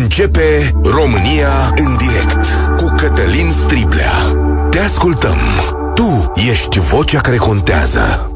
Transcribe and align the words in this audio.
Începe 0.00 0.74
România 0.84 1.74
în 1.76 1.96
direct 1.96 2.46
cu 2.76 2.94
Cătălin 2.96 3.50
Striblea. 3.50 4.12
Te 4.70 4.78
ascultăm. 4.78 5.36
Tu 5.94 6.32
ești 6.50 6.78
vocea 6.78 7.20
care 7.20 7.36
contează. 7.36 8.30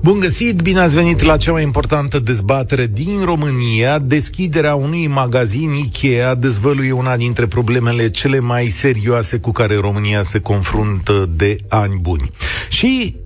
Bun 0.00 0.18
găsit, 0.20 0.60
bine 0.60 0.80
ați 0.80 0.94
venit 0.94 1.22
la 1.22 1.36
cea 1.36 1.52
mai 1.52 1.62
importantă 1.62 2.18
dezbatere 2.18 2.86
din 2.86 3.24
România. 3.24 3.98
Deschiderea 3.98 4.74
unui 4.74 5.06
magazin 5.06 5.72
Ikea 5.72 6.34
dezvăluie 6.34 6.92
una 6.92 7.16
dintre 7.16 7.46
problemele 7.46 8.08
cele 8.08 8.40
mai 8.40 8.66
serioase 8.66 9.38
cu 9.38 9.50
care 9.50 9.76
România 9.76 10.22
se 10.22 10.40
confruntă 10.40 11.28
de 11.36 11.56
ani 11.68 11.98
buni. 12.00 12.30
Și 12.68 13.16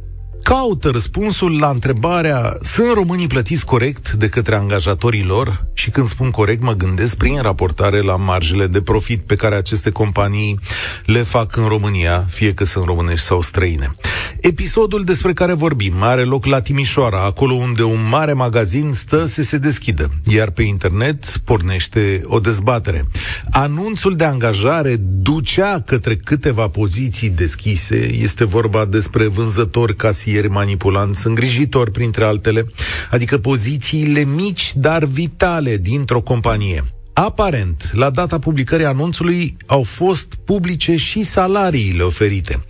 caută 0.44 0.88
răspunsul 0.88 1.58
la 1.58 1.68
întrebarea 1.68 2.56
sunt 2.60 2.92
românii 2.92 3.26
plătiți 3.26 3.64
corect 3.64 4.12
de 4.12 4.28
către 4.28 4.54
angajatorii 4.54 5.24
lor? 5.24 5.66
Și 5.72 5.90
când 5.90 6.06
spun 6.06 6.30
corect, 6.30 6.62
mă 6.62 6.72
gândesc 6.72 7.16
prin 7.16 7.40
raportare 7.42 8.00
la 8.00 8.16
marjele 8.16 8.66
de 8.66 8.80
profit 8.80 9.20
pe 9.20 9.34
care 9.34 9.54
aceste 9.54 9.90
companii 9.90 10.58
le 11.06 11.22
fac 11.22 11.56
în 11.56 11.66
România, 11.66 12.26
fie 12.30 12.54
că 12.54 12.64
sunt 12.64 12.84
românești 12.84 13.26
sau 13.26 13.40
străine. 13.40 13.94
Episodul 14.40 15.04
despre 15.04 15.32
care 15.32 15.52
vorbim 15.52 16.02
are 16.02 16.22
loc 16.22 16.44
la 16.44 16.60
Timișoara, 16.60 17.24
acolo 17.24 17.54
unde 17.54 17.82
un 17.82 18.08
mare 18.08 18.32
magazin 18.32 18.92
stă 18.92 19.26
să 19.26 19.42
se 19.42 19.58
deschidă, 19.58 20.10
iar 20.24 20.50
pe 20.50 20.62
internet 20.62 21.36
pornește 21.44 22.20
o 22.24 22.40
dezbatere. 22.40 23.04
Anunțul 23.50 24.16
de 24.16 24.24
angajare 24.24 24.96
ducea 25.00 25.82
către 25.86 26.16
câteva 26.16 26.68
poziții 26.68 27.28
deschise, 27.28 28.14
este 28.14 28.44
vorba 28.44 28.84
despre 28.84 29.26
vânzători 29.26 29.96
casieri 29.96 30.33
consilieri 30.34 30.64
manipulanți, 30.64 31.26
îngrijitori, 31.26 31.90
printre 31.90 32.24
altele, 32.24 32.66
adică 33.10 33.38
pozițiile 33.38 34.24
mici, 34.24 34.72
dar 34.76 35.04
vitale 35.04 35.76
dintr-o 35.76 36.20
companie. 36.20 36.84
Aparent, 37.12 37.90
la 37.92 38.10
data 38.10 38.38
publicării 38.38 38.86
anunțului 38.86 39.56
au 39.66 39.82
fost 39.82 40.34
publice 40.44 40.96
și 40.96 41.22
salariile 41.22 42.02
oferite. 42.02 42.64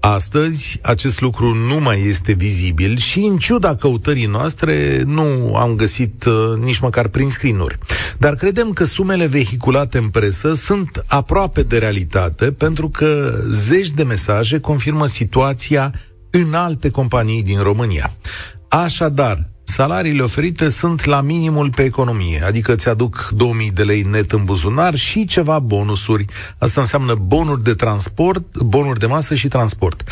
Astăzi, 0.00 0.78
acest 0.82 1.20
lucru 1.20 1.54
nu 1.54 1.80
mai 1.80 2.06
este 2.06 2.32
vizibil 2.32 2.98
și, 2.98 3.18
în 3.18 3.38
ciuda 3.38 3.74
căutării 3.74 4.26
noastre, 4.26 5.02
nu 5.06 5.56
am 5.56 5.74
găsit 5.76 6.24
uh, 6.24 6.58
nici 6.64 6.78
măcar 6.78 7.08
prin 7.08 7.30
screen 7.30 7.66
Dar 8.18 8.34
credem 8.34 8.72
că 8.72 8.84
sumele 8.84 9.26
vehiculate 9.26 9.98
în 9.98 10.08
presă 10.08 10.54
sunt 10.54 11.04
aproape 11.06 11.62
de 11.62 11.78
realitate, 11.78 12.52
pentru 12.52 12.88
că 12.88 13.38
zeci 13.50 13.90
de 13.90 14.02
mesaje 14.02 14.60
confirmă 14.60 15.06
situația 15.06 15.92
în 16.42 16.54
alte 16.54 16.90
companii 16.90 17.42
din 17.42 17.62
România. 17.62 18.12
Așadar, 18.68 19.48
salariile 19.64 20.22
oferite 20.22 20.68
sunt 20.68 21.04
la 21.04 21.20
minimul 21.20 21.70
pe 21.70 21.82
economie, 21.82 22.42
adică 22.44 22.72
îți 22.72 22.88
aduc 22.88 23.28
2000 23.36 23.70
de 23.70 23.82
lei 23.82 24.02
net 24.02 24.32
în 24.32 24.44
buzunar 24.44 24.94
și 24.94 25.24
ceva 25.24 25.58
bonusuri. 25.58 26.24
Asta 26.58 26.80
înseamnă 26.80 27.14
bonuri 27.14 27.62
de 27.62 27.74
transport, 27.74 28.56
bonuri 28.58 28.98
de 28.98 29.06
masă 29.06 29.34
și 29.34 29.48
transport. 29.48 30.02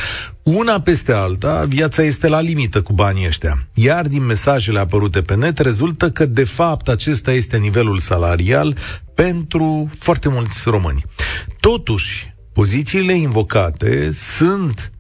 Una 0.43 0.81
peste 0.81 1.13
alta, 1.13 1.65
viața 1.69 2.03
este 2.03 2.29
la 2.29 2.41
limită 2.41 2.83
cu 2.83 2.93
banii 2.93 3.27
ăștia. 3.27 3.67
Iar 3.75 4.07
din 4.07 4.25
mesajele 4.25 4.79
apărute 4.79 5.23
pe 5.23 5.35
net 5.35 5.59
rezultă 5.59 6.11
că, 6.11 6.27
de 6.27 6.45
fapt, 6.45 6.89
acesta 6.89 7.33
este 7.33 7.57
nivelul 7.57 7.99
salarial 7.99 8.77
pentru 9.15 9.91
foarte 9.99 10.29
mulți 10.29 10.69
români. 10.69 11.05
Totuși, 11.61 12.35
pozițiile 12.53 13.13
invocate 13.13 14.11
sunt 14.13 14.94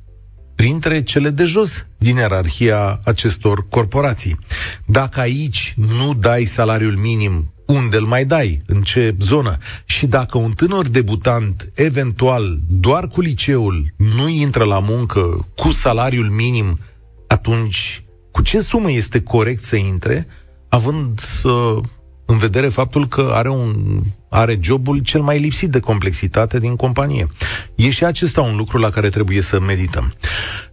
printre 0.54 1.02
cele 1.02 1.30
de 1.30 1.44
jos 1.44 1.86
din 1.98 2.16
ierarhia 2.16 3.00
acestor 3.04 3.68
corporații. 3.68 4.38
Dacă 4.86 5.20
aici 5.20 5.74
nu 5.76 6.14
dai 6.14 6.44
salariul 6.44 6.96
minim, 6.96 7.52
unde 7.66 7.96
îl 7.96 8.06
mai 8.06 8.24
dai? 8.24 8.62
În 8.66 8.82
ce 8.82 9.16
zonă? 9.20 9.58
Și 9.84 10.06
dacă 10.06 10.38
un 10.38 10.50
tânăr 10.50 10.88
debutant, 10.88 11.70
eventual, 11.74 12.58
doar 12.68 13.08
cu 13.08 13.20
liceul, 13.20 13.94
nu 13.96 14.28
intră 14.28 14.64
la 14.64 14.78
muncă 14.78 15.46
cu 15.56 15.70
salariul 15.70 16.28
minim, 16.28 16.78
atunci 17.26 18.04
cu 18.30 18.42
ce 18.42 18.60
sumă 18.60 18.90
este 18.90 19.20
corect 19.20 19.62
să 19.62 19.76
intre, 19.76 20.26
având 20.68 21.20
uh, 21.44 21.78
în 22.26 22.38
vedere 22.38 22.68
faptul 22.68 23.08
că 23.08 23.30
are 23.32 23.50
un 23.50 24.00
are 24.34 24.58
jobul 24.60 24.98
cel 24.98 25.20
mai 25.20 25.38
lipsit 25.38 25.70
de 25.70 25.80
complexitate 25.80 26.58
din 26.58 26.76
companie. 26.76 27.28
E 27.74 27.90
și 27.90 28.04
acesta 28.04 28.40
un 28.40 28.56
lucru 28.56 28.78
la 28.78 28.90
care 28.90 29.08
trebuie 29.08 29.40
să 29.40 29.60
medităm. 29.60 30.14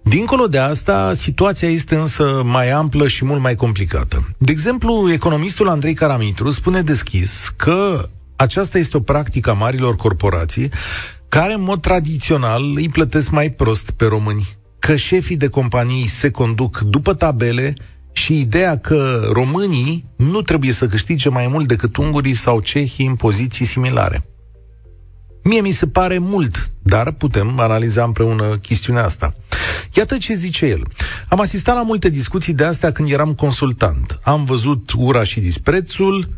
Dincolo 0.04 0.48
de 0.48 0.58
asta, 0.58 1.14
situația 1.14 1.70
este 1.70 1.96
însă 1.96 2.42
mai 2.46 2.70
amplă 2.70 3.08
și 3.08 3.26
mult 3.26 3.42
mai 3.42 3.56
complicată. 3.56 4.28
De 4.38 4.52
exemplu, 4.52 5.12
economistul 5.12 5.70
Andrei 5.70 5.94
Caramitru 5.94 6.52
spune 6.52 6.82
deschis 6.82 7.54
că 7.56 8.10
aceasta 8.36 8.78
este 8.78 8.98
o 8.98 9.00
practică 9.00 9.50
a 9.50 9.54
marilor 9.54 9.96
corporații 9.96 10.70
care, 11.30 11.54
în 11.54 11.62
mod 11.62 11.82
tradițional, 11.82 12.64
îi 12.76 12.90
plătesc 12.90 13.30
mai 13.30 13.50
prost 13.50 13.92
pe 13.92 14.06
români. 14.06 14.48
Că 14.80 14.96
șefii 14.96 15.38
de 15.38 15.48
companii 15.48 16.08
se 16.08 16.32
conduc 16.32 16.80
după 16.80 17.14
tabele 17.14 17.74
și 18.22 18.40
ideea 18.40 18.78
că 18.78 19.30
românii 19.32 20.06
nu 20.16 20.42
trebuie 20.42 20.72
să 20.72 20.88
câștige 20.88 21.30
mai 21.30 21.48
mult 21.48 21.68
decât 21.68 21.98
ungurii 21.98 22.34
sau 22.34 22.60
cehii 22.60 23.06
în 23.06 23.16
poziții 23.16 23.66
similare. 23.66 24.26
Mie 25.44 25.62
mi 25.62 25.72
se 25.72 25.88
pare 25.88 26.18
mult, 26.18 26.70
dar 26.82 27.12
putem 27.12 27.60
analiza 27.60 28.04
împreună 28.04 28.58
chestiunea 28.58 29.04
asta. 29.04 29.36
Iată 29.94 30.18
ce 30.18 30.34
zice 30.34 30.66
el. 30.66 30.82
Am 31.30 31.40
asistat 31.40 31.76
la 31.76 31.84
multe 31.84 32.10
discuții 32.10 32.54
de 32.54 32.64
astea 32.64 32.92
când 32.92 33.12
eram 33.12 33.34
consultant. 33.34 34.20
Am 34.24 34.44
văzut 34.44 34.92
ura 34.98 35.24
și 35.24 35.40
disprețul, 35.40 36.30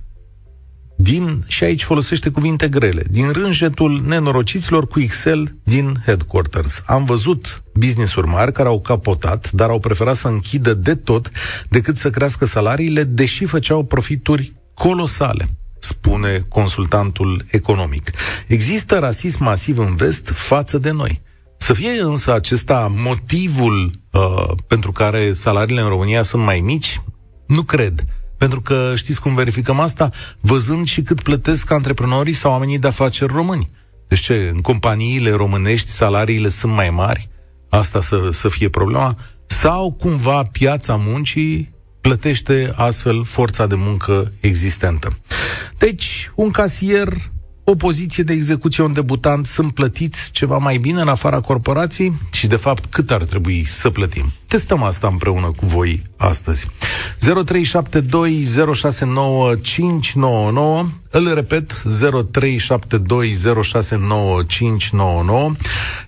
din, 0.96 1.44
și 1.48 1.64
aici 1.64 1.84
folosește 1.84 2.30
cuvinte 2.30 2.68
grele, 2.68 3.04
din 3.09 3.31
rânjetul 3.31 4.04
nenorociților 4.06 4.88
cu 4.88 5.00
Excel 5.00 5.56
din 5.64 5.96
headquarters. 6.06 6.81
Am 6.86 7.06
văzut 7.06 7.64
business-uri 7.74 8.28
mari 8.28 8.52
care 8.52 8.68
au 8.68 8.81
capotat, 8.81 9.52
dar 9.52 9.70
au 9.70 9.80
preferat 9.80 10.16
să 10.16 10.28
închidă 10.28 10.74
de 10.74 10.96
tot 10.96 11.31
decât 11.70 11.98
să 11.98 12.09
crească 12.09 12.46
salariile, 12.46 13.04
deși 13.04 13.46
făceau 13.46 13.84
profituri 13.84 14.54
colosale 14.74 15.50
spune 15.84 16.46
consultantul 16.50 17.46
economic. 17.52 18.12
Există 18.48 19.00
rasism 19.00 19.44
masiv 19.44 19.78
în 19.78 19.96
vest 19.96 20.28
față 20.34 20.78
de 20.78 20.92
noi. 20.92 21.22
Să 21.58 21.74
fie 21.74 22.02
însă 22.02 22.34
acesta 22.34 22.92
motivul 22.96 23.92
uh, 24.12 24.52
pentru 24.68 24.92
care 24.92 25.34
salariile 25.34 25.81
în 25.81 25.88
România 25.88 26.24
sunt 26.24 26.44
mai 26.44 26.60
mici? 26.60 27.02
Nu 27.48 27.62
cred. 27.62 28.06
Pentru 28.44 28.62
că 28.62 28.94
știți 28.96 29.22
cum 29.22 29.36
verificăm 29.36 29.80
asta? 29.80 30.09
Văzând 30.40 30.88
și 30.88 31.02
cât 31.02 31.22
plătesc 31.22 31.72
antreprenorii 31.72 32.34
sau 32.34 32.52
oamenii 32.52 32.80
de 32.80 32.88
afaceri 32.88 33.34
români. 33.34 33.70
Deci 34.08 34.20
ce, 34.20 34.50
în 34.54 34.62
companiile 34.62 35.31
românești 35.31 35.90
salariile 35.90 36.50
sunt 36.50 36.74
mai 36.74 36.90
mari? 36.90 37.30
Asta 37.70 38.02
să, 38.02 38.30
să 38.31 38.50
fie 38.50 38.70
problema? 38.70 39.18
Sau 39.46 39.92
cumva 39.92 40.44
piața 40.44 40.96
muncii 40.96 41.74
plătește 42.02 42.74
astfel 42.76 43.24
forța 43.24 43.66
de 43.66 43.76
muncă 43.76 44.31
existentă. 44.40 45.18
Deci, 45.78 46.31
un 46.36 46.52
casier 46.52 47.14
o 47.63 47.75
poziție 47.75 48.24
de 48.24 48.34
execuție, 48.34 48.84
un 48.84 48.94
debutant, 48.94 49.46
sunt 49.46 49.74
plătiți 49.74 50.31
ceva 50.31 50.57
mai 50.57 50.78
bine 50.78 51.01
în 51.01 51.07
afara 51.07 51.40
corporației 51.40 52.13
și, 52.31 52.47
de 52.47 52.56
fapt, 52.56 52.85
cât 52.85 53.12
ar 53.12 53.24
trebui 53.24 53.66
să 53.68 53.90
plătim? 53.90 54.25
Testăm 54.47 54.84
asta 54.84 55.07
împreună 55.07 55.51
cu 55.56 55.66
voi 55.66 56.01
astăzi. 56.18 56.68
0372069599 56.68 56.69
îl 61.09 61.34
repet, 61.34 61.74
0372069599 61.74 61.81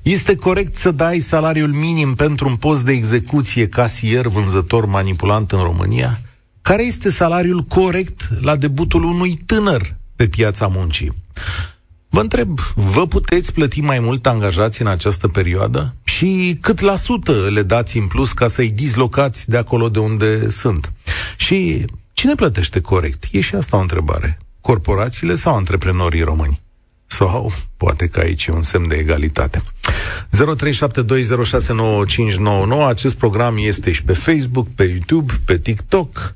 Este 0.02 0.36
corect 0.36 0.76
să 0.76 0.92
dai 0.92 1.20
salariul 1.20 1.74
minim 1.74 2.14
pentru 2.14 2.48
un 2.48 2.56
post 2.56 2.84
de 2.84 2.92
execuție, 2.92 3.68
casier, 3.68 4.28
vânzător, 4.28 4.86
manipulant 4.86 5.52
în 5.52 5.60
România? 5.60 6.20
Care 6.62 6.84
este 6.84 7.10
salariul 7.10 7.62
corect 7.62 8.30
la 8.42 8.56
debutul 8.56 9.04
unui 9.04 9.40
tânăr 9.46 9.96
pe 10.16 10.28
piața 10.28 10.68
muncii? 10.68 11.24
Vă 12.10 12.22
întreb, 12.22 12.60
vă 12.76 13.08
puteți 13.08 13.54
plăti 13.54 13.82
mai 13.82 14.00
mult 14.00 14.26
angajați 14.26 14.82
în 14.82 14.88
această 14.88 15.28
perioadă? 15.28 15.96
Și 16.04 16.58
cât 16.62 16.80
la 16.80 16.96
sută 16.96 17.50
le 17.50 17.64
dați 17.64 17.98
în 17.98 18.08
plus 18.08 18.32
ca 18.32 18.48
să-i 18.48 18.72
dislocați 18.72 19.50
de 19.50 19.58
acolo 19.58 19.90
de 19.90 20.00
unde 20.00 20.50
sunt? 20.50 20.92
Și 21.38 21.86
cine 22.14 22.36
plătește 22.36 22.82
corect? 22.82 23.24
E 23.32 23.42
și 23.42 23.56
asta 23.56 23.78
o 23.78 23.80
întrebare. 23.80 24.38
Corporațiile 24.62 25.36
sau 25.36 25.56
antreprenorii 25.56 26.22
români? 26.22 26.62
Sau 27.06 27.52
poate 27.78 28.08
că 28.08 28.20
aici 28.20 28.46
e 28.46 28.52
un 28.52 28.64
semn 28.64 28.88
de 28.88 28.96
egalitate. 28.96 29.62
0372069599 32.82 32.88
Acest 32.88 33.16
program 33.16 33.56
este 33.58 33.92
și 33.92 34.04
pe 34.04 34.14
Facebook, 34.14 34.68
pe 34.76 34.84
YouTube, 34.84 35.34
pe 35.46 35.58
TikTok 35.58 36.36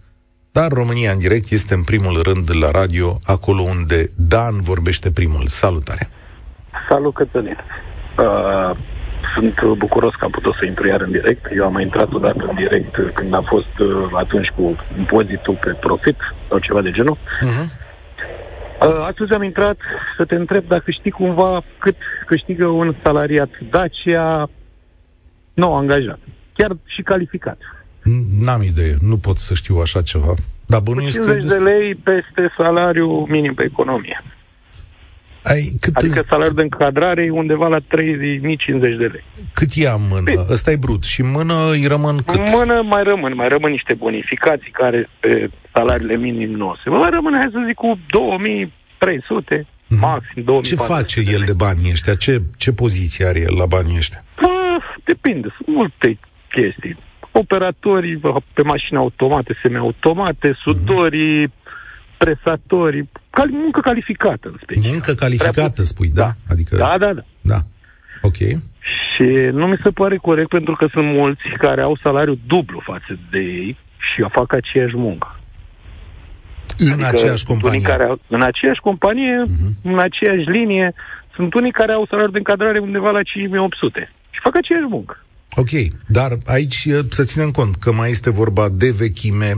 dar 0.51 0.71
România 0.71 1.11
în 1.11 1.19
direct 1.19 1.51
este 1.51 1.73
în 1.73 1.83
primul 1.83 2.21
rând 2.21 2.49
la 2.61 2.71
radio, 2.71 3.19
acolo 3.25 3.61
unde 3.61 4.11
Dan 4.15 4.61
vorbește 4.61 5.11
primul. 5.11 5.45
Salutare! 5.45 6.09
Salut, 6.89 7.13
Cătălin! 7.13 7.57
Uh, 8.17 8.77
sunt 9.33 9.77
bucuros 9.77 10.13
că 10.15 10.25
am 10.25 10.31
putut 10.31 10.53
să 10.59 10.65
intru 10.65 10.87
iar 10.87 11.01
în 11.01 11.11
direct. 11.11 11.45
Eu 11.55 11.65
am 11.65 11.73
mai 11.73 11.83
intrat 11.83 12.13
odată 12.13 12.45
în 12.49 12.55
direct 12.55 12.95
când 13.13 13.33
a 13.33 13.43
fost 13.47 13.79
uh, 13.79 14.09
atunci 14.13 14.47
cu 14.47 14.75
impozitul 14.97 15.57
pe 15.61 15.69
profit 15.69 16.17
sau 16.49 16.59
ceva 16.59 16.81
de 16.81 16.91
genul. 16.91 17.17
Uh-huh. 17.17 17.87
Uh, 18.81 19.05
astăzi 19.07 19.33
am 19.33 19.43
intrat 19.43 19.77
să 20.17 20.25
te 20.25 20.35
întreb 20.35 20.63
dacă 20.67 20.91
știi 20.91 21.11
cumva 21.11 21.63
cât 21.77 21.95
câștigă 22.25 22.65
un 22.65 22.95
salariat 23.03 23.49
Dacia 23.69 24.49
nou 25.53 25.75
angajat, 25.75 26.19
chiar 26.53 26.71
și 26.85 27.01
calificat. 27.01 27.57
N-am 28.39 28.61
idee, 28.61 28.95
nu 29.01 29.17
pot 29.17 29.37
să 29.37 29.53
știu 29.53 29.77
așa 29.77 30.01
ceva. 30.01 30.33
Dar 30.65 30.81
bănuiesc 30.81 31.15
50 31.15 31.45
de 31.45 31.55
lei 31.55 31.95
peste 31.95 32.53
salariul 32.57 33.25
minim 33.29 33.53
pe 33.53 33.63
economie. 33.63 34.23
Ai, 35.43 35.71
cât 35.81 35.95
adică 35.95 36.25
salariul 36.29 36.55
de 36.55 36.61
încadrare 36.61 37.23
e 37.23 37.29
undeva 37.29 37.67
la 37.67 37.79
30.050 37.79 37.83
de 38.79 39.09
lei. 39.13 39.23
Cât 39.53 39.71
ia 39.71 39.93
în 39.93 40.01
mână? 40.09 40.21
Bine. 40.23 40.45
Ăsta 40.49 40.71
e 40.71 40.75
brut. 40.75 41.03
Și 41.03 41.21
în 41.21 41.31
mână 41.31 41.53
îi 41.71 41.85
rămân 41.87 42.17
cât? 42.17 42.35
În 42.37 42.43
mână 42.51 42.81
mai 42.81 43.03
rămân, 43.03 43.35
mai 43.35 43.47
rămân 43.47 43.71
niște 43.71 43.93
bonificații 43.93 44.71
care 44.71 45.09
pe 45.19 45.49
salariile 45.73 46.15
minim 46.15 46.51
nu 46.51 46.75
se. 46.83 46.89
Mai 46.89 47.09
rămâne, 47.09 47.37
hai 47.37 47.49
să 47.51 47.63
zic, 47.67 47.75
cu 47.75 47.99
2300, 48.07 49.61
mm-hmm. 49.61 49.99
maxim 49.99 50.43
2400. 50.43 50.67
Ce 50.67 50.75
face 50.93 51.35
el 51.35 51.43
de 51.45 51.53
banii 51.53 51.91
ăștia? 51.91 52.15
Ce, 52.15 52.41
ce 52.57 52.71
poziție 52.73 53.25
are 53.25 53.39
el 53.39 53.55
la 53.57 53.65
banii 53.65 53.97
ăștia? 53.97 54.23
Bă, 54.41 54.77
depinde, 55.03 55.47
sunt 55.55 55.75
multe 55.75 56.19
chestii. 56.49 56.97
Operatorii 57.39 58.21
pe 58.53 58.61
mașini 58.61 58.97
automate, 58.97 59.59
semi-automate, 59.61 60.57
sudorii, 60.63 61.47
mm-hmm 61.47 61.67
presatorii, 62.23 63.09
cal- 63.29 63.59
muncă 63.63 63.79
calificată 63.79 64.47
în 64.47 64.57
special. 64.61 64.91
Muncă 64.91 65.13
calificată, 65.13 65.83
spui, 65.83 66.09
da? 66.13 66.21
da? 66.23 66.31
Adică... 66.53 66.75
Da, 66.75 66.95
da, 66.99 67.13
da. 67.13 67.23
Da, 67.41 67.59
ok. 68.21 68.37
Și 69.09 69.27
nu 69.59 69.65
mi 69.67 69.79
se 69.83 69.89
pare 69.89 70.17
corect 70.17 70.49
pentru 70.49 70.75
că 70.75 70.85
sunt 70.91 71.05
mulți 71.05 71.47
care 71.57 71.81
au 71.81 71.99
salariu 72.03 72.39
dublu 72.47 72.79
față 72.83 73.19
de 73.31 73.39
ei 73.39 73.77
și 73.97 74.25
fac 74.31 74.53
aceeași 74.53 74.95
muncă. 74.95 75.39
În 76.77 76.91
adică 76.91 77.07
aceeași 77.07 77.45
companie? 77.45 77.81
Care 77.81 78.03
au, 78.03 78.19
în 78.27 78.41
aceeași 78.41 78.79
companie, 78.79 79.43
uh-huh. 79.45 79.71
în 79.83 79.99
aceeași 79.99 80.49
linie, 80.57 80.93
sunt 81.35 81.53
unii 81.53 81.71
care 81.71 81.91
au 81.91 82.05
salariu 82.05 82.31
de 82.31 82.37
încadrare 82.37 82.79
undeva 82.79 83.09
la 83.09 83.23
5800 83.23 84.11
și 84.29 84.39
fac 84.43 84.55
aceeași 84.55 84.87
muncă. 84.89 85.23
Ok, 85.61 85.69
dar 86.07 86.31
aici 86.45 86.87
să 87.09 87.23
ținem 87.23 87.51
cont 87.51 87.75
că 87.75 87.91
mai 87.91 88.09
este 88.09 88.29
vorba 88.29 88.69
de 88.69 88.89
vechime, 88.97 89.51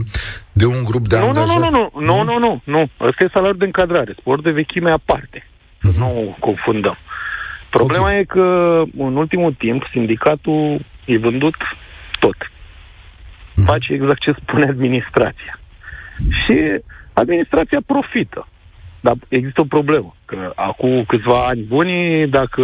de 0.52 0.66
un 0.66 0.84
grup 0.84 1.08
de 1.08 1.18
nu, 1.18 1.26
angajați. 1.26 1.58
Nu, 1.58 1.70
nu, 1.70 1.70
nu, 1.70 2.00
nu, 2.00 2.22
nu, 2.22 2.38
nu, 2.38 2.60
nu, 2.64 2.90
ăsta 3.00 3.24
e 3.24 3.30
salariul 3.32 3.58
de 3.58 3.64
încadrare, 3.64 4.14
spor 4.18 4.42
de 4.42 4.50
vechime 4.50 4.90
aparte. 4.90 5.46
Uh-huh. 5.46 5.98
Nu 5.98 6.36
confundăm. 6.38 6.96
Problema 7.70 8.04
okay. 8.04 8.18
e 8.18 8.24
că 8.24 8.82
în 8.98 9.16
ultimul 9.16 9.52
timp 9.52 9.82
sindicatul 9.90 10.84
e 11.04 11.18
vândut 11.18 11.54
tot. 12.18 12.36
Uh-huh. 12.36 13.64
Face 13.64 13.92
exact 13.92 14.20
ce 14.20 14.34
spune 14.40 14.64
administrația. 14.64 15.60
Și 16.44 16.56
administrația 17.12 17.80
profită. 17.86 18.48
Dar 19.00 19.14
există 19.28 19.60
o 19.60 19.64
problemă, 19.64 20.16
că 20.24 20.52
acum 20.54 21.04
câțiva 21.04 21.46
ani 21.46 21.60
buni, 21.60 22.28
dacă 22.28 22.62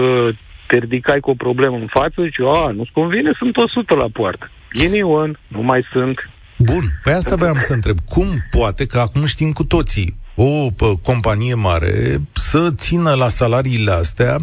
te 0.69 0.76
ridicai 0.79 1.20
cu 1.20 1.31
o 1.31 1.43
problemă 1.47 1.76
în 1.76 1.87
față, 1.87 2.23
zici, 2.23 2.41
a, 2.41 2.70
nu-ți 2.70 2.91
convine, 2.93 3.31
sunt 3.38 3.56
100 3.56 3.94
la 3.94 4.09
poartă. 4.12 4.50
Ghinion, 4.73 5.38
nu 5.49 5.62
mai 5.62 5.85
sunt. 5.93 6.19
Bun, 6.59 6.85
păi 7.03 7.12
asta 7.12 7.37
voiam 7.37 7.59
să 7.59 7.73
întreb. 7.73 7.97
Cum 8.09 8.26
poate, 8.50 8.87
că 8.87 8.99
acum 8.99 9.25
știm 9.25 9.50
cu 9.53 9.65
toții, 9.65 10.17
o 10.35 10.70
pă, 10.76 10.87
companie 11.03 11.55
mare 11.55 11.94
să 12.32 12.70
țină 12.75 13.15
la 13.15 13.29
salariile 13.29 13.91
astea 13.91 14.37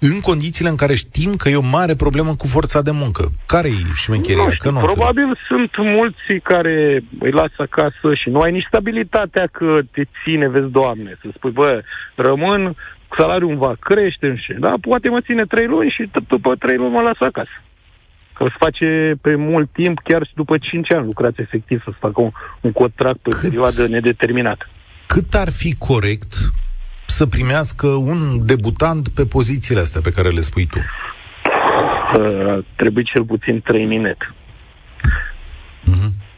în 0.00 0.20
condițiile 0.20 0.70
în 0.70 0.76
care 0.76 0.94
știm 0.94 1.34
că 1.34 1.48
e 1.48 1.56
o 1.56 1.72
mare 1.78 1.94
problemă 1.94 2.34
cu 2.34 2.46
forța 2.46 2.82
de 2.82 2.90
muncă. 2.90 3.24
Care 3.46 3.68
e 3.68 3.94
șmecheria? 3.94 4.44
Nu 4.44 4.50
știu, 4.50 4.70
că 4.70 4.78
nu 4.78 4.86
probabil 4.86 5.24
înțeleg. 5.24 5.70
sunt 5.72 5.92
mulți 5.96 6.42
care 6.42 7.04
îi 7.20 7.30
lasă 7.30 7.58
acasă 7.68 8.14
și 8.14 8.28
nu 8.28 8.40
ai 8.40 8.50
nici 8.50 8.66
stabilitatea 8.68 9.46
că 9.52 9.78
te 9.90 10.02
ține, 10.22 10.48
vezi, 10.48 10.70
Doamne, 10.70 11.18
să 11.22 11.28
spui, 11.34 11.50
bă, 11.50 11.82
rămân, 12.14 12.76
salariul 13.18 13.56
va 13.56 13.74
crește, 13.80 14.36
și, 14.36 14.52
da, 14.58 14.74
poate 14.80 15.08
mă 15.08 15.20
ține 15.20 15.44
trei 15.44 15.66
luni 15.66 15.90
și 15.90 16.10
după 16.28 16.54
trei 16.54 16.76
luni 16.76 16.92
mă 16.92 17.00
las 17.00 17.20
acasă. 17.28 17.56
Că 18.34 18.44
se 18.48 18.54
face 18.58 19.14
pe 19.20 19.34
mult 19.34 19.68
timp, 19.72 19.98
chiar 20.04 20.26
și 20.26 20.34
după 20.34 20.58
5 20.58 20.92
ani 20.92 21.04
lucrați 21.04 21.40
efectiv, 21.40 21.82
să-ți 21.84 21.96
facă 21.98 22.20
un, 22.20 22.30
un 22.60 22.72
contract 22.72 23.18
pe 23.18 23.30
cât, 23.30 23.40
perioadă 23.40 23.86
nedeterminată. 23.86 24.68
Cât 25.06 25.34
ar 25.34 25.50
fi 25.50 25.74
corect 25.74 26.32
să 27.06 27.26
primească 27.26 27.86
un 27.86 28.46
debutant 28.46 29.08
pe 29.08 29.24
pozițiile 29.26 29.80
astea 29.80 30.00
pe 30.00 30.10
care 30.10 30.28
le 30.28 30.40
spui 30.40 30.66
tu? 30.66 30.78
Uh, 30.78 32.64
trebuie 32.76 33.04
cel 33.04 33.24
puțin 33.24 33.60
3 33.60 33.84
minute. 33.84 34.34
Uh-huh. 35.82 36.29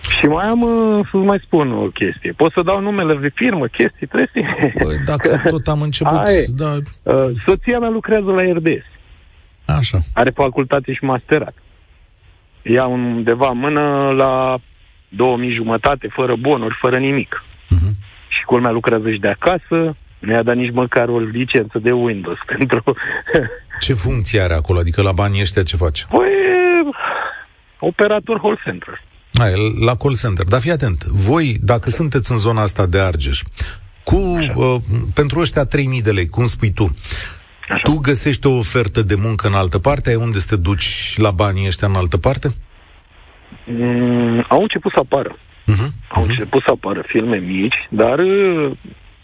Și 0.00 0.26
mai 0.26 0.46
am 0.46 0.62
uh, 0.62 1.06
să 1.10 1.16
mai 1.16 1.40
spun 1.44 1.72
o 1.72 1.86
chestie. 1.86 2.32
Pot 2.32 2.52
să 2.52 2.62
dau 2.62 2.80
numele 2.80 3.14
de 3.14 3.30
firmă, 3.34 3.66
chestii, 3.66 4.06
trebuie 4.06 4.72
Păi, 4.74 4.96
dacă 5.04 5.42
tot 5.48 5.66
am 5.66 5.82
început, 5.82 6.26
Aie, 6.26 6.44
da. 6.56 6.76
Uh, 7.02 7.30
soția 7.46 7.78
mea 7.78 7.88
lucrează 7.88 8.30
la 8.30 8.42
RDS. 8.42 8.84
Așa. 9.64 9.98
Are 10.14 10.30
facultate 10.30 10.92
și 10.92 11.04
masterat. 11.04 11.54
Ia 12.62 12.86
undeva 12.86 13.48
în 13.48 13.58
mână 13.58 14.10
la 14.16 14.58
2000 15.08 15.54
jumătate, 15.54 16.08
fără 16.12 16.36
bonuri, 16.36 16.76
fără 16.80 16.98
nimic. 16.98 17.44
Uh-huh. 17.44 17.92
Și 18.28 18.44
culmea 18.44 18.70
lucrează 18.70 19.10
și 19.10 19.18
de 19.18 19.28
acasă, 19.28 19.96
nu 20.18 20.32
i-a 20.32 20.42
dat 20.42 20.56
nici 20.56 20.72
măcar 20.72 21.08
o 21.08 21.18
licență 21.18 21.78
de 21.78 21.92
Windows 21.92 22.38
pentru... 22.56 22.82
ce 23.80 23.92
funcție 23.92 24.40
are 24.40 24.54
acolo? 24.54 24.78
Adică 24.78 25.02
la 25.02 25.12
banii 25.12 25.40
ăștia 25.40 25.62
ce 25.62 25.76
face? 25.76 26.04
Păi, 26.08 26.28
operator 27.78 28.40
call 28.40 28.60
center. 28.64 29.02
Hai, 29.40 29.52
la 29.84 29.96
call 29.96 30.16
center. 30.16 30.44
Dar 30.44 30.60
fii 30.60 30.70
atent, 30.70 31.04
voi, 31.04 31.56
dacă 31.62 31.90
sunteți 31.90 32.32
în 32.32 32.38
zona 32.38 32.62
asta 32.62 32.86
de 32.86 32.98
Argeș, 32.98 33.42
cu, 34.04 34.16
uh, 34.16 34.76
pentru 35.14 35.40
ăștia 35.40 35.64
3000 35.64 36.02
de 36.02 36.10
lei, 36.10 36.28
cum 36.28 36.46
spui 36.46 36.70
tu, 36.70 36.96
Așa. 37.68 37.82
tu 37.82 37.98
găsești 38.02 38.46
o 38.46 38.56
ofertă 38.56 39.02
de 39.02 39.14
muncă 39.14 39.46
în 39.46 39.54
altă 39.54 39.78
parte? 39.78 40.10
Ai 40.10 40.16
unde 40.16 40.38
să 40.38 40.46
te 40.48 40.56
duci 40.56 41.14
la 41.16 41.30
banii 41.30 41.66
ăștia 41.66 41.88
în 41.88 41.94
altă 41.94 42.16
parte? 42.16 42.48
Mm, 43.66 44.44
au 44.48 44.60
început 44.60 44.92
să 44.92 44.98
apară. 44.98 45.36
Uh-huh. 45.36 45.90
Au 46.08 46.24
uh-huh. 46.24 46.28
început 46.28 46.62
să 46.62 46.70
apară 46.70 47.04
filme 47.06 47.36
mici, 47.36 47.88
dar 47.90 48.18
uh, 48.18 48.70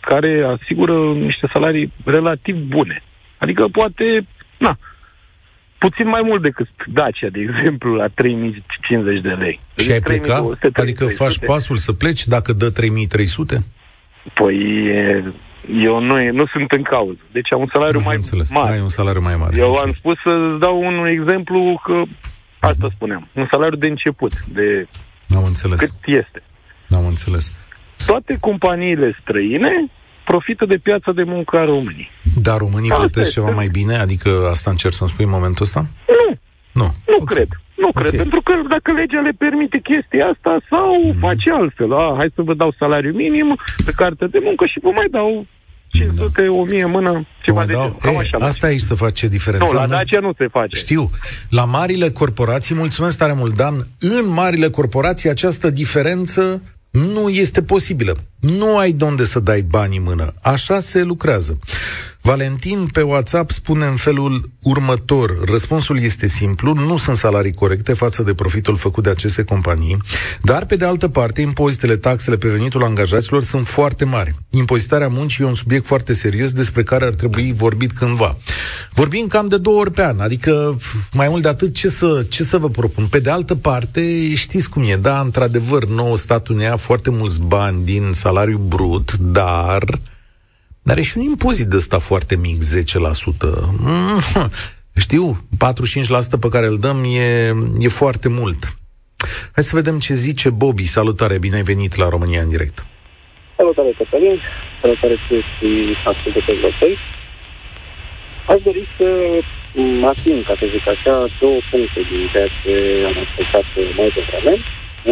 care 0.01 0.59
asigură 0.61 1.13
niște 1.13 1.51
salarii 1.53 1.93
relativ 2.05 2.57
bune. 2.57 3.03
Adică 3.39 3.69
poate, 3.73 4.27
na, 4.59 4.79
puțin 5.79 6.09
mai 6.09 6.23
mult 6.25 6.43
decât 6.43 6.69
Dacia, 6.87 7.29
de 7.29 7.41
exemplu, 7.41 7.95
la 7.95 8.07
3050 8.15 9.21
de 9.21 9.29
lei. 9.29 9.61
Și 9.77 9.93
ai 9.93 10.01
plecat? 10.01 10.43
Adică 10.73 11.07
faci 11.07 11.39
pasul 11.39 11.77
să 11.77 11.93
pleci 11.93 12.27
dacă 12.27 12.53
dă 12.53 12.71
3300? 12.71 13.65
Păi 14.35 14.57
eu 15.81 16.01
nu, 16.01 16.31
nu 16.33 16.47
sunt 16.47 16.71
în 16.71 16.83
cauză. 16.83 17.19
Deci 17.33 17.53
am 17.53 17.61
un 17.61 17.69
salariu 17.73 18.01
mai 18.05 18.17
înțeles. 18.17 18.51
mare. 18.51 18.73
Ai 18.73 18.81
un 18.81 18.89
salariu 18.89 19.21
mai 19.21 19.37
mare. 19.37 19.57
Eu 19.57 19.71
okay. 19.71 19.85
am 19.85 19.93
spus 19.93 20.17
să 20.25 20.57
dau 20.61 20.81
un 20.81 21.07
exemplu 21.07 21.81
că 21.85 22.03
asta 22.59 22.89
spuneam. 22.95 23.29
Un 23.33 23.47
salariu 23.51 23.79
de 23.79 23.89
început, 23.89 24.45
de 24.45 24.87
am 25.35 25.45
înțeles. 25.45 25.81
cât 25.81 25.91
este. 26.05 26.43
Am 26.91 27.07
înțeles. 27.07 27.53
Toate 28.07 28.37
companiile 28.41 29.19
străine 29.21 29.91
profită 30.25 30.65
de 30.67 30.77
piața 30.77 31.13
de 31.13 31.23
muncă 31.23 31.59
a 31.59 31.65
României. 31.65 32.11
Dar 32.43 32.59
românii 32.59 32.91
asta 32.91 33.03
plătesc 33.03 33.27
este. 33.27 33.41
ceva 33.41 33.51
mai 33.51 33.69
bine? 33.69 33.97
Adică 33.97 34.31
asta 34.51 34.71
încerc 34.71 34.95
să-mi 34.95 35.09
spui 35.09 35.25
în 35.25 35.31
momentul 35.31 35.65
ăsta? 35.65 35.87
Nu. 36.07 36.29
Nu. 36.81 36.95
Nu 37.13 37.17
okay. 37.21 37.35
cred. 37.35 37.49
Nu 37.77 37.89
okay. 37.89 38.03
cred. 38.03 38.17
Pentru 38.23 38.41
că 38.41 38.53
dacă 38.69 38.93
legea 38.93 39.21
le 39.21 39.35
permite 39.39 39.79
chestia 39.79 40.27
asta 40.35 40.53
sau 40.71 40.89
mm. 41.05 41.13
face 41.13 41.51
altfel. 41.51 41.93
A, 41.93 42.15
hai 42.17 42.33
să 42.35 42.43
vă 42.43 42.55
dau 42.55 42.75
salariu 42.79 43.13
minim 43.13 43.59
pe 43.85 43.93
carte 43.97 44.27
de 44.27 44.39
muncă 44.43 44.67
și 44.67 44.79
vă 44.83 44.91
mai 44.95 45.09
dau 45.11 45.47
500, 45.89 46.43
da. 46.43 46.53
1000 46.53 46.83
în 46.83 46.91
mână, 46.91 47.27
ceva 47.43 47.65
de 47.65 47.73
dau, 47.73 48.15
e, 48.15 48.19
așa 48.19 48.47
Asta 48.47 48.67
aici 48.67 48.81
se 48.81 48.95
face 48.95 49.29
diferența. 49.29 49.73
Nu, 49.73 49.79
la 49.79 49.87
Dacia 49.87 50.21
nu 50.21 50.33
se 50.39 50.49
face. 50.49 50.77
Știu. 50.77 51.11
La 51.51 51.65
marile 51.65 52.11
corporații, 52.11 52.75
mulțumesc 52.75 53.19
tare 53.19 53.33
mult, 53.33 53.55
Dan, 53.55 53.75
în 54.01 54.29
marile 54.29 54.71
corporații 54.71 55.29
această 55.29 55.71
diferență 55.71 56.63
nu 56.91 57.29
este 57.29 57.63
posibilă. 57.63 58.17
Nu 58.41 58.77
ai 58.77 58.93
de 58.93 59.05
unde 59.05 59.25
să 59.25 59.41
dai 59.41 59.63
bani 59.63 59.97
în 59.97 60.03
mână. 60.03 60.35
Așa 60.43 60.81
se 60.81 61.03
lucrează. 61.03 61.59
Valentin 62.27 62.89
pe 62.93 63.03
WhatsApp 63.03 63.51
spune 63.51 63.87
în 63.87 63.97
felul 63.97 64.51
următor. 64.63 65.45
Răspunsul 65.45 66.01
este 66.01 66.29
simplu, 66.29 66.75
nu 66.75 66.97
sunt 66.97 67.17
salarii 67.17 67.55
corecte 67.55 67.93
față 67.93 68.23
de 68.23 68.35
profitul 68.35 68.77
făcut 68.77 69.03
de 69.03 69.11
aceste 69.11 69.43
companii, 69.43 69.97
dar 70.43 70.65
pe 70.65 70.77
de 70.77 70.85
altă 70.85 71.09
parte, 71.09 71.41
impozitele, 71.41 71.97
taxele 71.97 72.37
pe 72.37 72.49
venitul 72.49 72.83
angajaților 72.85 73.43
sunt 73.43 73.67
foarte 73.67 74.05
mari. 74.05 74.35
Impozitarea 74.51 75.09
muncii 75.09 75.45
e 75.45 75.47
un 75.47 75.55
subiect 75.55 75.87
foarte 75.87 76.13
serios 76.13 76.53
despre 76.53 76.83
care 76.83 77.05
ar 77.05 77.15
trebui 77.15 77.55
vorbit 77.57 77.93
cândva. 77.93 78.37
Vorbim 78.93 79.27
cam 79.27 79.49
de 79.49 79.59
două 79.59 79.81
ori 79.81 79.93
pe 79.93 80.03
an, 80.03 80.21
adică 80.21 80.79
mai 81.13 81.29
mult 81.29 81.43
de 81.43 81.49
atât 81.49 81.75
ce 81.75 81.89
să, 81.89 82.27
ce 82.29 82.45
să 82.45 82.59
vă 82.59 82.69
propun. 82.69 83.07
Pe 83.07 83.19
de 83.19 83.31
altă 83.31 83.55
parte, 83.55 84.35
știți 84.35 84.69
cum 84.69 84.83
e, 84.83 84.97
da, 84.97 85.21
într-adevăr, 85.21 85.85
nou 85.85 86.17
statul 86.17 86.57
ne 86.57 86.63
ia 86.63 86.77
foarte 86.77 87.11
mulți 87.11 87.41
bani 87.41 87.85
din 87.85 88.11
salariu 88.27 88.59
brut, 88.59 89.09
dar 89.39 89.83
dar 90.87 90.95
are 90.97 91.03
și 91.09 91.17
un 91.19 91.25
impozit 91.25 91.67
de 91.67 91.77
ăsta 91.77 91.99
foarte 91.99 92.35
mic, 92.37 92.59
10%. 92.63 92.85
Mm, 93.81 94.21
știu, 95.05 95.25
45% 96.37 96.39
pe 96.41 96.53
care 96.55 96.67
îl 96.67 96.79
dăm 96.87 96.99
e, 97.05 97.29
e 97.87 97.89
foarte 98.03 98.29
mult. 98.41 98.61
Hai 99.55 99.65
să 99.65 99.77
vedem 99.81 99.97
ce 99.99 100.15
zice 100.15 100.49
Bobby. 100.51 100.87
Salutare, 100.97 101.39
bine 101.39 101.57
ai 101.57 101.71
venit 101.73 101.93
la 102.03 102.09
România 102.09 102.43
în 102.43 102.51
direct. 102.55 102.77
Salutare, 103.57 103.91
Cătălin. 103.99 104.39
Salutare 104.83 105.17
și 105.25 105.35
ascultătorilor 106.13 106.75
tăi. 106.81 106.97
Aș 108.53 108.59
dori 108.69 108.85
să 108.97 109.07
ating, 110.11 110.41
ca 110.47 110.55
să 110.61 110.67
zic 110.75 110.85
așa, 110.95 111.15
două 111.41 111.59
puncte 111.71 112.01
din 112.11 112.29
ceea 112.33 112.49
ce 112.61 112.73
am 113.09 113.17
ascultat 113.25 113.67
mai 113.97 114.11
devreme. 114.17 114.55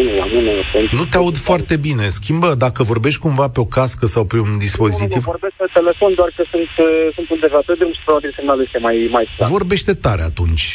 Unul 0.00 0.14
la 0.22 0.26
mână 0.34 0.52
pentru... 0.72 0.96
Nu 0.98 1.04
te 1.10 1.16
aud 1.16 1.36
foarte 1.48 1.76
bine. 1.86 2.04
Schimbă, 2.18 2.48
dacă 2.64 2.82
vorbești 2.82 3.20
cumva 3.20 3.46
pe 3.54 3.60
o 3.60 3.66
cască 3.78 4.06
sau 4.14 4.24
pe 4.30 4.38
un 4.46 4.58
dispozitiv... 4.66 5.22
Nu, 5.22 5.24
nu, 5.24 5.30
vorbesc 5.32 5.54
pe 5.62 5.68
telefon, 5.78 6.10
doar 6.20 6.30
că 6.36 6.42
sunt, 6.52 6.68
sunt 7.14 7.28
undeva 7.30 7.60
pe 7.66 7.74
drum 7.78 7.92
și 7.96 8.04
probabil 8.04 8.32
semnalul 8.36 8.64
este 8.66 8.78
mai, 8.86 8.96
mai 9.16 9.26
slab. 9.34 9.48
Vorbește 9.58 9.92
tare 10.04 10.22
atunci. 10.30 10.66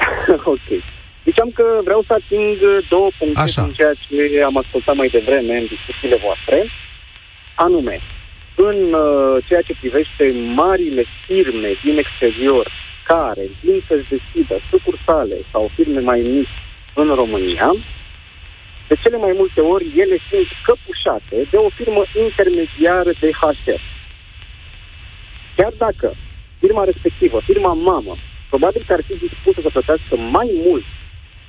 ok. 0.54 0.68
Ziceam 1.26 1.50
că 1.58 1.64
vreau 1.88 2.02
să 2.06 2.12
ating 2.12 2.56
două 2.94 3.08
puncte 3.18 3.40
Așa. 3.40 3.62
din 3.62 3.72
ceea 3.78 3.94
ce 4.02 4.42
am 4.48 4.56
ascultat 4.62 4.94
mai 5.00 5.08
devreme 5.16 5.54
în 5.62 5.66
discuțiile 5.74 6.18
voastre, 6.26 6.58
anume, 7.54 7.96
în 8.68 8.78
uh, 8.92 9.44
ceea 9.48 9.62
ce 9.68 9.80
privește 9.80 10.24
marile 10.62 11.04
firme 11.26 11.70
din 11.84 11.96
exterior 12.04 12.66
care 13.12 13.44
vin 13.64 13.78
să-și 13.88 14.10
deschidă 14.14 14.56
sucursale 14.70 15.36
sau 15.52 15.70
firme 15.76 16.00
mai 16.00 16.20
mici 16.34 16.56
în 16.94 17.08
România, 17.20 17.68
de 18.92 19.00
cele 19.02 19.18
mai 19.26 19.34
multe 19.40 19.60
ori 19.60 19.86
ele 20.02 20.16
sunt 20.30 20.48
căpușate 20.66 21.36
de 21.50 21.56
o 21.66 21.68
firmă 21.78 22.02
intermediară 22.26 23.10
de 23.20 23.30
HR. 23.40 23.78
Chiar 25.56 25.72
dacă 25.84 26.08
firma 26.60 26.84
respectivă, 26.84 27.38
firma 27.50 27.72
mamă, 27.72 28.14
probabil 28.48 28.82
că 28.86 28.92
ar 28.92 29.02
fi 29.08 29.14
dispusă 29.26 29.58
să 29.62 29.70
plătească 29.76 30.14
mai 30.36 30.48
mult 30.66 30.84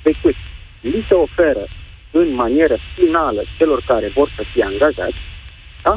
decât 0.07 0.35
li 0.81 1.05
se 1.07 1.13
oferă 1.13 1.63
în 2.11 2.33
manieră 2.33 2.77
finală 2.95 3.41
celor 3.57 3.79
care 3.91 4.07
vor 4.17 4.29
să 4.37 4.43
fie 4.51 4.63
angajați, 4.63 5.21
da? 5.83 5.93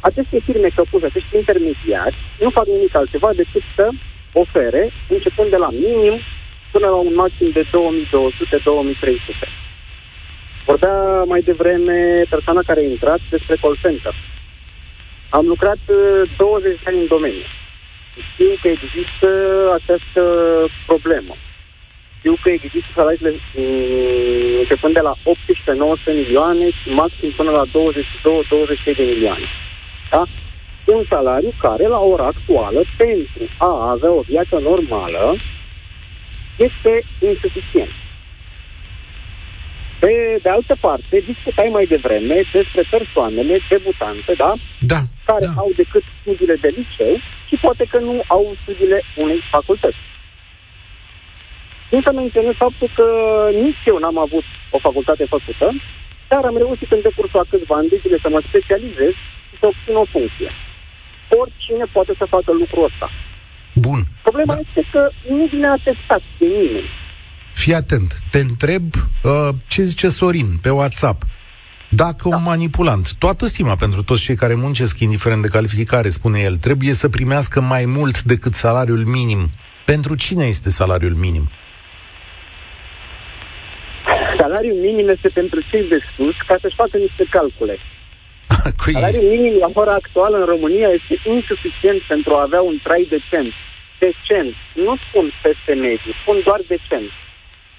aceste 0.00 0.38
firme 0.46 0.68
căpușe, 0.68 1.06
acești 1.06 1.36
intermediari, 1.36 2.16
nu 2.40 2.50
fac 2.50 2.66
nimic 2.66 2.96
altceva 2.96 3.30
decât 3.32 3.62
să 3.76 3.88
ofere, 4.32 4.92
începând 5.08 5.50
de 5.50 5.56
la 5.56 5.70
minim 5.70 6.16
până 6.72 6.86
la 6.86 6.98
un 7.06 7.14
maxim 7.14 7.50
de 7.50 7.62
2200-2300. 7.62 9.63
Vorbea 10.66 11.22
mai 11.22 11.40
devreme 11.40 12.24
persoana 12.28 12.62
care 12.66 12.80
a 12.80 12.90
intrat 12.94 13.20
despre 13.30 13.56
call 13.60 13.78
center. 13.82 14.14
Am 15.28 15.46
lucrat 15.46 15.78
20 16.36 16.72
uh, 16.72 16.80
de 16.82 16.88
ani 16.90 17.00
în 17.00 17.06
domeniu. 17.06 17.46
Știu 18.32 18.52
că 18.62 18.68
există 18.68 19.28
această 19.78 20.22
problemă. 20.86 21.34
Știu 22.18 22.36
că 22.42 22.50
există 22.50 22.90
salariile 22.94 23.30
mm, 23.30 24.58
începând 24.58 24.94
de 24.94 25.00
la 25.00 25.14
18-19 25.14 25.18
milioane 26.06 26.70
și 26.70 26.88
maxim 26.88 27.30
până 27.36 27.50
la 27.50 27.64
22-23 27.66 27.70
de 28.96 29.02
milioane. 29.02 29.46
Da? 30.10 30.22
Un 30.84 31.04
salariu 31.08 31.52
care, 31.58 31.86
la 31.86 31.98
ora 31.98 32.26
actuală, 32.26 32.84
pentru 32.96 33.48
a 33.58 33.90
avea 33.90 34.10
o 34.10 34.20
viață 34.20 34.58
normală, 34.58 35.36
este 36.56 37.02
insuficient. 37.20 38.03
Pe 40.04 40.38
de 40.42 40.50
altă 40.56 40.74
parte, 40.86 41.14
discutai 41.30 41.68
mai 41.76 41.86
devreme 41.94 42.36
despre 42.52 42.82
persoanele 42.94 43.54
debutante, 43.68 44.32
da? 44.42 44.52
Da. 44.92 45.00
Care 45.30 45.46
da. 45.46 45.60
au 45.62 45.70
decât 45.76 46.04
studiile 46.20 46.56
de 46.64 46.70
liceu 46.78 47.14
și 47.48 47.56
poate 47.64 47.84
că 47.90 47.98
nu 47.98 48.14
au 48.26 48.56
studiile 48.62 48.98
unei 49.16 49.40
facultăți. 49.50 50.02
Nu 51.90 51.98
să 52.06 52.12
menționez 52.12 52.54
faptul 52.64 52.90
că 52.98 53.06
nici 53.64 53.82
eu 53.90 53.98
n-am 53.98 54.18
avut 54.18 54.46
o 54.76 54.78
facultate 54.78 55.24
făcută, 55.34 55.66
dar 56.28 56.42
am 56.44 56.56
reușit 56.56 56.90
în 56.92 57.02
decursul 57.08 57.40
a 57.40 57.50
câțiva 57.50 57.74
ani 57.76 57.92
de 57.92 57.98
zile 58.02 58.18
să 58.22 58.28
mă 58.28 58.40
specializez 58.48 59.12
și 59.48 59.54
să 59.60 59.66
obțin 59.66 59.94
o 60.02 60.06
funcție. 60.14 60.50
Oricine 61.40 61.84
poate 61.96 62.12
să 62.20 62.32
facă 62.34 62.50
lucrul 62.52 62.84
ăsta. 62.90 63.08
Bun. 63.74 64.00
Problema 64.22 64.54
da. 64.54 64.60
este 64.64 64.82
că 64.92 65.02
nu 65.28 65.44
vine 65.52 65.68
atestat 65.68 66.22
de 66.38 66.46
nimeni. 66.46 66.90
Fii 67.54 67.74
atent, 67.74 68.12
te 68.30 68.38
întreb 68.38 68.82
uh, 68.94 69.48
ce 69.66 69.82
zice 69.82 70.08
Sorin 70.08 70.58
pe 70.62 70.70
WhatsApp. 70.70 71.22
Dacă 71.90 72.28
da. 72.28 72.36
un 72.36 72.42
manipulant, 72.42 73.14
toată 73.18 73.46
stima 73.46 73.76
pentru 73.76 74.02
toți 74.02 74.22
cei 74.22 74.34
care 74.34 74.54
muncesc, 74.54 75.00
indiferent 75.00 75.42
de 75.42 75.48
calificare, 75.48 76.08
spune 76.08 76.40
el, 76.40 76.56
trebuie 76.56 76.92
să 76.92 77.08
primească 77.08 77.60
mai 77.60 77.84
mult 77.84 78.22
decât 78.22 78.52
salariul 78.54 79.04
minim. 79.04 79.40
Pentru 79.84 80.14
cine 80.14 80.44
este 80.44 80.70
salariul 80.70 81.14
minim? 81.14 81.50
Salariul 84.38 84.78
minim 84.80 85.08
este 85.08 85.28
pentru 85.28 85.60
cei 85.70 85.88
de 85.88 85.98
sus 86.16 86.36
ca 86.46 86.56
să-și 86.60 86.80
facă 86.82 86.96
niște 86.96 87.24
calcule. 87.30 87.76
Cui? 88.80 88.92
Salariul 88.92 89.30
minim 89.36 89.54
la 89.58 89.70
ora 89.74 89.92
actuală 89.92 90.36
în 90.38 90.44
România 90.44 90.88
este 90.88 91.14
insuficient 91.36 92.00
pentru 92.12 92.34
a 92.34 92.42
avea 92.42 92.62
un 92.70 92.76
trai 92.82 93.06
decent. 93.14 93.52
Decent. 94.04 94.54
Nu 94.86 94.92
spun 95.04 95.26
peste 95.42 95.72
mediu, 95.86 96.10
spun 96.22 96.36
doar 96.44 96.60
decent 96.74 97.10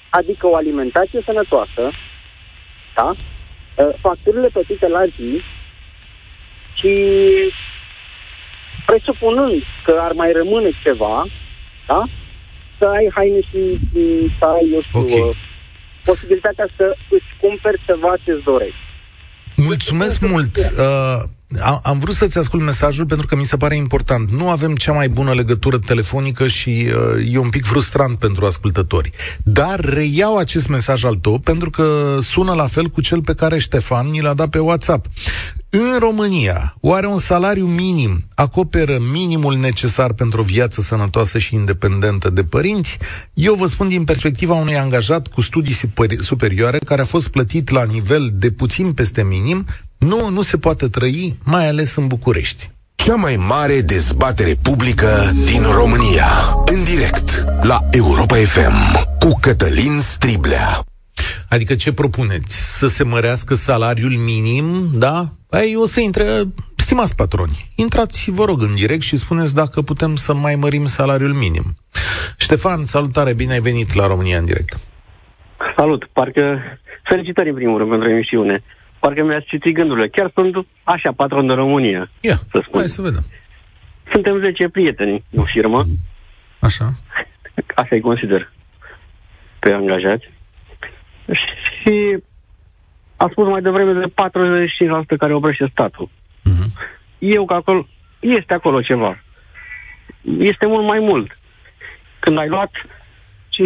adică 0.10 0.48
o 0.48 0.56
alimentație 0.56 1.22
sănătoasă, 1.26 1.92
da? 2.96 3.16
Ă, 3.78 3.94
facturile 4.02 4.48
plătite 4.48 4.88
la 4.88 5.06
zi 5.06 5.42
și 6.74 6.94
presupunând 8.86 9.64
că 9.84 9.98
ar 10.02 10.12
mai 10.12 10.32
rămâne 10.32 10.70
ceva, 10.84 11.26
da? 11.88 12.04
Să 12.80 12.86
ai 12.86 13.12
haine 13.14 13.40
și, 13.42 13.80
și 13.92 14.32
să 14.40 14.46
ai, 14.46 14.70
eu 14.74 14.82
știu, 14.82 15.00
okay. 15.00 15.20
Uh, 15.20 15.36
posibilitatea 16.04 16.68
să 16.78 16.96
îți 17.10 17.26
cumperi 17.42 17.82
ceva 17.86 18.14
ce-ți 18.24 18.44
dorești. 18.44 18.84
Mulțumesc 19.56 20.20
mult! 20.22 20.58
Uh, 20.58 21.22
am 21.84 22.00
vrut 22.00 22.16
să-ți 22.16 22.38
ascult 22.38 22.64
mesajul 22.64 23.06
pentru 23.06 23.26
că 23.28 23.36
mi 23.36 23.46
se 23.46 23.58
pare 23.58 23.76
important. 23.76 24.30
Nu 24.30 24.50
avem 24.50 24.76
cea 24.76 24.92
mai 24.92 25.10
bună 25.10 25.34
legătură 25.34 25.78
telefonică 25.78 26.48
și 26.48 26.88
uh, 26.88 27.34
e 27.34 27.38
un 27.38 27.50
pic 27.50 27.66
frustrant 27.66 28.18
pentru 28.20 28.46
ascultători. 28.46 29.12
Dar 29.44 29.80
reiau 29.80 30.38
acest 30.38 30.68
mesaj 30.68 31.04
al 31.04 31.16
tău 31.16 31.38
pentru 31.38 31.70
că 31.70 32.18
sună 32.22 32.54
la 32.54 32.68
fel 32.68 32.88
cu 32.88 33.02
cel 33.02 33.22
pe 33.22 33.34
care 33.34 33.60
Ștefan 33.60 34.08
ni 34.08 34.22
l-a 34.22 34.34
dat 34.34 34.50
pe 34.50 34.60
WhatsApp. 34.60 35.06
În 35.78 36.00
România, 36.00 36.76
oare 36.82 37.08
un 37.08 37.18
salariu 37.18 37.66
minim 37.66 38.24
acoperă 38.36 38.98
minimul 39.12 39.58
necesar 39.58 40.14
pentru 40.14 40.42
o 40.42 40.44
viață 40.44 40.82
sănătoasă 40.82 41.38
și 41.38 41.56
independentă 41.56 42.30
de 42.30 42.44
părinți? 42.44 42.98
Eu 43.34 43.54
vă 43.54 43.68
spun 43.68 43.88
din 43.88 44.04
perspectiva 44.04 44.54
unui 44.54 44.78
angajat 44.78 45.28
cu 45.28 45.42
studii 45.42 45.78
superioare 46.20 46.78
care 46.78 47.02
a 47.02 47.06
fost 47.06 47.28
plătit 47.28 47.70
la 47.70 47.84
nivel 47.84 48.32
de 48.34 48.52
puțin 48.52 48.94
peste 48.94 49.24
minim, 49.24 49.66
nu, 50.12 50.30
nu 50.30 50.42
se 50.42 50.58
poate 50.58 50.88
trăi, 50.88 51.38
mai 51.46 51.68
ales 51.68 51.96
în 51.96 52.08
București. 52.08 52.70
Cea 52.96 53.16
mai 53.16 53.36
mare 53.48 53.82
dezbatere 53.82 54.54
publică 54.64 55.08
din 55.46 55.62
România. 55.72 56.30
În 56.66 56.84
direct 56.84 57.46
la 57.62 57.80
Europa 57.92 58.36
FM 58.36 58.78
cu 59.20 59.38
Cătălin 59.42 60.00
Striblea. 60.00 60.68
Adică 61.50 61.76
ce 61.76 61.94
propuneți? 61.94 62.78
Să 62.80 62.88
se 62.88 63.04
mărească 63.04 63.54
salariul 63.54 64.12
minim, 64.12 64.66
da? 64.94 65.26
Păi 65.50 65.76
o 65.78 65.86
să 65.86 66.00
intre, 66.00 66.24
stimați 66.76 67.16
patroni, 67.16 67.72
intrați, 67.76 68.32
vă 68.32 68.46
rog, 68.46 68.62
în 68.62 68.76
direct 68.76 69.02
și 69.02 69.18
spuneți 69.18 69.56
dacă 69.56 69.82
putem 69.82 70.16
să 70.16 70.34
mai 70.34 70.56
mărim 70.56 70.86
salariul 70.86 71.34
minim. 71.34 71.64
Ștefan, 72.38 72.86
salutare, 72.86 73.34
bine 73.34 73.54
ai 73.54 73.60
venit 73.60 73.94
la 73.94 74.08
România 74.08 74.38
în 74.38 74.46
direct. 74.46 74.80
Salut, 75.78 76.06
parcă 76.14 76.60
felicitări 77.04 77.50
în 77.50 77.56
primul 77.56 77.78
rând 77.78 77.90
pentru 77.90 78.10
emisiune. 78.10 78.64
Parcă 79.06 79.24
mi-ați 79.24 79.46
citit 79.46 79.74
gândurile. 79.74 80.08
Chiar 80.08 80.32
sunt 80.34 80.66
așa, 80.84 81.12
patron 81.12 81.48
de 81.48 81.54
România. 81.54 82.10
Ia, 82.20 82.36
să 82.36 82.60
spun. 82.68 82.80
hai 82.80 82.88
să 82.88 83.02
vedem. 83.02 83.24
Suntem 84.12 84.40
10 84.40 84.70
prieteni 84.70 85.24
în 85.32 85.44
firmă. 85.44 85.84
Așa. 86.60 86.86
Așa 87.82 87.88
îi 87.90 88.00
consider 88.02 88.52
pe 89.60 89.72
angajați. 89.72 90.30
Și 91.72 92.18
a 93.16 93.28
spus 93.32 93.48
mai 93.48 93.62
devreme 93.62 93.94
de 93.94 94.14
45% 95.14 95.18
care 95.18 95.34
oprește 95.34 95.68
statul. 95.72 96.10
Uh-huh. 96.10 96.90
Eu 97.20 97.46
că 97.46 97.54
acolo, 97.54 97.88
este 98.20 98.54
acolo 98.54 98.82
ceva. 98.82 99.24
Este 100.40 100.66
mult 100.66 100.88
mai 100.88 101.00
mult. 101.00 101.38
Când 102.20 102.38
ai 102.38 102.48
luat, 102.48 102.72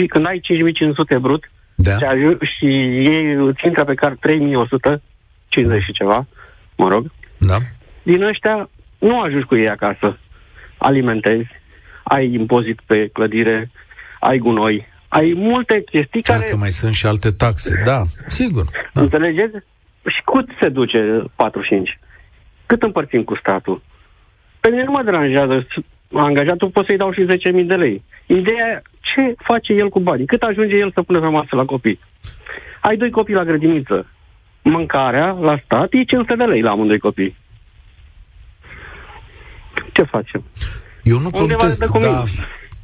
când 0.08 0.26
ai 0.26 0.40
5500 0.40 1.18
brut, 1.18 1.52
da. 1.76 1.98
și, 1.98 2.06
aj- 2.06 2.38
și 2.58 2.66
ei 3.10 3.34
îți 3.34 3.66
intră 3.66 3.84
pe 3.84 3.94
car 3.94 4.16
3100, 4.20 5.02
50 5.50 5.84
și 5.84 5.92
ceva, 5.92 6.28
mă 6.76 6.88
rog. 6.88 7.12
Da. 7.38 7.58
Din 8.04 8.24
ăștia 8.24 8.70
nu 9.00 9.22
ajungi 9.22 9.46
cu 9.46 9.56
ei 9.56 9.70
acasă. 9.70 10.18
Alimentezi, 10.78 11.50
ai 12.04 12.34
impozit 12.34 12.80
pe 12.86 13.08
clădire, 13.08 13.72
ai 14.20 14.38
gunoi, 14.38 14.88
ai 15.08 15.34
multe 15.36 15.84
chestii 15.84 16.22
Dacă 16.22 16.40
care... 16.40 16.54
mai 16.54 16.70
sunt 16.70 16.94
și 16.94 17.06
alte 17.06 17.32
taxe, 17.32 17.82
da, 17.86 18.02
sigur. 18.28 18.66
Da. 18.94 19.02
Înțelegeți? 19.02 19.56
Și 20.08 20.22
cât 20.26 20.50
se 20.62 20.70
duce 20.70 21.24
4-5? 21.24 21.26
Cât 22.66 22.82
împărțim 22.82 23.24
cu 23.24 23.36
statul? 23.36 23.82
Pe 24.60 24.70
mine 24.70 24.84
nu 24.84 24.92
mă 24.92 25.04
deranjează. 25.04 25.68
Angajatul 26.14 26.70
pot 26.70 26.86
să-i 26.86 26.98
dau 26.98 27.12
și 27.12 27.26
10.000 27.26 27.66
de 27.66 27.76
lei. 27.76 28.04
Ideea 28.26 28.82
ce 29.00 29.34
face 29.38 29.74
el 29.74 29.90
cu 29.90 30.00
banii? 30.00 30.26
Cât 30.26 30.42
ajunge 30.42 30.76
el 30.76 30.92
să 30.92 31.02
pune 31.02 31.20
pe 31.20 31.26
masă 31.26 31.56
la 31.56 31.66
copii? 31.66 32.00
Ai 32.82 32.98
doi 32.98 33.10
copii 33.10 33.34
la 33.34 33.44
grădiniță 33.44 34.08
mâncarea 34.70 35.32
la 35.32 35.62
stat 35.66 35.88
e 35.92 36.04
500 36.04 36.36
de 36.36 36.44
lei 36.44 36.62
la 36.62 36.70
amândoi 36.72 37.00
copii. 37.00 37.36
Ce 39.94 40.04
facem? 40.04 40.44
Eu 41.04 41.20
nu 41.20 41.30
Undeva 41.34 41.60
contest, 41.60 41.80
da, 41.80 42.24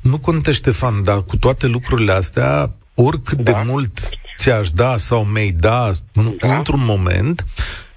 nu 0.02 0.18
contest, 0.18 0.58
Ștefan, 0.58 1.04
dar 1.04 1.24
cu 1.24 1.38
toate 1.38 1.68
lucrurile 1.68 2.12
astea, 2.12 2.70
oricât 2.96 3.38
da. 3.38 3.52
de 3.52 3.58
mult 3.66 4.00
ți-aș 4.38 4.70
da 4.70 4.98
sau 4.98 5.24
mi-ai 5.24 5.50
da, 5.50 5.92
da. 6.40 6.56
într-un 6.58 6.84
moment, 6.86 7.46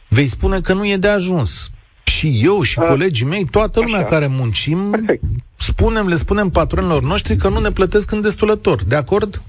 vei 0.08 0.26
spune 0.26 0.60
că 0.60 0.72
nu 0.72 0.86
e 0.86 0.96
de 0.96 1.08
ajuns. 1.08 1.70
Și 2.04 2.40
eu 2.42 2.62
și 2.62 2.78
A, 2.78 2.82
colegii 2.82 3.26
mei, 3.26 3.44
toată 3.44 3.80
lumea 3.80 3.98
așa. 4.00 4.08
care 4.08 4.26
muncim, 4.26 4.90
Perfect. 4.90 5.22
spunem, 5.56 6.06
le 6.06 6.14
spunem 6.14 6.48
patronilor 6.48 7.02
noștri 7.02 7.36
că 7.36 7.48
nu 7.48 7.60
ne 7.60 7.70
plătesc 7.70 8.10
în 8.10 8.20
destulător. 8.20 8.84
De 8.84 8.96
acord? 8.96 9.42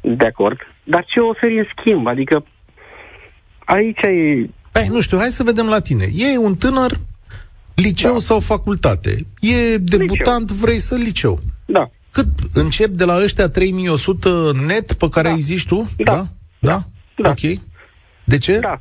De 0.00 0.26
acord. 0.26 0.58
Dar 0.84 1.04
ce 1.04 1.20
oferi 1.20 1.58
în 1.58 1.66
schimb? 1.76 2.06
Adică 2.06 2.44
aici 3.68 4.02
e... 4.02 4.48
Păi, 4.72 4.88
nu 4.90 5.00
știu, 5.00 5.18
hai 5.18 5.28
să 5.28 5.42
vedem 5.42 5.66
la 5.66 5.80
tine. 5.80 6.04
E 6.14 6.38
un 6.38 6.54
tânăr, 6.54 6.92
liceu 7.74 8.12
da. 8.12 8.18
sau 8.18 8.40
facultate. 8.40 9.26
E 9.40 9.76
debutant, 9.76 10.48
liceu. 10.48 10.56
vrei 10.60 10.78
să 10.78 10.94
liceu. 10.94 11.38
Da. 11.66 11.90
Cât 12.10 12.26
încep 12.52 12.88
de 12.88 13.04
la 13.04 13.22
ăștia 13.22 13.48
3100 13.48 14.28
net 14.66 14.92
pe 14.92 15.08
care 15.08 15.28
da. 15.28 15.34
ai 15.34 15.40
zis 15.40 15.62
tu? 15.62 15.88
Da. 15.96 16.12
Da? 16.12 16.26
Da? 16.58 16.78
da. 17.16 17.28
Ok. 17.28 17.60
De 18.24 18.38
ce? 18.38 18.58
Da. 18.58 18.80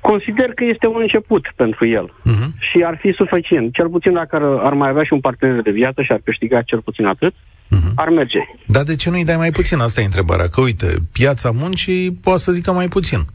Consider 0.00 0.54
că 0.54 0.64
este 0.64 0.86
un 0.86 1.00
început 1.00 1.52
pentru 1.56 1.86
el 1.86 2.12
uh-huh. 2.12 2.50
și 2.58 2.84
ar 2.84 2.98
fi 3.00 3.12
suficient. 3.12 3.74
Cel 3.74 3.88
puțin 3.88 4.12
dacă 4.12 4.36
ar, 4.36 4.42
ar 4.42 4.72
mai 4.72 4.88
avea 4.88 5.02
și 5.02 5.12
un 5.12 5.20
partener 5.20 5.62
de 5.62 5.70
viață 5.70 6.02
și 6.02 6.12
ar 6.12 6.20
câștiga 6.24 6.62
cel 6.62 6.80
puțin 6.80 7.06
atât, 7.06 7.34
uh-huh. 7.76 7.94
ar 7.94 8.08
merge. 8.08 8.38
Dar 8.66 8.82
de 8.82 8.96
ce 8.96 9.10
nu-i 9.10 9.24
dai 9.24 9.36
mai 9.36 9.50
puțin? 9.50 9.78
Asta 9.78 10.00
e 10.00 10.04
întrebarea. 10.04 10.48
Că 10.48 10.60
uite, 10.60 10.86
piața 11.12 11.50
muncii 11.50 12.12
poate 12.12 12.38
să 12.38 12.52
zică 12.52 12.72
mai 12.72 12.88
puțin. 12.88 13.26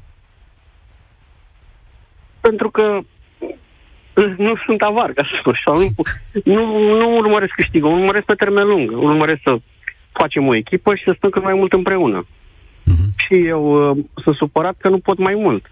Pentru 2.40 2.70
că 2.70 3.00
nu 4.38 4.54
sunt 4.66 4.82
avar, 4.82 5.12
ca 5.12 5.24
să 5.24 5.38
spun 5.40 5.54
așa. 5.54 5.72
Nu, 6.44 6.54
nu, 6.54 6.98
nu 6.98 7.16
urmăresc 7.16 7.52
câștigă, 7.52 7.88
urmăresc 7.88 8.26
pe 8.26 8.34
termen 8.34 8.68
lung. 8.68 8.92
Urmăresc 8.92 9.40
să 9.44 9.58
facem 10.12 10.48
o 10.48 10.56
echipă 10.56 10.96
și 10.96 11.04
să 11.04 11.14
stăm 11.18 11.30
cât 11.30 11.44
mai 11.44 11.54
mult 11.54 11.74
împreună. 11.74 12.26
Uh-huh. 12.26 13.08
Și 13.16 13.46
eu 13.46 13.90
uh, 13.90 13.98
sunt 14.24 14.36
supărat 14.36 14.76
că 14.78 14.90
nu 14.90 15.00
pot 15.00 15.18
mai 15.18 15.36
mult. 15.36 15.72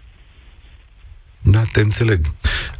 Da, 1.52 1.58
te 1.72 1.80
înțeleg. 1.80 2.20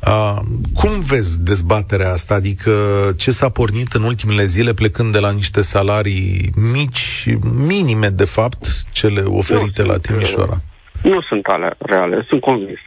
Uh, 0.06 0.38
cum 0.75 0.90
vezi 1.11 1.42
dezbaterea 1.42 2.11
asta? 2.11 2.35
Adică 2.35 2.70
ce 3.16 3.30
s-a 3.30 3.49
pornit 3.49 3.92
în 3.92 4.02
ultimele 4.02 4.44
zile 4.44 4.73
plecând 4.73 5.12
de 5.12 5.18
la 5.18 5.32
niște 5.32 5.61
salarii 5.61 6.50
mici, 6.73 7.26
minime 7.66 8.08
de 8.08 8.25
fapt, 8.25 8.66
cele 8.92 9.20
oferite 9.20 9.82
nu 9.82 9.88
la 9.88 9.96
Timișoara? 9.96 10.56
Nu 11.02 11.20
sunt 11.20 11.46
ale 11.46 11.75
reale, 11.78 12.25
sunt 12.28 12.40
convins. 12.40 12.78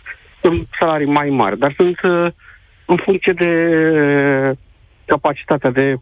Sunt 0.41 0.67
salarii 0.79 1.07
mai 1.07 1.29
mari, 1.29 1.59
dar 1.59 1.74
sunt 1.77 2.00
uh, 2.01 2.31
în 2.86 2.98
funcție 2.98 3.33
de 3.33 3.51
capacitatea 5.05 5.71
de 5.71 5.95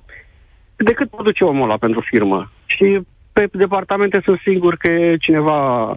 de 0.76 0.94
cât 0.94 1.10
produce 1.10 1.44
omul 1.44 1.64
ăla 1.64 1.78
pentru 1.78 2.02
firmă. 2.10 2.52
Și 2.66 3.00
pe 3.34 3.50
departamente 3.52 4.22
sunt 4.24 4.40
sigur 4.44 4.76
că 4.76 4.90
cineva 5.20 5.94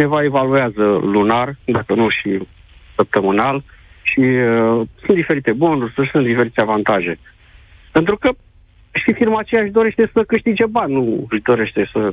cineva 0.00 0.24
evaluează 0.24 0.84
lunar, 1.02 1.56
dacă 1.64 1.94
nu 1.94 2.08
și 2.08 2.48
săptămânal, 2.96 3.62
și 4.02 4.20
uh, 4.20 4.86
sunt 5.04 5.16
diferite 5.16 5.52
bonuri, 5.52 5.92
sunt 6.12 6.24
diferite 6.24 6.60
avantaje. 6.60 7.18
Pentru 7.92 8.16
că 8.16 8.30
și 8.92 9.12
firma 9.12 9.38
aceea 9.38 9.62
își 9.62 9.72
dorește 9.72 10.10
să 10.12 10.22
câștige 10.26 10.66
bani, 10.66 10.92
nu 10.92 11.26
își 11.30 11.42
dorește 11.42 11.90
să 11.92 12.12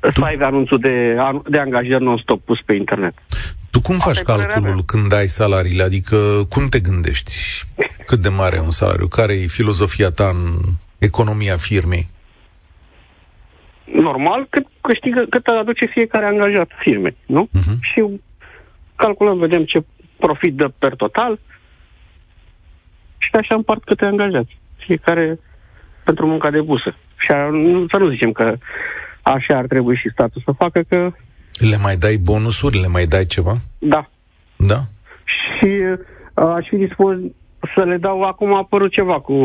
tu... 0.00 0.20
să 0.20 0.24
aibă 0.24 0.44
anunțul 0.44 0.78
de, 0.78 1.16
de 1.48 1.58
angajări 1.58 2.04
non-stop 2.04 2.44
pus 2.44 2.60
pe 2.66 2.74
internet. 2.74 3.14
Tu 3.70 3.80
cum 3.80 3.98
faci 3.98 4.20
calculul 4.20 4.82
când 4.86 5.08
dai 5.08 5.26
salariile? 5.26 5.82
Adică 5.82 6.16
cum 6.48 6.66
te 6.66 6.80
gândești? 6.80 7.32
Cât 8.06 8.18
de 8.18 8.28
mare 8.28 8.56
e 8.56 8.60
un 8.60 8.70
salariu? 8.70 9.06
Care 9.06 9.32
e 9.32 9.46
filozofia 9.46 10.10
ta 10.10 10.28
în 10.32 10.72
economia 10.98 11.56
firmei? 11.56 12.08
Normal 13.92 14.46
cât 14.50 14.66
câștigă, 14.80 15.24
cât 15.30 15.46
aduce 15.46 15.86
fiecare 15.86 16.26
angajat 16.26 16.70
firme, 16.78 17.16
nu? 17.26 17.48
Uh-huh. 17.48 17.78
Și 17.80 18.20
calculăm, 18.96 19.38
vedem 19.38 19.64
ce 19.64 19.84
profit 20.16 20.54
dă 20.54 20.68
per 20.78 20.94
total 20.94 21.38
și 23.18 23.30
așa 23.32 23.54
împart 23.54 23.84
câte 23.84 24.04
angajați. 24.04 24.58
Fiecare 24.76 25.38
pentru 26.04 26.26
munca 26.26 26.50
de 26.50 26.60
busă. 26.60 26.96
Și 27.16 27.30
a, 27.30 27.48
nu, 27.48 27.86
să 27.90 27.96
nu 27.96 28.10
zicem 28.10 28.32
că 28.32 28.56
așa 29.22 29.56
ar 29.56 29.66
trebui 29.66 29.96
și 29.96 30.10
statul 30.12 30.42
să 30.44 30.52
facă, 30.52 30.80
că... 30.88 31.10
Le 31.70 31.76
mai 31.82 31.96
dai 31.96 32.16
bonusuri? 32.16 32.80
Le 32.80 32.86
mai 32.86 33.04
dai 33.04 33.24
ceva? 33.24 33.56
Da. 33.78 34.10
Da? 34.56 34.80
Și 35.24 35.68
a, 36.34 36.44
aș 36.44 36.66
fi 36.68 36.76
dispus 36.76 37.16
să 37.74 37.84
le 37.84 37.96
dau, 37.96 38.22
acum 38.22 38.54
a 38.54 38.58
apărut 38.58 38.92
ceva 38.92 39.20
cu 39.20 39.36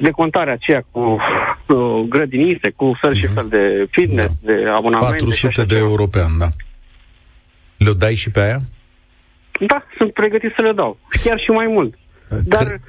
decontarea 0.00 0.52
aceea 0.52 0.84
cu 0.90 1.18
uh, 1.70 2.06
grădinise, 2.08 2.70
cu 2.76 2.96
fel 3.00 3.14
și 3.14 3.24
mhm. 3.24 3.34
fel 3.34 3.48
de 3.48 3.86
fitness, 3.90 4.32
da. 4.40 4.52
de 4.52 4.68
abonamente. 4.68 5.16
400 5.16 5.64
de 5.64 5.76
euro 5.76 6.06
pe 6.06 6.20
an, 6.20 6.38
da. 6.38 6.48
Le 7.76 7.92
dai 7.92 8.14
și 8.14 8.30
pe 8.30 8.40
aia? 8.40 8.58
Da, 9.66 9.86
sunt 9.96 10.12
pregătit 10.12 10.52
să 10.56 10.62
le 10.62 10.72
dau. 10.72 10.98
Chiar 11.22 11.38
și 11.38 11.50
mai 11.50 11.66
mult. 11.66 11.94
Dar 12.44 12.64
Cre... 12.64 12.80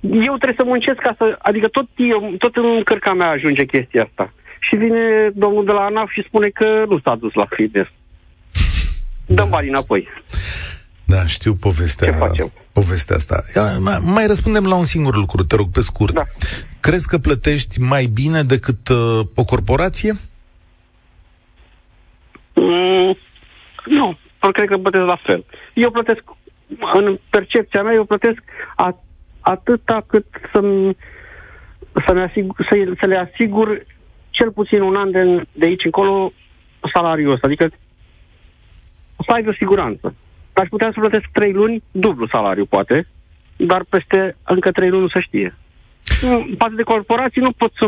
eu 0.00 0.36
trebuie 0.36 0.56
să 0.56 0.64
muncesc 0.64 0.98
ca 0.98 1.14
să... 1.18 1.38
Adică 1.38 1.68
tot, 1.68 1.86
eu, 1.96 2.34
tot 2.38 2.56
în 2.56 2.82
cărca 2.82 3.12
mea 3.12 3.28
ajunge 3.28 3.64
chestia 3.64 4.02
asta. 4.02 4.32
Și 4.60 4.76
vine 4.76 5.30
domnul 5.34 5.64
de 5.64 5.72
la 5.72 5.80
ANAF 5.80 6.10
și 6.10 6.24
spune 6.26 6.48
că 6.48 6.84
nu 6.88 6.98
s-a 6.98 7.14
dus 7.14 7.32
la 7.34 7.46
fitness. 7.50 7.90
Dăm 9.26 9.48
bani 9.50 9.68
înapoi. 9.68 10.08
Da, 11.14 11.26
știu 11.26 11.54
povestea, 11.54 12.10
Ce 12.10 12.16
facem? 12.16 12.52
povestea 12.72 13.16
asta. 13.16 13.36
Mai, 13.80 13.98
mai 14.14 14.26
răspundem 14.26 14.64
la 14.64 14.76
un 14.76 14.84
singur 14.84 15.16
lucru, 15.16 15.44
te 15.44 15.56
rog, 15.56 15.68
pe 15.72 15.80
scurt. 15.80 16.14
Da. 16.14 16.22
Crezi 16.80 17.08
că 17.08 17.18
plătești 17.18 17.80
mai 17.80 18.04
bine 18.04 18.42
decât 18.42 18.88
uh, 18.88 19.20
o 19.34 19.44
corporație? 19.44 20.12
Mm, 22.54 23.16
nu, 23.84 24.18
cred 24.52 24.68
că 24.68 24.76
plătesc 24.78 25.04
la 25.04 25.20
fel. 25.22 25.44
Eu 25.74 25.90
plătesc, 25.90 26.22
în 26.94 27.18
percepția 27.30 27.82
mea, 27.82 27.92
eu 27.92 28.04
plătesc 28.04 28.42
a, 28.76 29.02
atâta 29.40 30.04
cât 30.06 30.26
să 30.52 30.60
să, 32.06 32.12
ne 32.12 32.22
asigur, 32.22 32.66
să, 32.68 32.92
să 33.00 33.06
le 33.06 33.16
asigur 33.16 33.86
cel 34.30 34.50
puțin 34.50 34.80
un 34.80 34.96
an 34.96 35.10
de, 35.10 35.46
de 35.52 35.66
aici 35.66 35.84
încolo 35.84 36.32
salariul 36.94 37.32
ăsta. 37.32 37.46
Adică 37.46 37.70
să 39.26 39.32
aibă 39.34 39.52
siguranță 39.58 40.14
aș 40.58 40.68
putea 40.68 40.90
să 40.94 41.00
plătesc 41.00 41.24
trei 41.32 41.52
luni, 41.52 41.82
dublu 41.90 42.26
salariu 42.26 42.64
poate, 42.64 43.06
dar 43.56 43.84
peste 43.88 44.36
încă 44.44 44.70
trei 44.70 44.88
luni 44.88 45.02
nu 45.02 45.08
se 45.08 45.20
știe. 45.20 45.54
Față 46.58 46.74
de 46.76 46.82
corporații 46.82 47.40
nu 47.40 47.52
pot 47.52 47.72
să 47.78 47.86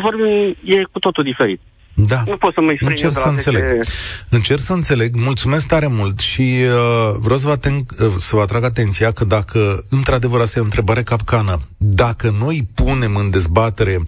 vorbim, 0.00 0.56
e 0.64 0.82
cu 0.82 0.98
totul 0.98 1.24
diferit. 1.24 1.60
Da. 1.94 2.22
Nu 2.26 2.36
pot 2.36 2.54
să 2.54 2.60
mă 2.60 2.74
Încerc 2.80 3.12
să 3.12 3.28
înțeleg. 3.28 3.62
De... 3.66 3.80
Încerc 4.28 4.60
să 4.60 4.72
înțeleg. 4.72 5.14
Mulțumesc 5.16 5.66
tare 5.66 5.86
mult 5.86 6.18
și 6.18 6.40
uh, 6.40 7.14
vreau 7.20 7.38
să 7.38 7.46
vă, 7.46 7.56
aten- 7.56 8.00
uh, 8.00 8.12
să 8.18 8.36
vă 8.36 8.40
atrag 8.40 8.64
atenția 8.64 9.10
că 9.10 9.24
dacă, 9.24 9.84
într-adevăr, 9.90 10.40
asta 10.40 10.58
e 10.58 10.62
o 10.62 10.64
întrebare 10.64 11.02
capcană, 11.02 11.60
dacă 11.76 12.34
noi 12.38 12.68
punem 12.74 13.16
în 13.16 13.30
dezbatere 13.30 13.98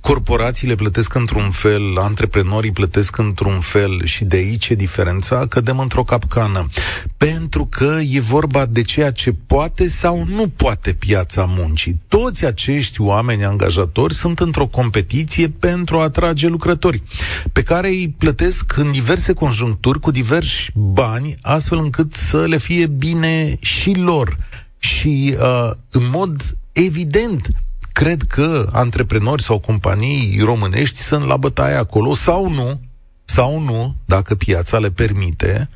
corporațiile 0.00 0.74
plătesc 0.74 1.14
într-un 1.14 1.50
fel, 1.50 1.98
antreprenorii 1.98 2.72
plătesc 2.72 3.18
într-un 3.18 3.60
fel 3.60 4.04
și 4.04 4.24
de 4.24 4.36
aici 4.36 4.68
e 4.68 4.74
diferența, 4.74 5.46
cădem 5.46 5.78
într-o 5.78 6.04
capcană. 6.04 6.68
Pentru 7.16 7.66
că 7.66 7.96
e 8.10 8.20
vorba 8.20 8.66
de 8.66 8.82
ceea 8.82 9.10
ce 9.10 9.34
poate 9.46 9.88
sau 9.88 10.26
nu 10.34 10.48
poate 10.56 10.92
piața 10.92 11.44
muncii. 11.56 12.00
Toți 12.08 12.44
acești 12.44 13.00
oameni 13.00 13.44
angajatori 13.44 14.14
sunt 14.14 14.38
într-o 14.38 14.66
competiție 14.66 15.48
pentru 15.48 15.98
a 15.98 16.02
atrage 16.02 16.48
lucrători 16.48 17.02
pe 17.52 17.62
care 17.62 17.88
îi 17.88 18.14
plătesc 18.18 18.76
în 18.76 18.90
diverse 18.90 19.32
conjuncturi 19.32 20.00
cu 20.00 20.10
diversi 20.10 20.70
bani, 20.74 21.36
astfel 21.42 21.78
încât 21.78 22.14
să 22.14 22.46
le 22.46 22.56
fie 22.56 22.86
bine 22.86 23.56
și 23.60 23.94
lor. 23.94 24.36
Și 24.78 25.36
uh, 25.38 25.70
în 25.90 26.02
mod 26.12 26.58
evident, 26.72 27.48
cred 27.92 28.22
că 28.22 28.68
antreprenori 28.72 29.42
sau 29.42 29.58
companii 29.58 30.40
românești 30.44 30.98
sunt 30.98 31.26
la 31.26 31.36
bătaie 31.36 31.74
acolo 31.74 32.14
sau 32.14 32.50
nu, 32.50 32.80
sau 33.24 33.60
nu, 33.60 33.96
dacă 34.04 34.34
piața 34.34 34.78
le 34.78 34.90
permite, 34.90 35.68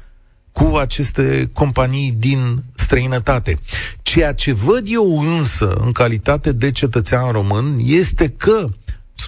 cu 0.53 0.77
aceste 0.77 1.51
companii 1.53 2.15
din 2.19 2.65
străinătate. 2.75 3.59
Ceea 4.03 4.33
ce 4.33 4.53
văd 4.53 4.85
eu 4.87 5.21
însă, 5.21 5.69
în 5.69 5.93
calitate 5.93 6.53
de 6.53 6.71
cetățean 6.71 7.33
român, 7.33 7.79
este 7.83 8.29
că, 8.29 8.69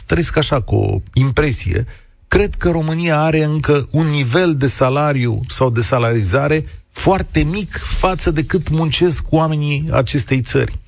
trăiesc 0.06 0.36
așa 0.36 0.60
cu 0.60 0.74
o 0.74 1.00
impresie, 1.12 1.86
cred 2.28 2.54
că 2.54 2.70
România 2.70 3.20
are 3.22 3.42
încă 3.42 3.86
un 3.90 4.06
nivel 4.06 4.56
de 4.56 4.66
salariu 4.66 5.40
sau 5.48 5.70
de 5.70 5.80
salarizare 5.80 6.64
foarte 6.90 7.42
mic 7.42 7.76
față 7.76 8.30
de 8.30 8.44
cât 8.44 8.68
muncesc 8.68 9.24
oamenii 9.30 9.88
acestei 9.92 10.40
țări. 10.40 10.78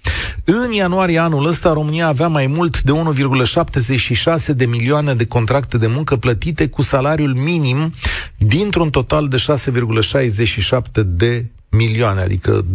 În 0.45 0.73
ianuarie 0.73 1.19
anul 1.19 1.47
ăsta, 1.47 1.73
România 1.73 2.07
avea 2.07 2.29
mai 2.29 2.47
mult 2.47 2.83
de 2.83 2.93
1,76 2.93 4.47
de 4.47 4.67
milioane 4.67 5.15
de 5.15 5.27
contracte 5.27 5.79
de 5.79 5.87
muncă 5.87 6.17
plătite 6.17 6.69
cu 6.69 6.83
salariul 6.83 7.35
minim 7.35 7.95
dintr-un 8.39 8.91
total 8.91 9.29
de 9.29 9.37
6,67 9.37 10.81
de 11.07 11.45
milioane, 11.71 12.21
adică 12.21 12.65
26%. 12.65 12.67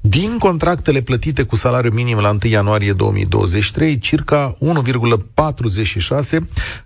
Din 0.00 0.38
contractele 0.38 1.00
plătite 1.00 1.42
cu 1.42 1.56
salariu 1.56 1.90
minim 1.90 2.18
la 2.18 2.30
1 2.30 2.38
ianuarie 2.42 2.92
2023, 2.92 3.98
circa 3.98 4.56
1,46 4.60 4.60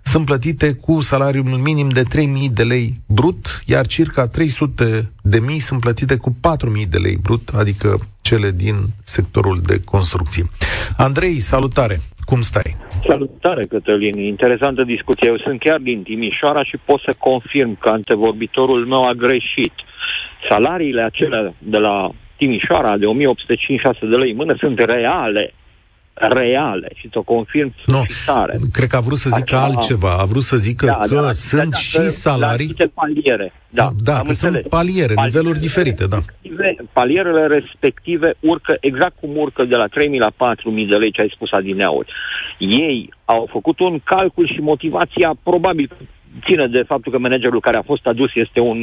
sunt 0.01 0.25
plătite 0.25 0.73
cu 0.73 1.01
salariul 1.01 1.43
minim 1.45 1.89
de 1.89 2.03
3.000 2.03 2.07
de 2.51 2.63
lei 2.63 3.01
brut, 3.05 3.63
iar 3.65 3.87
circa 3.87 4.27
300 4.27 5.11
de 5.21 5.39
mii 5.39 5.59
sunt 5.59 5.79
plătite 5.79 6.15
cu 6.15 6.35
4.000 6.81 6.87
de 6.87 6.97
lei 6.97 7.15
brut, 7.15 7.49
adică 7.53 7.99
cele 8.21 8.51
din 8.51 8.89
sectorul 9.03 9.61
de 9.65 9.81
construcții. 9.85 10.51
Andrei, 10.97 11.39
salutare! 11.39 12.01
Cum 12.25 12.41
stai? 12.41 12.77
Salutare, 13.07 13.65
Cătălin. 13.65 14.17
Interesantă 14.17 14.83
discuție. 14.83 15.27
Eu 15.29 15.37
sunt 15.37 15.59
chiar 15.59 15.79
din 15.79 16.03
Timișoara 16.03 16.63
și 16.63 16.77
pot 16.85 16.99
să 17.01 17.13
confirm 17.17 17.77
că 17.79 17.89
antevorbitorul 17.89 18.85
meu 18.85 19.07
a 19.07 19.13
greșit. 19.13 19.73
Salariile 20.49 21.01
acelea 21.01 21.53
de 21.57 21.77
la 21.77 22.09
Timișoara 22.37 22.97
de 22.97 23.05
1856 23.05 24.05
de 24.05 24.15
lei 24.15 24.33
mână 24.33 24.55
sunt 24.59 24.79
reale 24.79 25.53
reale 26.13 26.91
și 26.95 27.09
ți-o 27.09 27.21
confirm 27.21 27.73
nu, 27.85 28.03
tare. 28.25 28.57
Cred 28.73 28.87
că 28.87 28.95
a 28.95 28.99
vrut 28.99 29.17
să 29.17 29.29
zică 29.29 29.55
Așa, 29.55 29.65
altceva. 29.65 30.17
A 30.19 30.25
vrut 30.25 30.43
să 30.43 30.57
zică 30.57 30.85
da, 30.85 30.93
că 30.93 31.15
da, 31.15 31.31
sunt 31.31 31.69
da, 31.69 31.77
și 31.77 32.09
salarii... 32.09 32.73
paliere. 32.93 33.53
Da, 33.69 33.89
da 34.03 34.13
că 34.13 34.27
înțeles. 34.27 34.37
sunt 34.37 34.67
paliere, 34.67 35.13
paliere, 35.13 35.37
niveluri 35.37 35.59
diferite, 35.59 36.07
da. 36.07 36.17
Palierele 36.93 37.47
respective 37.47 38.33
urcă 38.39 38.77
exact 38.79 39.13
cum 39.19 39.37
urcă 39.37 39.63
de 39.63 39.75
la 39.75 39.87
3.000 39.87 39.91
la 40.17 40.55
4.000 40.55 40.89
de 40.89 40.95
lei, 40.95 41.11
ce 41.11 41.21
ai 41.21 41.31
spus 41.35 41.51
adineauri. 41.51 42.13
Ei 42.57 43.09
au 43.25 43.47
făcut 43.51 43.79
un 43.79 43.99
calcul 44.03 44.47
și 44.47 44.59
motivația 44.59 45.35
probabil 45.43 45.89
ține 46.45 46.67
de 46.67 46.81
faptul 46.81 47.11
că 47.11 47.17
managerul 47.17 47.59
care 47.59 47.77
a 47.77 47.81
fost 47.81 48.05
adus 48.05 48.29
este 48.33 48.59
un 48.59 48.77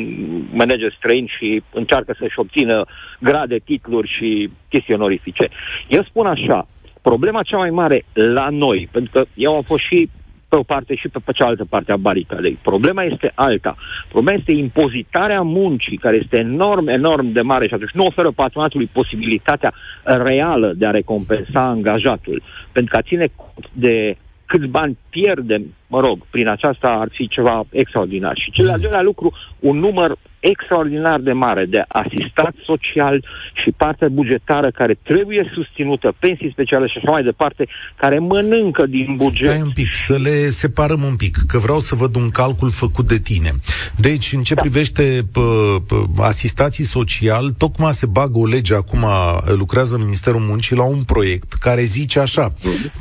manager 0.52 0.94
străin 0.96 1.26
și 1.38 1.62
încearcă 1.72 2.16
să-și 2.18 2.38
obțină 2.38 2.84
grade, 3.20 3.56
titluri 3.64 4.14
și 4.18 4.50
chestii 4.68 4.94
onorifice. 4.94 5.48
Eu 5.88 6.02
spun 6.02 6.26
așa, 6.26 6.68
Problema 7.08 7.42
cea 7.42 7.56
mai 7.56 7.70
mare 7.70 8.04
la 8.12 8.48
noi, 8.50 8.88
pentru 8.90 9.10
că 9.12 9.24
eu 9.34 9.56
am 9.56 9.62
fost 9.62 9.82
și 9.82 10.08
pe 10.48 10.56
o 10.56 10.62
parte 10.62 10.94
și 10.94 11.08
pe, 11.08 11.18
pe 11.24 11.32
cealaltă 11.32 11.64
parte 11.64 11.92
a 11.92 11.96
baricadei. 11.96 12.58
Problema 12.62 13.02
este 13.02 13.32
alta. 13.34 13.76
Problema 14.08 14.38
este 14.38 14.52
impozitarea 14.52 15.40
muncii, 15.42 15.96
care 15.96 16.16
este 16.16 16.36
enorm, 16.36 16.86
enorm 16.88 17.32
de 17.32 17.40
mare 17.40 17.66
și 17.66 17.74
atunci 17.74 17.90
nu 17.90 18.04
oferă 18.04 18.30
patronatului 18.30 18.90
posibilitatea 18.92 19.72
reală 20.02 20.72
de 20.76 20.86
a 20.86 20.90
recompensa 20.90 21.60
angajatul. 21.60 22.42
Pentru 22.72 22.92
că 22.92 22.98
a 22.98 23.08
ține 23.08 23.28
cont 23.36 23.70
de 23.72 24.16
câți 24.46 24.66
bani 24.66 24.98
pierdem, 25.10 25.62
mă 25.88 26.00
rog, 26.00 26.18
prin 26.30 26.48
aceasta 26.48 26.88
ar 26.88 27.08
fi 27.10 27.28
ceva 27.28 27.64
extraordinar. 27.70 28.36
Și 28.36 28.50
cel 28.50 28.64
de-al 28.64 28.80
doilea 28.80 29.02
lucru, 29.02 29.32
un 29.58 29.78
număr 29.78 30.16
extraordinar 30.40 31.20
de 31.20 31.32
mare 31.32 31.64
de 31.64 31.84
asistat 31.88 32.54
social 32.64 33.24
și 33.62 33.70
partea 33.76 34.08
bugetară 34.08 34.70
care 34.70 34.98
trebuie 35.02 35.50
susținută, 35.54 36.14
pensii 36.18 36.50
speciale 36.50 36.86
și 36.86 36.98
așa 36.98 37.10
mai 37.10 37.22
departe, 37.22 37.66
care 37.96 38.18
mănâncă 38.18 38.86
din 38.86 39.14
buget. 39.16 39.46
Stai 39.46 39.60
un 39.60 39.70
pic, 39.70 39.88
să 39.92 40.16
le 40.16 40.48
separăm 40.48 41.02
un 41.02 41.16
pic, 41.16 41.36
că 41.46 41.58
vreau 41.58 41.78
să 41.78 41.94
văd 41.94 42.16
un 42.16 42.30
calcul 42.30 42.70
făcut 42.70 43.06
de 43.06 43.18
tine. 43.18 43.50
Deci, 43.96 44.32
în 44.32 44.42
ce 44.42 44.54
da. 44.54 44.60
privește 44.60 45.20
pă, 45.32 45.40
pă, 45.86 46.22
asistații 46.22 46.84
social, 46.84 47.50
tocmai 47.58 47.92
se 47.92 48.06
bagă 48.06 48.38
o 48.38 48.46
lege, 48.46 48.74
acum 48.74 49.04
lucrează 49.56 49.98
Ministerul 49.98 50.40
Muncii 50.40 50.76
la 50.76 50.84
un 50.84 51.02
proiect 51.02 51.52
care 51.52 51.82
zice 51.82 52.20
așa, 52.20 52.52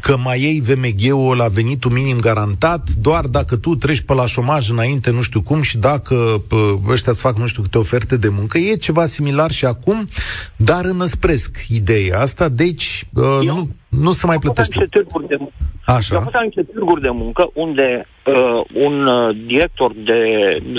că 0.01 0.17
mai 0.17 0.41
iei 0.41 0.61
VMG-ul 0.61 1.37
la 1.37 1.47
venitul 1.47 1.91
minim 1.91 2.19
garantat 2.19 2.76
doar 3.01 3.25
dacă 3.25 3.55
tu 3.55 3.75
treci 3.75 4.01
pe 4.01 4.13
la 4.13 4.25
șomaj 4.25 4.69
înainte, 4.69 5.11
nu 5.11 5.21
știu 5.21 5.41
cum, 5.41 5.61
și 5.61 5.77
dacă 5.77 6.43
pă, 6.47 6.79
ăștia 6.87 7.11
îți 7.11 7.21
fac 7.21 7.37
nu 7.37 7.47
știu 7.47 7.61
câte 7.61 7.77
oferte 7.77 8.17
de 8.17 8.29
muncă. 8.29 8.57
E 8.57 8.75
ceva 8.75 9.05
similar 9.05 9.51
și 9.51 9.65
acum, 9.65 10.09
dar 10.55 10.85
înăspresc 10.85 11.65
ideea 11.69 12.21
asta, 12.21 12.49
deci 12.49 13.07
uh, 13.13 13.39
nu, 13.43 13.69
nu 13.89 14.11
se 14.11 14.25
mai 14.25 14.37
plătește. 14.37 14.73
Niște 14.77 14.97
târguri 14.97 15.27
de 15.27 15.35
muncă. 15.39 15.53
Așa. 15.85 16.15
Eu 16.15 16.21
am 16.21 16.27
fost 16.31 16.43
niște 16.43 16.63
târguri 16.63 17.01
de 17.01 17.09
muncă 17.09 17.49
unde 17.53 18.07
uh, 18.25 18.63
un 18.73 19.07
uh, 19.07 19.37
director 19.45 19.93
de 19.93 20.21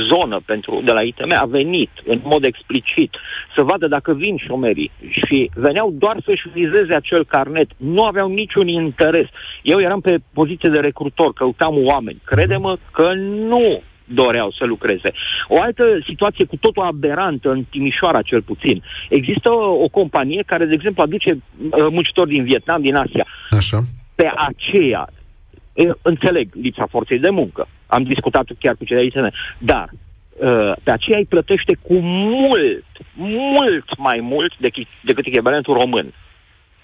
zonă 0.09 0.40
pentru, 0.44 0.81
de 0.85 0.92
la 0.92 1.03
ITM 1.03 1.35
a 1.37 1.44
venit 1.44 1.90
în 2.05 2.21
mod 2.23 2.44
explicit 2.44 3.16
să 3.57 3.62
vadă 3.62 3.87
dacă 3.87 4.12
vin 4.12 4.37
șomerii 4.37 4.90
și 5.11 5.51
veneau 5.55 5.90
doar 5.99 6.16
să-și 6.25 6.49
vizeze 6.53 6.94
acel 6.94 7.25
carnet. 7.25 7.71
Nu 7.77 8.05
aveau 8.05 8.29
niciun 8.29 8.68
interes. 8.68 9.27
Eu 9.62 9.81
eram 9.81 10.01
pe 10.01 10.18
poziție 10.33 10.71
de 10.71 10.79
recrutor, 10.79 11.33
căutam 11.33 11.75
oameni. 11.85 12.21
Crede-mă 12.25 12.77
că 12.92 13.12
nu 13.49 13.83
doreau 14.09 14.51
să 14.51 14.64
lucreze. 14.64 15.12
O 15.49 15.61
altă 15.61 15.85
situație 16.07 16.44
cu 16.44 16.57
totul 16.57 16.83
aberantă, 16.83 17.51
în 17.51 17.64
Timișoara 17.71 18.23
cel 18.23 18.42
puțin. 18.42 18.83
Există 19.09 19.51
o, 19.51 19.83
o 19.83 19.88
companie 19.88 20.42
care, 20.47 20.64
de 20.64 20.75
exemplu, 20.75 21.03
aduce 21.03 21.33
uh, 21.33 21.87
muncitori 21.90 22.31
din 22.31 22.44
Vietnam, 22.44 22.83
din 22.83 22.94
Asia. 22.94 23.27
Așa. 23.51 23.83
Pe 24.14 24.33
aceea, 24.37 25.09
înțeleg 26.03 26.49
lipsa 26.55 26.87
forței 26.90 27.18
de 27.18 27.31
muncă. 27.31 27.68
Am 27.87 28.03
discutat 28.03 28.47
chiar 28.59 28.75
cu 28.75 28.85
cei 28.85 28.97
de 28.97 29.03
aici, 29.03 29.33
dar 29.59 29.88
uh, 29.90 30.73
pe 30.83 30.90
aceea 30.90 31.18
îi 31.18 31.25
plătește 31.25 31.77
cu 31.83 31.94
mult, 32.03 32.85
mult 33.14 33.97
mai 33.97 34.18
mult 34.23 34.53
decât, 34.59 34.87
decât 35.03 35.27
echivalentul 35.27 35.75
român. 35.75 36.12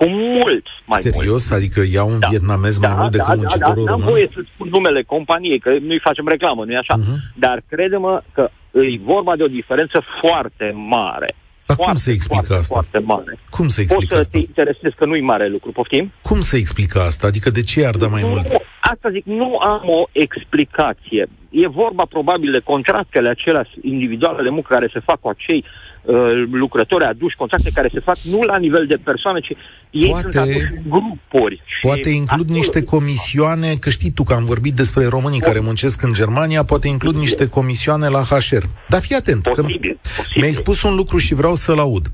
Cu 0.05 0.11
mult 0.11 0.67
mai 0.93 1.01
Serios? 1.01 1.51
mult. 1.51 1.61
Adică 1.61 1.81
iau 1.93 2.09
un 2.09 2.19
da. 2.19 2.29
vietnamez 2.29 2.79
mai 2.79 2.91
da, 2.91 2.97
mult 2.97 3.11
decât 3.11 3.27
da, 3.27 3.35
muncitorul 3.35 3.85
da, 3.85 3.91
da, 3.91 3.91
român? 3.91 4.07
Da, 4.07 4.11
voie 4.11 4.29
să 4.35 4.41
spun 4.55 4.69
numele 4.69 5.03
companiei, 5.03 5.59
că 5.59 5.71
nu-i 5.89 6.07
facem 6.09 6.29
reclamă, 6.29 6.65
nu-i 6.65 6.83
așa? 6.85 6.95
Uh-huh. 6.99 7.19
Dar 7.45 7.63
crede-mă 7.69 8.23
că 8.33 8.51
e 8.73 8.99
vorba 9.05 9.37
de 9.37 9.43
o 9.43 9.55
diferență 9.59 9.99
foarte 10.21 10.67
mare. 10.97 11.31
Dar 11.67 11.77
foarte, 11.77 11.93
cum 11.93 12.01
se 12.07 12.11
explică 12.11 12.45
foarte, 12.45 12.63
asta? 12.63 12.75
Foarte 12.75 12.99
mare. 12.99 13.39
Cum 13.51 13.69
se 13.69 13.81
explică 13.81 14.15
Poți 14.15 14.21
asta? 14.21 14.39
să 14.39 14.45
te 14.45 14.49
interesezi 14.51 14.97
că 14.97 15.05
nu-i 15.05 15.21
mare 15.21 15.49
lucru, 15.49 15.71
poftim? 15.73 16.13
Cum 16.23 16.41
se 16.41 16.57
explică 16.57 16.99
asta? 17.01 17.27
Adică 17.27 17.51
de 17.51 17.61
ce 17.61 17.87
ar 17.87 17.97
da 17.97 18.07
mai 18.07 18.23
nu, 18.23 18.29
mult? 18.29 18.47
Asta 18.81 19.11
zic, 19.11 19.25
nu 19.25 19.59
am 19.59 19.83
o 19.85 20.03
explicație. 20.13 21.27
E 21.51 21.69
vorba 21.69 22.05
probabil 22.09 22.51
de 22.53 22.59
contractele 22.59 23.29
acelea 23.29 23.67
individuale 23.83 24.43
de 24.43 24.49
muncă 24.49 24.69
care 24.73 24.91
se 24.93 25.01
fac 25.01 25.21
cu 25.21 25.29
acei 25.29 25.65
uh, 26.05 26.17
lucrători 26.51 27.05
aduși, 27.05 27.37
contracte 27.37 27.71
care 27.75 27.91
se 27.93 28.01
fac 28.01 28.17
nu 28.23 28.41
la 28.43 28.57
nivel 28.57 28.87
de 28.87 28.97
persoane, 29.05 29.41
ci 29.41 29.53
ei 29.91 30.11
poate, 30.11 30.23
sunt 30.23 30.43
aduși 30.43 30.73
în 30.73 30.83
grupuri. 30.89 31.63
Poate 31.81 32.09
includ 32.11 32.45
acolo... 32.45 32.59
niște 32.59 32.83
comisioane, 32.83 33.75
că 33.75 33.91
știi 33.91 34.11
tu 34.11 34.23
că 34.23 34.35
am 34.35 34.45
vorbit 34.45 34.75
despre 34.75 35.07
românii 35.07 35.41
care 35.41 35.61
muncesc 35.61 36.03
în 36.03 36.13
Germania, 36.13 36.65
poate 36.65 36.89
includ 36.89 37.15
niște 37.15 37.47
comisioane 37.49 38.09
la 38.09 38.21
HR. 38.21 38.65
Dar 38.89 39.01
fii 39.01 39.17
atent, 39.17 39.43
posibil, 39.43 39.75
că 39.75 40.09
posibil. 40.17 40.41
mi-ai 40.41 40.53
spus 40.53 40.83
un 40.83 40.95
lucru 40.95 41.19
și 41.19 41.35
vreau 41.35 41.55
să-l 41.55 41.79
aud. 41.79 42.07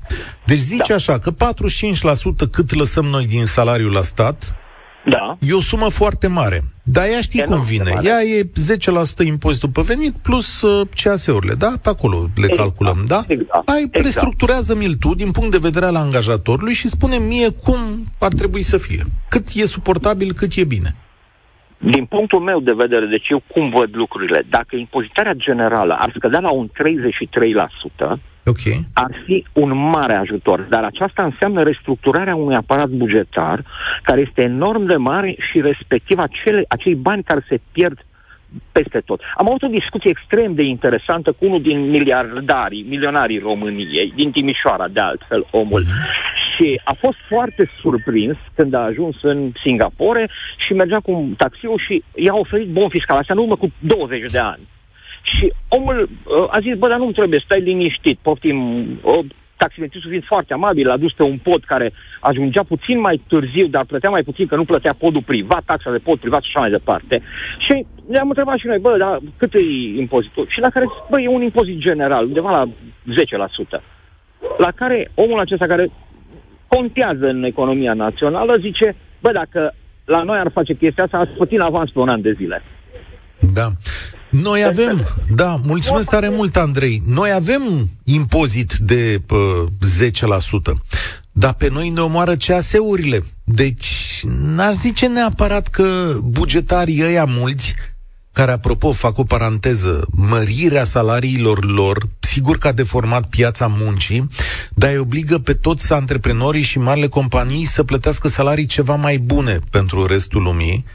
Deci 0.45 0.57
zici 0.57 0.87
da. 0.87 0.95
așa, 0.95 1.19
că 1.19 1.31
45% 1.31 1.35
cât 2.51 2.75
lăsăm 2.75 3.05
noi 3.05 3.25
din 3.25 3.45
salariul 3.45 3.91
la 3.91 4.01
stat, 4.01 4.55
da. 5.05 5.37
E 5.39 5.53
o 5.53 5.61
sumă 5.61 5.89
foarte 5.89 6.27
mare. 6.27 6.63
Dar 6.83 7.07
ea 7.07 7.21
știi 7.21 7.39
e 7.39 7.43
cum 7.43 7.61
vine. 7.61 7.99
Ea 8.03 8.21
e 8.21 8.49
10% 9.23 9.25
impozitul 9.25 9.69
pe 9.69 9.81
venit 9.81 10.13
plus 10.21 10.61
uh, 10.61 10.87
CAS-urile, 11.03 11.53
da? 11.53 11.73
Pe 11.81 11.89
acolo 11.89 12.29
le 12.35 12.41
exact. 12.41 12.59
calculăm, 12.59 13.03
da? 13.07 13.23
Exact. 13.27 13.69
Ai, 13.69 13.81
exact. 13.83 14.05
restructurează-mi-l 14.05 14.93
tu 14.93 15.15
din 15.15 15.31
punct 15.31 15.51
de 15.51 15.57
vedere 15.57 15.85
al 15.85 15.95
angajatorului 15.95 16.73
și 16.73 16.89
spune 16.89 17.17
mie 17.17 17.49
cum 17.49 17.77
ar 18.19 18.33
trebui 18.33 18.61
să 18.61 18.77
fie. 18.77 19.05
Cât 19.29 19.47
e 19.53 19.65
suportabil, 19.65 20.33
cât 20.33 20.55
e 20.55 20.63
bine. 20.63 20.95
Din 21.83 22.05
punctul 22.05 22.39
meu 22.39 22.59
de 22.59 22.73
vedere, 22.73 23.05
deci 23.05 23.29
eu 23.29 23.43
cum 23.47 23.69
văd 23.69 23.95
lucrurile, 23.95 24.43
dacă 24.49 24.75
impozitarea 24.75 25.33
generală 25.33 25.95
ar 25.99 26.11
scădea 26.15 26.39
la 26.39 26.51
un 26.51 26.67
33%, 26.67 26.71
okay. 28.45 28.85
ar 28.93 29.11
fi 29.25 29.45
un 29.53 29.89
mare 29.89 30.13
ajutor. 30.13 30.61
Dar 30.69 30.83
aceasta 30.83 31.23
înseamnă 31.23 31.63
restructurarea 31.63 32.35
unui 32.35 32.55
aparat 32.55 32.89
bugetar 32.89 33.63
care 34.03 34.21
este 34.21 34.41
enorm 34.41 34.85
de 34.85 34.95
mare 34.95 35.35
și 35.51 35.61
respectiv 35.61 36.17
acele, 36.19 36.65
acei 36.67 36.95
bani 36.95 37.23
care 37.23 37.45
se 37.49 37.59
pierd 37.71 38.05
peste 38.71 38.99
tot. 39.05 39.21
Am 39.35 39.47
avut 39.47 39.63
o 39.63 39.67
discuție 39.67 40.09
extrem 40.09 40.53
de 40.53 40.63
interesantă 40.63 41.31
cu 41.31 41.45
unul 41.45 41.61
din 41.61 41.89
miliardarii, 41.89 42.85
milionarii 42.89 43.39
României, 43.39 44.13
din 44.15 44.31
Timișoara, 44.31 44.87
de 44.87 44.99
altfel, 44.99 45.47
omul. 45.51 45.85
Și 46.61 46.81
a 46.83 46.95
fost 46.99 47.17
foarte 47.27 47.69
surprins 47.81 48.37
când 48.55 48.73
a 48.73 48.79
ajuns 48.79 49.15
în 49.21 49.51
Singapore 49.65 50.29
și 50.57 50.73
mergea 50.73 50.99
cu 50.99 51.29
taxiul 51.37 51.83
și 51.87 52.03
i-a 52.15 52.35
oferit 52.35 52.67
bon 52.67 52.89
fiscal. 52.89 53.17
Asta 53.17 53.33
în 53.33 53.39
urmă 53.39 53.55
cu 53.55 53.71
20 53.79 54.31
de 54.31 54.37
ani. 54.37 54.67
Și 55.21 55.53
omul 55.67 56.09
uh, 56.09 56.47
a 56.49 56.59
zis, 56.59 56.75
bă, 56.77 56.87
dar 56.87 56.97
nu 56.97 57.11
trebuie, 57.11 57.41
stai 57.43 57.61
liniștit, 57.61 58.17
poftim, 58.21 58.81
uh, 59.03 59.25
taximetristul 59.57 60.09
fiind 60.09 60.25
foarte 60.25 60.53
amabil, 60.53 60.89
a 60.89 60.97
dus 60.97 61.13
pe 61.13 61.23
un 61.23 61.37
pod 61.37 61.63
care 61.63 61.93
ajungea 62.19 62.63
puțin 62.63 62.99
mai 62.99 63.21
târziu, 63.27 63.67
dar 63.67 63.85
plătea 63.85 64.09
mai 64.09 64.23
puțin, 64.23 64.47
că 64.47 64.55
nu 64.55 64.65
plătea 64.65 64.93
podul 64.93 65.23
privat, 65.23 65.63
taxa 65.65 65.91
de 65.91 65.97
pod 65.97 66.19
privat 66.19 66.41
și 66.41 66.49
așa 66.49 66.59
mai 66.59 66.69
departe. 66.69 67.21
Și 67.65 67.85
ne-am 68.07 68.27
întrebat 68.27 68.57
și 68.57 68.67
noi, 68.67 68.79
bă, 68.79 68.97
dar 68.97 69.19
cât 69.37 69.53
e 69.53 69.61
impozitul? 69.97 70.45
Și 70.49 70.59
la 70.59 70.69
care, 70.69 70.85
bă, 71.09 71.21
e 71.21 71.27
un 71.27 71.41
impozit 71.41 71.77
general, 71.77 72.25
undeva 72.25 72.51
la 72.51 72.65
10%. 73.79 73.81
La 74.57 74.71
care 74.71 75.11
omul 75.13 75.39
acesta 75.39 75.65
care 75.65 75.91
contează 76.75 77.25
în 77.25 77.43
economia 77.43 77.93
națională 77.93 78.53
zice, 78.59 78.95
bă, 79.21 79.31
dacă 79.31 79.75
la 80.05 80.23
noi 80.23 80.37
ar 80.39 80.49
face 80.53 80.73
chestia 80.73 81.03
asta, 81.03 81.17
aș 81.17 81.29
plăti 81.35 81.55
în 81.55 81.61
avans 81.61 81.91
pe 81.91 81.99
un 81.99 82.09
an 82.09 82.21
de 82.21 82.33
zile. 82.37 82.61
Da. 83.53 83.67
Noi 84.29 84.63
avem, 84.63 85.07
da, 85.35 85.55
mulțumesc 85.65 86.09
tare 86.09 86.29
mult, 86.29 86.55
Andrei. 86.55 87.01
Noi 87.07 87.31
avem 87.31 87.61
impozit 88.03 88.73
de 88.73 89.21
uh, 89.29 89.37
10%, 90.71 90.73
dar 91.31 91.53
pe 91.53 91.69
noi 91.71 91.89
ne 91.89 91.99
omoară 91.99 92.35
CAS-urile. 92.35 93.19
Deci, 93.43 94.21
n-aș 94.55 94.73
zice 94.73 95.07
neapărat 95.07 95.67
că 95.67 96.13
bugetarii 96.23 97.03
ăia 97.03 97.25
mulți, 97.39 97.75
care, 98.31 98.51
apropo, 98.51 98.91
fac 98.91 99.17
o 99.17 99.23
paranteză, 99.23 100.07
mărirea 100.11 100.83
salariilor 100.83 101.65
lor, 101.65 101.97
sigur 102.31 102.57
că 102.57 102.67
a 102.67 102.71
deformat 102.71 103.25
piața 103.25 103.67
muncii, 103.67 104.27
dar 104.73 104.91
îi 104.91 104.97
obligă 104.97 105.37
pe 105.37 105.53
toți 105.53 105.93
antreprenorii 105.93 106.61
și 106.61 106.79
marile 106.79 107.07
companii 107.07 107.65
să 107.65 107.83
plătească 107.83 108.27
salarii 108.27 108.65
ceva 108.65 108.95
mai 108.95 109.17
bune 109.17 109.59
pentru 109.69 110.05
restul 110.05 110.41
lumii. 110.41 110.85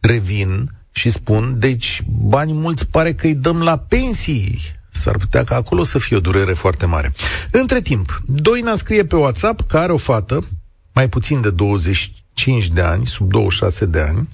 Revin, 0.00 0.70
și 0.92 1.10
spun, 1.10 1.54
deci 1.58 2.02
bani 2.06 2.52
mulți 2.52 2.86
pare 2.86 3.14
că 3.14 3.26
îi 3.26 3.34
dăm 3.34 3.62
la 3.62 3.76
pensii. 3.76 4.60
S-ar 4.90 5.16
putea 5.16 5.44
ca 5.44 5.54
acolo 5.54 5.82
să 5.82 5.98
fie 5.98 6.16
o 6.16 6.20
durere 6.20 6.52
foarte 6.52 6.86
mare. 6.86 7.12
Între 7.50 7.80
timp, 7.80 8.22
Doina 8.26 8.74
scrie 8.74 9.04
pe 9.04 9.16
WhatsApp 9.16 9.68
că 9.68 9.78
are 9.78 9.92
o 9.92 9.96
fată, 9.96 10.46
mai 10.92 11.08
puțin 11.08 11.40
de 11.40 11.50
25 11.50 12.68
de 12.68 12.80
ani, 12.80 13.06
sub 13.06 13.30
26 13.30 13.86
de 13.86 14.00
ani, 14.00 14.28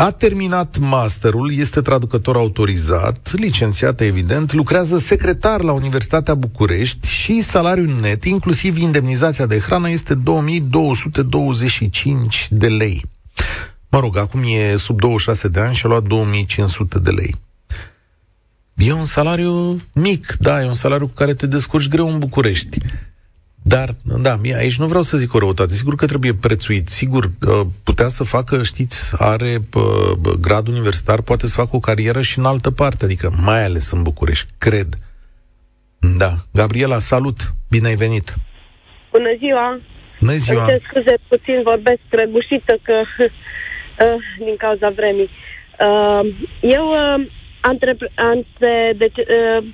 a 0.00 0.10
terminat 0.10 0.78
masterul, 0.78 1.54
este 1.54 1.80
traducător 1.80 2.36
autorizat, 2.36 3.32
licențiat 3.32 4.00
evident, 4.00 4.52
lucrează 4.52 4.98
secretar 4.98 5.62
la 5.62 5.72
Universitatea 5.72 6.34
București 6.34 7.08
și 7.08 7.40
salariul 7.40 7.96
net, 8.00 8.24
inclusiv 8.24 8.76
indemnizația 8.76 9.46
de 9.46 9.58
hrană, 9.58 9.90
este 9.90 10.14
2225 10.14 12.48
de 12.50 12.68
lei. 12.68 13.04
Mă 13.88 14.00
rog, 14.00 14.16
acum 14.16 14.42
e 14.42 14.76
sub 14.76 15.00
26 15.00 15.48
de 15.48 15.60
ani 15.60 15.74
și 15.74 15.86
a 15.86 15.88
luat 15.88 16.02
2500 16.02 16.98
de 16.98 17.10
lei. 17.10 17.34
E 18.74 18.92
un 18.92 19.04
salariu 19.04 19.80
mic, 19.92 20.36
da, 20.40 20.62
e 20.62 20.66
un 20.66 20.74
salariu 20.74 21.06
cu 21.06 21.14
care 21.14 21.34
te 21.34 21.46
descurci 21.46 21.88
greu 21.88 22.12
în 22.12 22.18
București. 22.18 22.78
Dar, 23.68 23.88
da, 24.22 24.34
aici 24.56 24.78
nu 24.78 24.86
vreau 24.86 25.02
să 25.02 25.16
zic 25.16 25.34
o 25.34 25.38
răutate. 25.38 25.72
Sigur 25.72 25.94
că 25.94 26.06
trebuie 26.06 26.34
prețuit. 26.34 26.88
Sigur, 26.88 27.24
uh, 27.24 27.60
putea 27.84 28.08
să 28.08 28.24
facă, 28.24 28.62
știți, 28.62 29.12
are 29.18 29.56
uh, 29.74 30.32
grad 30.40 30.68
universitar, 30.68 31.20
poate 31.20 31.46
să 31.46 31.54
facă 31.56 31.76
o 31.76 31.78
carieră 31.78 32.22
și 32.22 32.38
în 32.38 32.44
altă 32.44 32.70
parte, 32.70 33.04
adică 33.04 33.32
mai 33.44 33.64
ales 33.64 33.90
în 33.90 34.02
București, 34.02 34.46
cred. 34.58 34.88
Da. 36.18 36.30
Gabriela, 36.52 36.98
salut! 36.98 37.38
Bine 37.70 37.88
ai 37.88 37.94
venit! 37.94 38.34
Bună 39.10 39.32
ziua! 39.38 39.80
Bună 40.20 40.34
ziua! 40.34 40.64
Îmi 40.64 40.82
scuze, 40.88 41.14
puțin 41.28 41.62
vorbesc 41.64 42.00
răgușită 42.08 42.78
că 42.82 42.96
uh, 44.04 44.22
din 44.38 44.56
cauza 44.58 44.88
vremii. 44.90 45.30
Uh, 45.86 46.20
eu, 46.60 46.88
uh, 46.88 47.26
antre, 47.60 47.96
antre, 48.14 48.94
deci, 48.96 49.16
uh, 49.16 49.64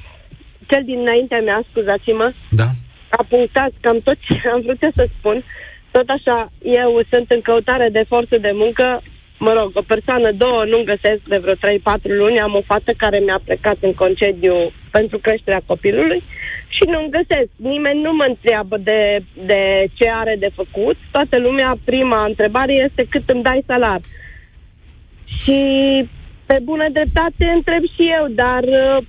cel 0.67 0.83
dinaintea 0.85 1.41
mea, 1.41 1.65
scuzați-mă, 1.71 2.33
da. 2.51 2.69
A 3.17 3.25
punctat 3.29 3.73
cam 3.81 4.01
tot 4.05 4.17
ce 4.27 4.49
am 4.55 4.61
vrut 4.61 4.79
să 4.95 5.07
spun. 5.19 5.45
Tot 5.91 6.09
așa, 6.09 6.53
eu 6.63 7.01
sunt 7.11 7.31
în 7.31 7.41
căutare 7.41 7.89
de 7.89 8.05
forță 8.09 8.39
de 8.39 8.51
muncă, 8.55 9.03
mă 9.39 9.53
rog, 9.59 9.71
o 9.75 9.83
persoană, 9.83 10.33
două, 10.33 10.65
nu 10.65 10.83
găsesc 10.85 11.21
de 11.29 11.39
vreo 11.39 11.55
3-4 11.55 11.57
luni, 12.03 12.41
am 12.41 12.55
o 12.55 12.61
fată 12.61 12.93
care 12.97 13.19
mi-a 13.19 13.41
plecat 13.45 13.77
în 13.81 13.95
concediu 13.95 14.73
pentru 14.91 15.19
creșterea 15.19 15.63
copilului 15.67 16.23
și 16.69 16.85
nu-mi 16.87 17.11
găsesc. 17.11 17.51
Nimeni 17.57 18.01
nu 18.01 18.13
mă 18.13 18.25
întreabă 18.29 18.77
de, 18.77 19.23
de 19.47 19.87
ce 19.95 20.11
are 20.11 20.37
de 20.39 20.51
făcut. 20.55 20.97
Toată 21.11 21.39
lumea, 21.39 21.79
prima 21.85 22.25
întrebare 22.25 22.73
este 22.73 23.07
cât 23.11 23.29
îmi 23.31 23.43
dai 23.43 23.65
salar. 23.67 24.01
Și 25.25 25.59
pe 26.47 26.59
bună 26.63 26.87
dreptate 26.93 27.45
întreb 27.55 27.83
și 27.95 28.05
eu, 28.19 28.27
dar 28.29 28.63
uh, 28.63 29.05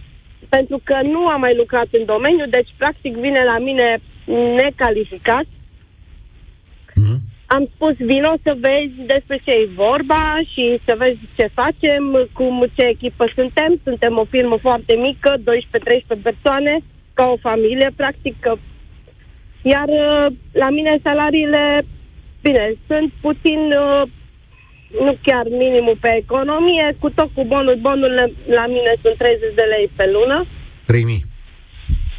pentru 0.49 0.81
că 0.83 0.99
nu 1.03 1.27
am 1.27 1.39
mai 1.39 1.55
lucrat 1.55 1.87
în 1.91 2.05
domeniu, 2.05 2.45
deci 2.49 2.69
practic 2.77 3.15
vine 3.15 3.43
la 3.43 3.57
mine 3.57 3.97
necalificat. 4.55 5.45
Mm-hmm. 5.45 7.19
Am 7.47 7.69
spus, 7.73 7.95
vino 7.97 8.33
să 8.43 8.57
vezi 8.59 8.95
despre 9.05 9.41
ce 9.45 9.51
e 9.51 9.69
vorba 9.75 10.39
și 10.53 10.79
să 10.85 10.95
vezi 10.97 11.19
ce 11.37 11.47
facem, 11.53 12.29
cum 12.33 12.65
ce 12.75 12.85
echipă 12.85 13.31
suntem. 13.35 13.79
Suntem 13.83 14.17
o 14.17 14.25
firmă 14.29 14.57
foarte 14.61 14.95
mică, 14.95 15.35
12-13 16.17 16.21
persoane 16.21 16.79
ca 17.13 17.25
o 17.25 17.37
familie, 17.37 17.91
practic. 17.95 18.35
Iar 19.61 19.87
uh, 19.87 20.25
la 20.51 20.69
mine 20.69 20.99
salariile, 21.03 21.85
bine, 22.41 22.73
sunt 22.87 23.11
puțin, 23.21 23.59
uh, 23.59 24.01
nu 25.05 25.17
chiar 25.21 25.45
minimul 25.63 25.97
pe 26.01 26.11
economie, 26.23 26.95
cu 26.99 27.09
tot 27.09 27.29
cu 27.35 27.43
bonuri. 27.51 27.79
Bonurile 27.87 28.25
la 28.59 28.65
mine 28.75 28.91
sunt 29.01 29.17
30 29.17 29.53
de 29.59 29.65
lei 29.73 29.85
pe 29.95 30.05
lună. 30.15 30.37
3000. 30.85 31.25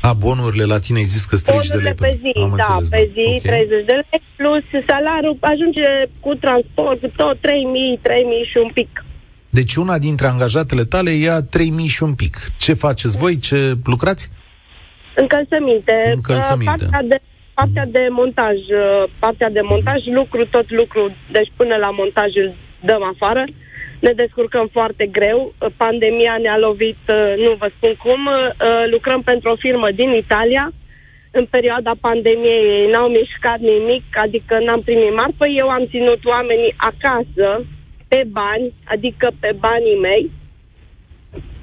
A, 0.09 0.13
bonurile 0.13 0.65
la 0.65 0.79
tine 0.79 0.99
ai 0.99 1.13
zis 1.15 1.25
că 1.25 1.37
30 1.37 1.69
de 1.69 1.83
lei 1.87 1.95
pe, 1.95 2.07
pe 2.07 2.19
zi, 2.23 2.31
Am 2.41 2.55
da, 2.57 2.75
înțeles, 2.75 2.89
pe 2.89 3.11
zi, 3.15 3.27
okay. 3.27 3.67
30 3.67 3.85
de 3.91 3.93
lei, 3.93 4.21
plus 4.37 4.65
salariul 4.87 5.37
ajunge 5.41 5.89
cu 6.21 6.35
transport, 6.35 7.01
cu 7.01 7.09
tot 7.17 7.41
3000, 7.41 7.99
3000 8.03 8.49
și 8.51 8.59
un 8.65 8.71
pic. 8.79 9.05
Deci 9.51 9.75
una 9.77 9.99
dintre 9.99 10.27
angajatele 10.27 10.85
tale 10.85 11.11
ia 11.11 11.43
3000 11.43 11.87
și 11.87 12.03
un 12.03 12.15
pic. 12.15 12.35
Ce 12.59 12.73
faceți 12.75 13.17
voi? 13.17 13.39
Ce 13.39 13.59
lucrați? 13.85 14.31
Încălțăminte. 15.17 16.13
Încălțăminte. 16.15 16.87
Partea 16.91 17.03
de, 17.03 17.19
partea 17.55 17.87
de 17.87 18.09
montaj, 18.11 18.55
uh, 18.55 19.11
partea 19.19 19.51
de 19.51 19.61
montaj, 19.73 20.01
lucru, 20.19 20.47
tot 20.47 20.71
lucru, 20.71 21.03
deci 21.33 21.51
până 21.57 21.77
la 21.77 21.91
montaj 21.91 22.31
îl 22.43 22.55
dăm 22.81 23.03
afară. 23.03 23.45
Ne 24.01 24.13
descurcăm 24.13 24.69
foarte 24.73 25.07
greu. 25.07 25.55
Uh, 25.59 25.69
pandemia 25.77 26.37
ne-a 26.41 26.59
lovit, 26.59 26.99
uh, 27.09 27.35
nu 27.37 27.53
vă 27.53 27.71
spun 27.77 27.95
cum. 28.03 28.29
Lucrăm 28.91 29.23
pentru 29.23 29.51
o 29.51 29.57
firmă 29.57 29.91
din 29.91 30.11
Italia. 30.13 30.73
În 31.31 31.47
perioada 31.51 31.93
pandemiei 32.01 32.91
n-au 32.91 33.09
mișcat 33.09 33.59
nimic, 33.59 34.05
adică 34.13 34.59
n-am 34.59 34.83
primit 34.83 35.15
marfă. 35.15 35.47
Eu 35.47 35.69
am 35.69 35.87
ținut 35.91 36.25
oamenii 36.25 36.75
acasă 36.77 37.65
pe 38.09 38.25
bani, 38.31 38.73
adică 38.85 39.31
pe 39.41 39.57
banii 39.61 39.99
mei 40.01 40.31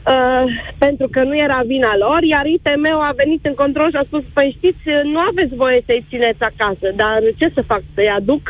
Uh, 0.07 0.43
pentru 0.77 1.07
că 1.11 1.23
nu 1.23 1.37
era 1.37 1.61
vina 1.65 1.97
lor, 1.97 2.23
iar 2.23 2.45
ITM-ul 2.45 3.07
a 3.09 3.13
venit 3.15 3.45
în 3.45 3.53
control 3.53 3.89
și 3.89 3.95
a 3.95 4.03
spus, 4.03 4.23
păi 4.33 4.55
știți, 4.57 4.83
nu 5.03 5.19
aveți 5.19 5.55
voie 5.55 5.81
să-i 5.85 6.05
țineți 6.09 6.43
acasă, 6.43 6.87
dar 6.95 7.19
ce 7.37 7.51
să 7.53 7.61
fac, 7.61 7.81
să-i 7.93 8.15
aduc 8.17 8.41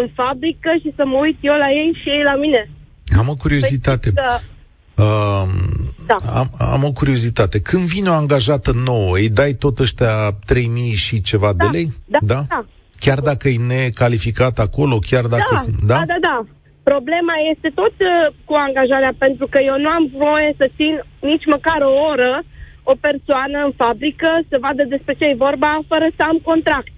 în 0.00 0.08
fabrică 0.14 0.70
și 0.82 0.92
să 0.96 1.02
mă 1.06 1.16
uit 1.16 1.38
eu 1.40 1.54
la 1.54 1.70
ei 1.70 1.98
și 2.02 2.08
ei 2.08 2.22
la 2.22 2.34
mine? 2.34 2.70
Am 3.18 3.28
o 3.28 3.34
curiozitate. 3.34 4.10
Păi, 4.10 4.24
uh, 5.04 5.48
da. 6.06 6.16
am, 6.40 6.48
am 6.58 6.84
o 6.84 6.92
curiozitate. 6.92 7.60
Când 7.60 7.82
vine 7.82 8.08
o 8.08 8.12
angajată 8.12 8.72
nouă, 8.84 9.16
îi 9.16 9.28
dai 9.28 9.52
tot 9.52 9.78
ăștia 9.78 10.32
3000 10.46 10.94
și 10.94 11.20
ceva 11.20 11.52
da, 11.52 11.64
de 11.64 11.70
lei? 11.76 11.92
Da, 12.04 12.18
da. 12.22 12.44
da. 12.48 12.64
Chiar 13.00 13.18
dacă 13.18 13.48
e 13.48 13.58
necalificat 13.58 14.58
acolo, 14.58 14.98
chiar 14.98 15.24
dacă... 15.24 15.54
Da, 15.86 15.94
da, 15.94 15.94
da, 15.94 16.04
da. 16.06 16.18
da. 16.20 16.46
Problema 16.82 17.34
este 17.54 17.68
tot 17.74 17.94
uh, 18.00 18.34
cu 18.44 18.54
angajarea, 18.66 19.14
pentru 19.18 19.46
că 19.46 19.58
eu 19.70 19.76
nu 19.84 19.88
am 19.88 20.04
voie 20.24 20.54
să 20.56 20.70
țin 20.76 20.92
nici 21.20 21.46
măcar 21.54 21.80
o 21.82 21.92
oră 22.10 22.32
o 22.92 22.94
persoană 23.06 23.58
în 23.66 23.72
fabrică 23.82 24.30
să 24.48 24.56
vadă 24.64 24.82
despre 24.94 25.14
ce 25.18 25.24
e 25.24 25.44
vorba, 25.46 25.70
fără 25.90 26.06
să 26.16 26.22
am 26.30 26.38
contract. 26.50 26.92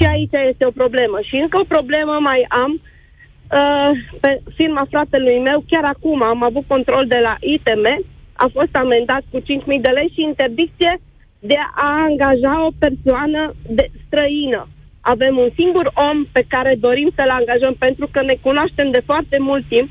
Și 0.00 0.06
aici 0.06 0.48
este 0.48 0.66
o 0.66 0.70
problemă. 0.70 1.18
Și 1.22 1.36
încă 1.36 1.58
o 1.58 1.70
problemă 1.74 2.18
mai 2.20 2.46
am 2.48 2.72
uh, 2.72 3.90
pe 4.20 4.40
firma 4.54 4.86
fratelui 4.90 5.38
meu, 5.38 5.64
chiar 5.66 5.84
acum 5.84 6.22
am 6.22 6.42
avut 6.42 6.64
control 6.66 7.06
de 7.06 7.18
la 7.22 7.36
ITM, 7.40 8.04
a 8.32 8.46
fost 8.52 8.74
amendat 8.76 9.22
cu 9.30 9.40
5.000 9.40 9.44
de 9.66 9.88
lei 9.88 10.12
și 10.14 10.22
interdicție 10.22 11.00
de 11.38 11.56
a 11.74 12.02
angaja 12.08 12.66
o 12.66 12.70
persoană 12.78 13.54
de 13.68 13.90
străină 14.06 14.68
avem 15.00 15.36
un 15.36 15.50
singur 15.54 15.92
om 15.94 16.24
pe 16.32 16.44
care 16.48 16.74
dorim 16.74 17.10
să-l 17.14 17.30
angajăm 17.30 17.74
pentru 17.78 18.08
că 18.12 18.22
ne 18.22 18.36
cunoaștem 18.42 18.90
de 18.90 19.02
foarte 19.04 19.38
mult 19.38 19.64
timp, 19.68 19.88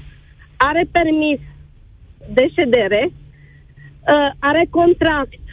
are 0.58 0.88
permis 0.91 1.39
de 2.34 2.48
ședere, 2.58 3.12
uh, 3.12 4.30
are 4.39 4.67
contract, 4.69 5.43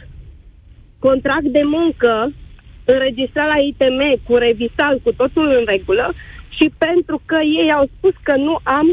contract 0.99 1.45
de 1.45 1.61
muncă 1.63 2.31
înregistrat 2.93 3.47
la 3.47 3.59
ITM 3.69 4.01
cu 4.27 4.33
revisal, 4.35 4.99
cu 5.03 5.11
totul 5.11 5.47
în 5.59 5.63
regulă 5.73 6.13
și 6.57 6.65
pentru 6.77 7.21
că 7.25 7.37
ei 7.61 7.69
au 7.77 7.85
spus 7.97 8.13
că 8.23 8.35
nu 8.35 8.59
am 8.63 8.87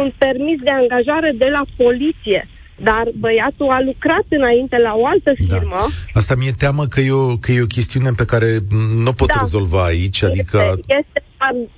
un 0.00 0.12
permis 0.18 0.58
de 0.66 0.70
angajare 0.70 1.32
de 1.42 1.48
la 1.56 1.62
poliție. 1.76 2.48
Dar 2.88 3.04
băiatul 3.18 3.68
a 3.70 3.80
lucrat 3.80 4.26
înainte 4.28 4.76
la 4.78 4.92
o 4.94 5.06
altă 5.06 5.32
da. 5.36 5.56
firmă. 5.56 5.80
Da. 5.80 5.86
Asta 6.12 6.34
mi-e 6.34 6.52
teamă 6.58 6.84
că 6.86 7.00
e, 7.00 7.10
o, 7.10 7.36
că 7.36 7.52
e 7.52 7.62
o 7.68 7.74
chestiune 7.78 8.10
pe 8.16 8.24
care 8.24 8.58
nu 9.04 9.12
pot 9.12 9.28
da. 9.28 9.38
rezolva 9.38 9.84
aici. 9.84 10.20
Este, 10.20 10.26
adică... 10.26 10.78
este, 10.98 11.18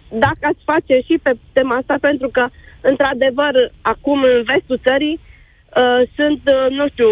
dacă 0.09 0.43
ați 0.51 0.63
face 0.65 0.95
și 1.09 1.19
pe 1.23 1.33
tema 1.53 1.77
asta, 1.77 1.97
pentru 2.01 2.29
că, 2.29 2.47
într-adevăr, 2.81 3.55
acum 3.81 4.23
în 4.23 4.43
vestul 4.51 4.81
țării 4.87 5.21
uh, 5.21 6.01
sunt, 6.17 6.41
uh, 6.57 6.67
nu 6.79 6.89
știu, 6.89 7.11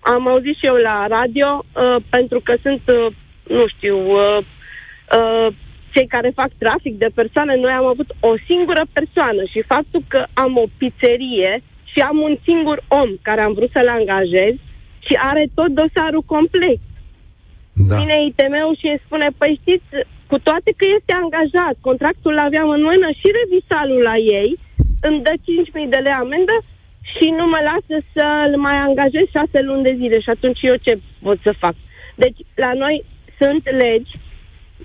am 0.00 0.28
auzit 0.28 0.56
și 0.56 0.66
eu 0.66 0.74
la 0.74 1.06
radio, 1.18 1.48
uh, 1.64 1.96
pentru 2.10 2.40
că 2.40 2.54
sunt, 2.62 2.82
uh, 2.86 3.12
nu 3.46 3.66
știu, 3.66 3.96
uh, 3.98 4.38
uh, 5.18 5.46
cei 5.92 6.06
care 6.06 6.30
fac 6.40 6.50
trafic 6.58 6.98
de 6.98 7.10
persoane, 7.14 7.56
noi 7.56 7.72
am 7.72 7.86
avut 7.86 8.10
o 8.20 8.32
singură 8.46 8.82
persoană 8.92 9.42
și 9.52 9.70
faptul 9.72 10.02
că 10.08 10.24
am 10.32 10.56
o 10.56 10.66
pizzerie 10.78 11.62
și 11.92 12.00
am 12.00 12.18
un 12.28 12.36
singur 12.44 12.78
om 12.88 13.10
care 13.22 13.40
am 13.40 13.52
vrut 13.52 13.70
să-l 13.70 13.88
angajez 13.88 14.54
și 15.06 15.14
are 15.30 15.44
tot 15.54 15.70
dosarul 15.80 16.24
complet. 16.34 16.80
Da. 17.88 17.96
Vine 17.96 18.16
ITM-ul 18.26 18.76
și 18.80 18.86
îi 18.86 19.02
spune, 19.04 19.28
păi 19.38 19.60
știți, 19.60 19.88
cu 20.30 20.38
toate 20.38 20.70
că 20.78 20.84
este 20.98 21.12
angajat, 21.22 21.74
contractul 21.88 22.32
l-aveam 22.34 22.68
în 22.76 22.82
mână 22.90 23.08
și 23.20 23.36
revisalul 23.38 24.00
la 24.10 24.16
ei, 24.16 24.50
îmi 25.08 25.22
dă 25.26 25.34
5.000 25.36 25.88
de 25.94 26.00
lei 26.04 26.20
amendă 26.24 26.56
și 27.12 27.26
nu 27.38 27.44
mă 27.52 27.60
lasă 27.70 27.96
să-l 28.14 28.52
mai 28.66 28.76
angajez 28.88 29.26
6 29.30 29.60
luni 29.68 29.86
de 29.88 29.94
zile 30.00 30.18
și 30.20 30.30
atunci 30.30 30.60
eu 30.62 30.76
ce 30.86 30.92
pot 31.22 31.38
să 31.46 31.52
fac? 31.64 31.74
Deci, 32.22 32.38
la 32.54 32.72
noi 32.72 33.04
sunt 33.40 33.64
legi, 33.82 34.14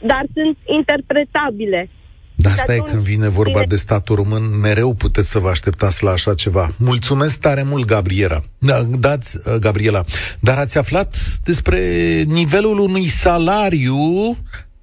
dar 0.02 0.24
sunt 0.34 0.58
interpretabile. 0.78 1.90
Da, 2.36 2.50
asta 2.50 2.76
e 2.76 2.80
când 2.80 3.02
vine 3.02 3.28
vorba 3.28 3.64
de 3.68 3.76
statul 3.76 4.16
român, 4.16 4.60
mereu 4.60 4.94
puteți 4.94 5.30
să 5.30 5.40
vă 5.40 5.50
așteptați 5.50 6.04
la 6.04 6.12
așa 6.12 6.34
ceva. 6.34 6.74
Mulțumesc 6.78 7.40
tare 7.40 7.64
mult, 7.64 7.86
Gabriela. 7.86 8.42
Da, 8.58 8.84
dați, 8.84 9.38
uh, 9.46 9.54
Gabriela. 9.54 10.04
Dar 10.40 10.58
ați 10.58 10.78
aflat 10.78 11.16
despre 11.44 11.80
nivelul 12.28 12.80
unui 12.80 13.08
salariu 13.08 13.98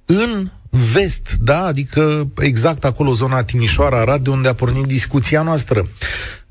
în 0.05 0.47
vest, 0.69 1.35
da? 1.41 1.65
Adică 1.65 2.27
exact 2.37 2.85
acolo, 2.85 3.13
zona 3.13 3.43
Timișoara-Arad, 3.43 4.23
de 4.23 4.29
unde 4.29 4.47
a 4.47 4.53
pornit 4.53 4.85
discuția 4.85 5.41
noastră. 5.41 5.87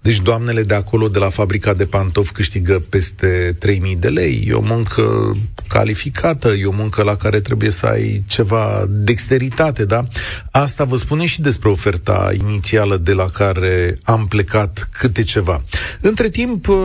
Deci 0.03 0.21
doamnele 0.21 0.63
de 0.63 0.75
acolo, 0.75 1.09
de 1.09 1.19
la 1.19 1.29
fabrica 1.29 1.75
de 1.75 1.85
pantofi, 1.85 2.33
câștigă 2.33 2.83
peste 2.89 3.57
3000 3.59 3.97
de 3.97 4.09
lei. 4.09 4.45
E 4.49 4.53
o 4.53 4.61
muncă 4.61 5.37
calificată, 5.69 6.49
e 6.49 6.65
o 6.65 6.73
muncă 6.73 7.03
la 7.03 7.17
care 7.17 7.41
trebuie 7.41 7.71
să 7.71 7.87
ai 7.87 8.25
ceva 8.27 8.85
dexteritate, 8.89 9.85
da? 9.85 10.05
Asta 10.51 10.85
vă 10.85 10.97
spune 10.97 11.27
și 11.27 11.41
despre 11.41 11.69
oferta 11.69 12.31
inițială 12.39 12.97
de 12.97 13.13
la 13.13 13.25
care 13.25 13.99
am 14.03 14.27
plecat 14.27 14.89
câte 14.93 15.23
ceva. 15.23 15.63
Între 16.01 16.29
timp, 16.29 16.69
uh, 16.69 16.77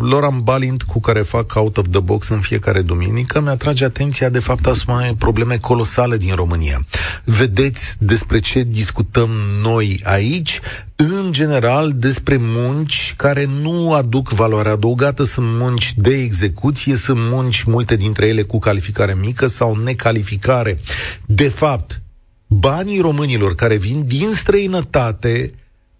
Loran 0.00 0.40
Balint, 0.42 0.82
cu 0.82 1.00
care 1.00 1.20
fac 1.20 1.54
Out 1.54 1.76
of 1.76 1.86
the 1.90 2.00
Box 2.00 2.28
în 2.28 2.40
fiecare 2.40 2.82
duminică, 2.82 3.40
mi-atrage 3.40 3.84
atenția 3.84 4.28
de 4.28 4.38
fapt 4.38 4.66
asupra 4.66 5.14
probleme 5.18 5.56
colosale 5.56 6.16
din 6.16 6.34
România. 6.34 6.86
Vedeți 7.24 7.94
despre 7.98 8.38
ce 8.38 8.62
discutăm 8.62 9.30
noi 9.62 10.00
aici? 10.04 10.60
În 11.00 11.32
general 11.32 11.92
despre 11.96 12.36
munci 12.40 13.14
care 13.16 13.48
nu 13.62 13.92
aduc 13.92 14.28
valoare 14.28 14.68
adăugată, 14.68 15.24
sunt 15.24 15.46
munci 15.48 15.94
de 15.96 16.14
execuție, 16.14 16.94
sunt 16.94 17.18
munci 17.20 17.62
multe 17.62 17.96
dintre 17.96 18.26
ele 18.26 18.42
cu 18.42 18.58
calificare 18.58 19.14
mică 19.14 19.46
sau 19.46 19.76
necalificare. 19.76 20.80
De 21.26 21.48
fapt, 21.48 22.02
banii 22.46 23.00
românilor 23.00 23.54
care 23.54 23.76
vin 23.76 24.02
din 24.06 24.30
străinătate 24.32 25.52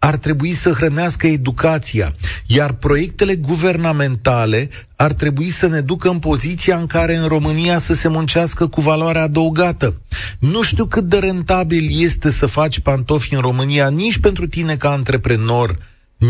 ar 0.03 0.17
trebui 0.17 0.53
să 0.53 0.71
hrănească 0.71 1.27
educația, 1.27 2.15
iar 2.47 2.73
proiectele 2.73 3.37
guvernamentale 3.37 4.69
ar 4.97 5.13
trebui 5.13 5.51
să 5.51 5.67
ne 5.67 5.81
ducă 5.81 6.09
în 6.09 6.19
poziția 6.19 6.77
în 6.77 6.87
care 6.87 7.17
în 7.17 7.29
România 7.29 7.79
să 7.79 7.93
se 7.95 8.09
muncească 8.09 8.67
cu 8.67 8.81
valoare 8.81 9.19
adăugată. 9.19 10.01
Nu 10.39 10.63
știu 10.63 10.87
cât 10.87 11.05
de 11.05 11.19
rentabil 11.19 12.03
este 12.03 12.31
să 12.31 12.47
faci 12.47 12.81
pantofi 12.81 13.35
în 13.35 13.41
România, 13.41 13.89
nici 13.89 14.19
pentru 14.19 14.47
tine 14.47 14.77
ca 14.77 14.91
antreprenor, 14.91 15.79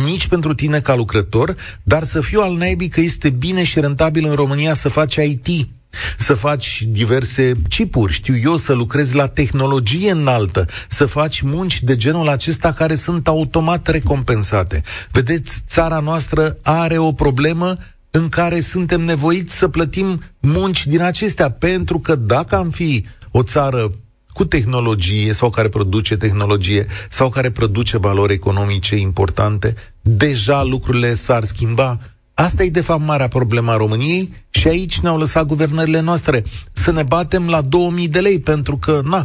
nici 0.06 0.26
pentru 0.26 0.54
tine 0.54 0.80
ca 0.80 0.94
lucrător, 0.94 1.56
dar 1.82 2.04
să 2.04 2.20
fiu 2.20 2.40
al 2.40 2.56
naibii 2.56 2.88
că 2.88 3.00
este 3.00 3.30
bine 3.30 3.62
și 3.62 3.80
rentabil 3.80 4.26
în 4.26 4.34
România 4.34 4.74
să 4.74 4.88
faci 4.88 5.14
IT 5.14 5.68
să 6.16 6.34
faci 6.34 6.82
diverse 6.86 7.52
chipuri, 7.68 8.12
știu 8.12 8.36
eu, 8.36 8.56
să 8.56 8.72
lucrezi 8.72 9.14
la 9.14 9.26
tehnologie 9.26 10.10
înaltă, 10.10 10.66
să 10.88 11.04
faci 11.04 11.40
munci 11.40 11.82
de 11.82 11.96
genul 11.96 12.28
acesta 12.28 12.72
care 12.72 12.94
sunt 12.94 13.28
automat 13.28 13.88
recompensate. 13.88 14.82
Vedeți, 15.10 15.62
țara 15.68 15.98
noastră 15.98 16.56
are 16.62 16.98
o 16.98 17.12
problemă 17.12 17.76
în 18.10 18.28
care 18.28 18.60
suntem 18.60 19.00
nevoiți 19.00 19.56
să 19.56 19.68
plătim 19.68 20.22
munci 20.40 20.86
din 20.86 21.00
acestea, 21.00 21.50
pentru 21.50 21.98
că 21.98 22.14
dacă 22.14 22.56
am 22.56 22.70
fi 22.70 23.06
o 23.30 23.42
țară 23.42 23.92
cu 24.32 24.44
tehnologie 24.44 25.32
sau 25.32 25.50
care 25.50 25.68
produce 25.68 26.16
tehnologie 26.16 26.86
sau 27.08 27.28
care 27.28 27.50
produce 27.50 27.98
valori 27.98 28.32
economice 28.32 28.96
importante, 28.96 29.74
deja 30.00 30.62
lucrurile 30.62 31.14
s-ar 31.14 31.44
schimba 31.44 31.98
Asta 32.46 32.62
e 32.62 32.78
de 32.80 32.80
fapt 32.80 33.06
marea 33.06 33.28
problema 33.28 33.76
României 33.76 34.28
și 34.50 34.68
aici 34.68 35.00
ne-au 35.00 35.18
lăsat 35.18 35.44
guvernările 35.46 36.00
noastre 36.00 36.42
să 36.72 36.90
ne 36.92 37.02
batem 37.02 37.48
la 37.48 37.60
2000 37.60 38.08
de 38.08 38.20
lei 38.20 38.40
pentru 38.40 38.78
că, 38.84 39.00
na, 39.12 39.22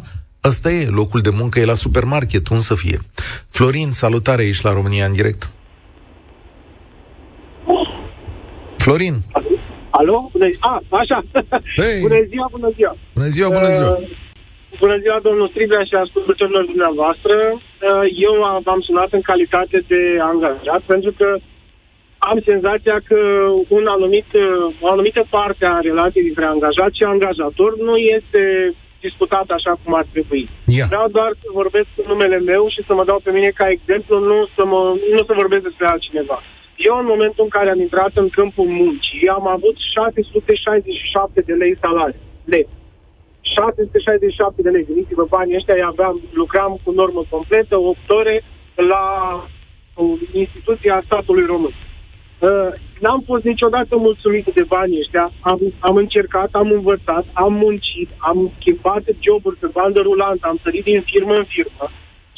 ăsta 0.50 0.70
e, 0.72 0.98
locul 1.00 1.22
de 1.22 1.30
muncă 1.40 1.60
e 1.60 1.66
la 1.74 1.74
supermarket, 1.86 2.48
un 2.48 2.60
să 2.60 2.76
fie. 2.76 2.98
Florin, 3.50 3.92
salutare, 3.92 4.44
ești 4.44 4.66
la 4.66 4.74
România 4.74 5.06
în 5.06 5.14
direct. 5.14 5.50
Florin. 8.78 9.16
Alo? 9.90 10.30
Bună 10.32 10.50
ziua. 10.54 10.84
A, 10.90 10.98
așa. 11.02 11.20
Hey. 11.82 12.00
Bună 12.08 12.22
ziua, 12.32 12.48
bună 12.52 12.70
ziua. 12.76 12.94
Bună 13.14 13.28
ziua, 13.36 13.50
bună 13.58 13.70
ziua. 13.78 13.92
Uh, 13.92 14.08
bună 14.80 14.98
ziua, 15.04 15.20
domnul 15.28 15.50
Stribea 15.52 15.84
și 15.90 15.96
ascultătorilor 16.06 16.66
dumneavoastră. 16.72 17.36
Uh, 17.54 18.06
eu 18.28 18.34
v-am 18.66 18.82
sunat 18.88 19.10
în 19.18 19.22
calitate 19.22 19.78
de 19.92 20.02
angajat 20.32 20.82
pentru 20.94 21.12
că 21.20 21.28
am 22.32 22.40
senzația 22.46 22.98
că 23.10 23.20
un 23.78 23.86
anumit, 23.88 24.30
o 24.84 24.88
anumită 24.96 25.22
parte 25.30 25.66
a 25.66 25.80
relației 25.80 26.24
dintre 26.24 26.46
angajat 26.46 26.92
și 26.94 27.04
angajator 27.04 27.72
nu 27.88 27.96
este 27.98 28.42
discutat 29.08 29.48
așa 29.58 29.74
cum 29.82 29.94
ar 30.02 30.06
trebui. 30.14 30.44
Yeah. 30.66 30.88
Vreau 30.92 31.08
doar 31.18 31.32
să 31.42 31.48
vorbesc 31.62 31.90
în 32.02 32.08
numele 32.14 32.40
meu 32.52 32.64
și 32.74 32.82
să 32.88 32.94
mă 32.94 33.04
dau 33.10 33.20
pe 33.24 33.32
mine 33.38 33.50
ca 33.60 33.68
exemplu, 33.78 34.16
nu 34.30 34.38
să, 34.56 34.64
mă, 34.72 34.82
nu 35.16 35.22
să 35.28 35.34
vorbesc 35.42 35.64
despre 35.70 35.88
altcineva. 35.88 36.38
Eu, 36.88 36.96
în 37.00 37.08
momentul 37.14 37.44
în 37.44 37.54
care 37.58 37.70
am 37.70 37.82
intrat 37.88 38.14
în 38.24 38.30
câmpul 38.38 38.68
muncii, 38.82 39.28
am 39.38 39.48
avut 39.48 39.76
667 39.78 41.42
de 41.50 41.54
lei 41.54 41.74
salariu. 41.84 42.22
Lei. 42.54 42.68
667 43.42 44.62
de 44.62 44.70
lei. 44.70 44.86
Gândiți-vă, 44.90 45.26
banii 45.30 45.56
ăștia 45.56 45.88
aveam, 45.88 46.16
lucram 46.34 46.80
cu 46.84 46.92
normă 46.92 47.22
completă, 47.30 47.76
8 47.80 47.98
ore 48.20 48.44
la 48.92 49.06
instituția 50.32 51.04
statului 51.06 51.46
român. 51.46 51.74
Uh, 52.40 52.70
n-am 53.00 53.22
fost 53.26 53.44
niciodată 53.44 53.96
mulțumit 53.96 54.46
de 54.54 54.64
banii 54.64 55.00
ăștia. 55.04 55.32
Am, 55.40 55.60
am 55.80 55.96
încercat, 55.96 56.50
am 56.52 56.70
învățat, 56.72 57.26
am 57.34 57.54
muncit, 57.54 58.10
am 58.18 58.52
schimbat 58.60 59.04
joburi 59.26 59.58
pe 59.62 59.68
bandă 59.78 60.00
rulantă, 60.02 60.48
am 60.48 60.60
sărit 60.64 60.84
din 60.84 61.02
firmă 61.12 61.34
în 61.34 61.46
firmă. 61.54 61.86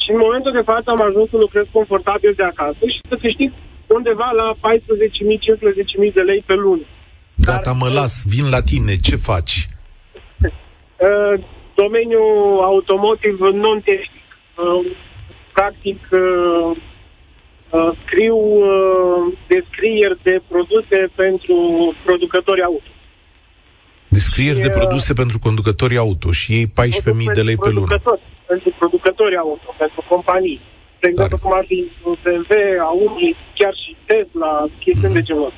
Și 0.02 0.10
în 0.10 0.18
momentul 0.18 0.52
de 0.52 0.68
față 0.70 0.90
am 0.90 1.02
ajuns 1.08 1.28
să 1.30 1.36
lucrez 1.36 1.66
confortabil 1.72 2.32
de 2.36 2.42
acasă 2.42 2.82
și 2.92 3.00
să 3.08 3.14
câștig 3.20 3.52
undeva 3.86 4.30
la 4.40 4.48
14.000-15.000 4.54 6.12
de 6.14 6.20
lei 6.20 6.42
pe 6.46 6.54
lună. 6.54 6.86
Gata, 7.34 7.72
mă 7.72 7.88
las, 7.88 8.22
vin 8.26 8.48
la 8.50 8.62
tine, 8.62 8.96
ce 8.96 9.16
faci? 9.16 9.54
Uh, 11.08 11.44
domeniul 11.74 12.60
automotive 12.62 13.50
non-tehnic. 13.50 14.24
Uh, 14.56 14.96
practic, 15.52 15.98
uh, 16.10 16.18
Uh, 16.18 16.76
scriu 18.04 18.36
uh, 18.36 19.38
descrieri 19.48 20.18
de 20.22 20.40
produse 20.48 20.98
pentru 21.14 21.56
producători 22.04 22.62
auto. 22.62 22.90
Descrieri 24.08 24.60
de 24.60 24.72
uh, 24.74 24.76
produse 24.78 25.12
pentru 25.12 25.38
conducători 25.38 25.96
auto 25.96 26.30
și 26.32 26.52
ei 26.52 26.66
14.000 26.66 26.72
de 27.34 27.42
lei 27.42 27.56
pe 27.56 27.70
lună. 27.70 28.00
Pentru 28.46 28.74
producători 28.78 29.36
auto, 29.36 29.74
pentru 29.78 30.04
companii. 30.08 30.60
De 31.00 31.08
exemplu, 31.08 31.38
cum 31.42 31.52
ar 31.52 31.64
fi 31.66 31.78
BMW, 32.22 32.52
Audi, 32.90 33.36
chiar 33.54 33.74
și 33.82 33.96
Tesla, 34.06 34.52
chestiuni 34.78 35.14
mm. 35.14 35.18
de 35.18 35.22
genul 35.22 35.52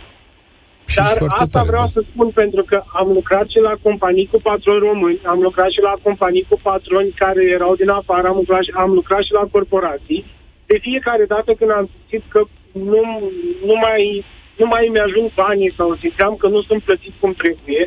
Dar 0.94 1.16
asta 1.28 1.46
tare, 1.50 1.66
vreau 1.66 1.86
da. 1.88 1.94
să 1.96 2.00
spun 2.10 2.28
pentru 2.30 2.62
că 2.64 2.82
am 3.00 3.08
lucrat 3.18 3.46
și 3.48 3.58
la 3.68 3.74
companii 3.82 4.28
cu 4.32 4.40
patroni 4.42 4.86
români, 4.88 5.20
am 5.24 5.40
lucrat 5.40 5.70
și 5.70 5.80
la 5.88 5.94
companii 6.02 6.46
cu 6.48 6.58
patroni 6.62 7.10
care 7.22 7.42
erau 7.56 7.74
din 7.74 7.88
afară, 7.88 8.26
am 8.28 8.36
lucrat, 8.36 8.60
am 8.74 8.92
lucrat 8.92 9.22
și 9.22 9.32
la 9.32 9.48
corporații 9.50 10.24
de 10.70 10.78
fiecare 10.88 11.24
dată 11.24 11.50
când 11.58 11.70
am 11.70 11.88
simțit 11.92 12.24
că 12.32 12.40
nu, 12.72 13.02
nu 13.68 13.74
mai 13.86 14.24
nu 14.60 14.66
mai 14.66 14.90
mi-ajung 14.92 15.28
banii 15.34 15.72
sau 15.78 15.96
simțeam 16.02 16.34
că 16.36 16.46
nu 16.48 16.60
sunt 16.62 16.82
plătit 16.82 17.14
cum 17.20 17.32
trebuie, 17.42 17.82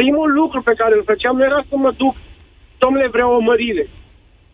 primul 0.00 0.28
lucru 0.40 0.60
pe 0.62 0.74
care 0.80 0.94
îl 0.94 1.08
făceam 1.10 1.36
nu 1.36 1.44
era 1.44 1.60
să 1.68 1.76
mă 1.76 1.90
duc, 2.02 2.14
domnule, 2.78 3.08
vreau 3.08 3.30
o 3.34 3.46
mărire. 3.50 3.88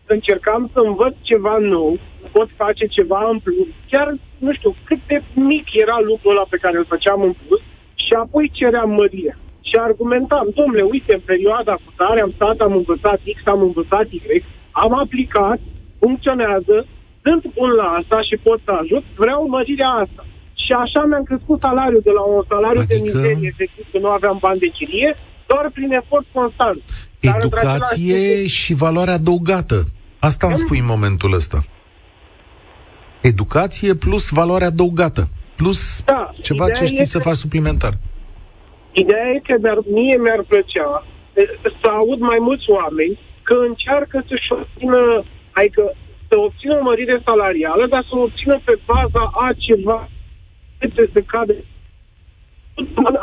Încercam 0.05 0.69
să 0.73 0.79
învăț 0.79 1.13
ceva 1.21 1.57
nou, 1.57 1.97
pot 2.31 2.49
face 2.55 2.85
ceva 2.85 3.29
în 3.31 3.39
plus, 3.39 3.67
chiar, 3.91 4.07
nu 4.37 4.53
știu, 4.53 4.75
cât 4.83 4.99
de 5.07 5.21
mic 5.33 5.65
era 5.73 5.97
lucrul 6.09 6.31
ăla 6.31 6.45
pe 6.49 6.61
care 6.63 6.77
îl 6.77 6.85
făceam 6.93 7.21
în 7.21 7.33
plus 7.41 7.61
și 8.05 8.13
apoi 8.23 8.51
ceream 8.53 8.89
mărirea. 8.89 9.37
Și 9.69 9.75
argumentam, 9.87 10.47
domnule, 10.55 10.81
uite, 10.81 11.13
în 11.13 11.23
perioada 11.25 11.73
cu 11.73 11.91
tare 11.95 12.21
am 12.21 12.31
stat, 12.35 12.57
am 12.59 12.75
învățat 12.75 13.19
X, 13.35 13.39
am 13.45 13.61
învățat 13.61 14.07
Y, 14.11 14.43
am 14.71 14.93
aplicat, 14.93 15.59
funcționează, 15.99 16.85
sunt 17.25 17.43
bun 17.57 17.71
la 17.81 17.87
asta 17.99 18.17
și 18.27 18.35
pot 18.47 18.59
să 18.65 18.71
ajut, 18.81 19.03
vreau 19.23 19.41
mărirea 19.55 19.91
asta. 20.03 20.23
Și 20.63 20.71
așa 20.83 21.01
mi-am 21.09 21.23
crescut 21.23 21.57
salariul 21.67 22.03
de 22.03 22.13
la 22.19 22.23
un 22.35 22.43
salariu 22.51 22.83
adică... 22.83 22.95
de 22.95 23.01
mizerie, 23.05 23.49
efectiv, 23.53 23.85
că 23.91 23.97
nu 24.05 24.09
aveam 24.17 24.37
bani 24.45 24.59
de 24.59 24.69
chirie, 24.77 25.11
doar 25.47 25.65
prin 25.73 25.91
efort 25.91 26.25
constant. 26.33 26.81
Educație 27.19 28.37
Dar, 28.39 28.47
și 28.47 28.73
valoare 28.73 29.11
adăugată. 29.11 29.77
Asta 30.19 30.47
îmi 30.47 30.55
spui 30.55 30.79
în 30.79 30.85
momentul 30.85 31.33
ăsta. 31.33 31.59
Educație 33.21 33.95
plus 33.95 34.29
valoare 34.29 34.65
adăugată. 34.65 35.23
plus 35.55 36.03
da, 36.05 36.31
ceva 36.41 36.69
ce 36.69 36.85
știi 36.85 37.05
să 37.05 37.19
faci 37.19 37.35
suplimentar. 37.35 37.93
Ideea 38.91 39.27
e 39.35 39.39
că 39.47 39.55
dar 39.57 39.77
mie 39.97 40.17
mi-ar 40.17 40.43
plăcea 40.47 41.05
să 41.81 41.87
aud 41.99 42.19
mai 42.19 42.37
mulți 42.39 42.69
oameni 42.69 43.19
că 43.47 43.55
încearcă 43.67 44.23
să-și 44.27 44.51
obțină, 44.57 45.23
adică 45.51 45.83
să 46.35 46.41
obțină 46.47 46.75
o 46.77 46.87
mărire 46.89 47.17
salarială, 47.27 47.83
dar 47.93 48.03
să 48.09 48.13
o 48.15 48.21
obțină 48.27 48.55
pe 48.67 48.75
baza 48.89 49.23
a 49.45 49.47
ceva 49.65 49.99
ce 50.95 51.03
se 51.13 51.21
cade. 51.31 51.57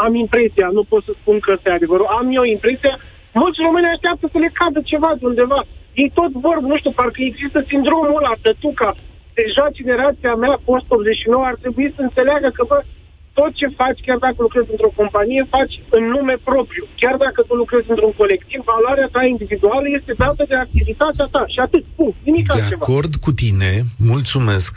Am 0.04 0.14
impresia, 0.24 0.68
nu 0.78 0.82
pot 0.90 1.02
să 1.04 1.12
spun 1.20 1.36
că 1.40 1.50
este 1.56 1.70
adevărul, 1.70 2.06
am 2.18 2.26
eu 2.38 2.44
impresia, 2.56 2.94
mulți 3.40 3.62
români 3.66 3.92
așteaptă 3.94 4.24
să 4.32 4.38
le 4.38 4.50
cadă 4.60 4.80
ceva 4.92 5.10
de 5.18 5.26
undeva. 5.26 5.60
Ei 6.02 6.10
tot 6.18 6.32
vorb, 6.46 6.62
nu 6.70 6.76
știu, 6.76 6.92
parcă 6.98 7.20
există 7.22 7.58
sindromul 7.68 8.16
ăla, 8.16 8.32
tătuca. 8.42 8.90
Deja 9.34 9.66
generația 9.78 10.34
mea, 10.34 10.54
post-89, 10.68 11.34
ar 11.50 11.56
trebui 11.62 11.92
să 11.96 12.00
înțeleagă 12.02 12.48
că, 12.56 12.62
bă, 12.68 12.78
tot 13.39 13.53
ce 13.61 13.66
faci, 13.80 14.01
chiar 14.07 14.18
dacă 14.26 14.39
lucrezi 14.47 14.70
într-o 14.74 14.93
companie, 15.01 15.43
faci 15.57 15.74
în 15.97 16.05
nume 16.14 16.37
propriu. 16.51 16.85
Chiar 17.03 17.16
dacă 17.24 17.41
tu 17.49 17.55
lucrezi 17.62 17.91
într-un 17.93 18.14
colectiv, 18.20 18.61
valoarea 18.74 19.09
ta 19.14 19.22
individuală 19.35 19.87
este 19.99 20.12
dată 20.24 20.43
de 20.51 20.57
activitatea 20.66 21.26
ta. 21.35 21.43
Și 21.53 21.59
atât, 21.66 21.85
punct. 21.97 22.16
Nimic 22.28 22.47
de 22.47 22.53
altceva. 22.53 22.85
De 22.85 22.93
acord 22.93 23.12
cu 23.24 23.33
tine, 23.43 23.72
mulțumesc. 24.12 24.74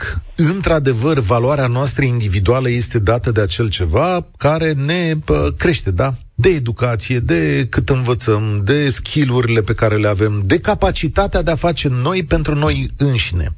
Într-adevăr, 0.54 1.18
valoarea 1.34 1.68
noastră 1.78 2.04
individuală 2.16 2.70
este 2.70 3.00
dată 3.00 3.32
de 3.32 3.42
acel 3.42 3.68
ceva 3.70 4.10
care 4.38 4.70
ne 4.90 5.02
pă, 5.26 5.38
crește, 5.58 5.92
da? 5.92 6.10
de 6.36 6.50
educație, 6.50 7.20
de 7.20 7.68
cât 7.70 7.90
învățăm, 7.90 8.62
de 8.64 8.90
skillurile 8.90 9.62
pe 9.62 9.74
care 9.74 9.96
le 9.96 10.08
avem, 10.08 10.42
de 10.46 10.60
capacitatea 10.60 11.42
de 11.42 11.52
a 11.52 11.56
face 11.56 11.88
noi 11.88 12.24
pentru 12.24 12.56
noi 12.56 12.88
înșine. 12.98 13.54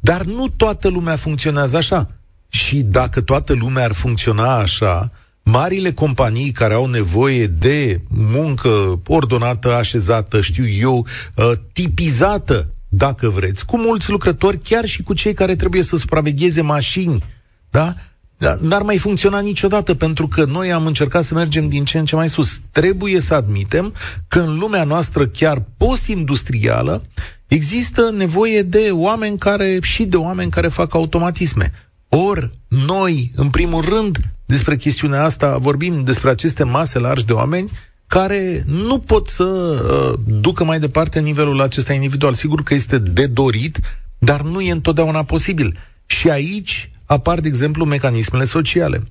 Dar 0.00 0.22
nu 0.22 0.48
toată 0.56 0.88
lumea 0.88 1.16
funcționează 1.16 1.76
așa. 1.76 2.17
Și 2.48 2.76
dacă 2.76 3.20
toată 3.20 3.52
lumea 3.52 3.84
ar 3.84 3.92
funcționa 3.92 4.58
așa, 4.58 5.12
marile 5.42 5.92
companii 5.92 6.50
care 6.50 6.74
au 6.74 6.86
nevoie 6.86 7.46
de 7.46 8.00
muncă 8.08 9.00
ordonată, 9.06 9.74
așezată, 9.74 10.40
știu 10.40 10.68
eu, 10.68 11.06
uh, 11.34 11.50
tipizată, 11.72 12.68
dacă 12.88 13.28
vreți, 13.28 13.66
cu 13.66 13.78
mulți 13.78 14.10
lucrători, 14.10 14.58
chiar 14.58 14.84
și 14.84 15.02
cu 15.02 15.14
cei 15.14 15.34
care 15.34 15.56
trebuie 15.56 15.82
să 15.82 15.96
supravegheze 15.96 16.60
mașini, 16.60 17.22
da? 17.70 17.94
Da, 18.38 18.56
n-ar 18.60 18.82
mai 18.82 18.98
funcționa 18.98 19.38
niciodată, 19.38 19.94
pentru 19.94 20.28
că 20.28 20.44
noi 20.44 20.72
am 20.72 20.86
încercat 20.86 21.24
să 21.24 21.34
mergem 21.34 21.68
din 21.68 21.84
ce 21.84 21.98
în 21.98 22.04
ce 22.04 22.16
mai 22.16 22.28
sus. 22.28 22.60
Trebuie 22.70 23.20
să 23.20 23.34
admitem 23.34 23.94
că 24.28 24.40
în 24.40 24.58
lumea 24.58 24.84
noastră, 24.84 25.26
chiar 25.26 25.64
post-industrială, 25.76 27.02
există 27.46 28.10
nevoie 28.16 28.62
de 28.62 28.88
oameni 28.92 29.38
care, 29.38 29.78
și 29.82 30.04
de 30.04 30.16
oameni 30.16 30.50
care 30.50 30.68
fac 30.68 30.94
automatisme. 30.94 31.72
Ori 32.08 32.50
noi, 32.68 33.32
în 33.34 33.50
primul 33.50 33.82
rând, 33.82 34.18
despre 34.46 34.76
chestiunea 34.76 35.24
asta 35.24 35.56
vorbim 35.56 36.04
despre 36.04 36.30
aceste 36.30 36.62
mase 36.62 36.98
largi 36.98 37.24
de 37.24 37.32
oameni 37.32 37.70
care 38.06 38.64
nu 38.66 38.98
pot 38.98 39.26
să 39.26 39.44
uh, 39.44 40.18
ducă 40.40 40.64
mai 40.64 40.80
departe 40.80 41.20
nivelul 41.20 41.60
acesta 41.60 41.92
individual. 41.92 42.34
Sigur 42.34 42.62
că 42.62 42.74
este 42.74 42.98
de 42.98 43.26
dorit, 43.26 43.80
dar 44.18 44.42
nu 44.42 44.60
e 44.60 44.70
întotdeauna 44.70 45.22
posibil. 45.22 45.78
Și 46.06 46.30
aici 46.30 46.90
apar, 47.04 47.40
de 47.40 47.48
exemplu, 47.48 47.84
mecanismele 47.84 48.44
sociale. 48.44 49.02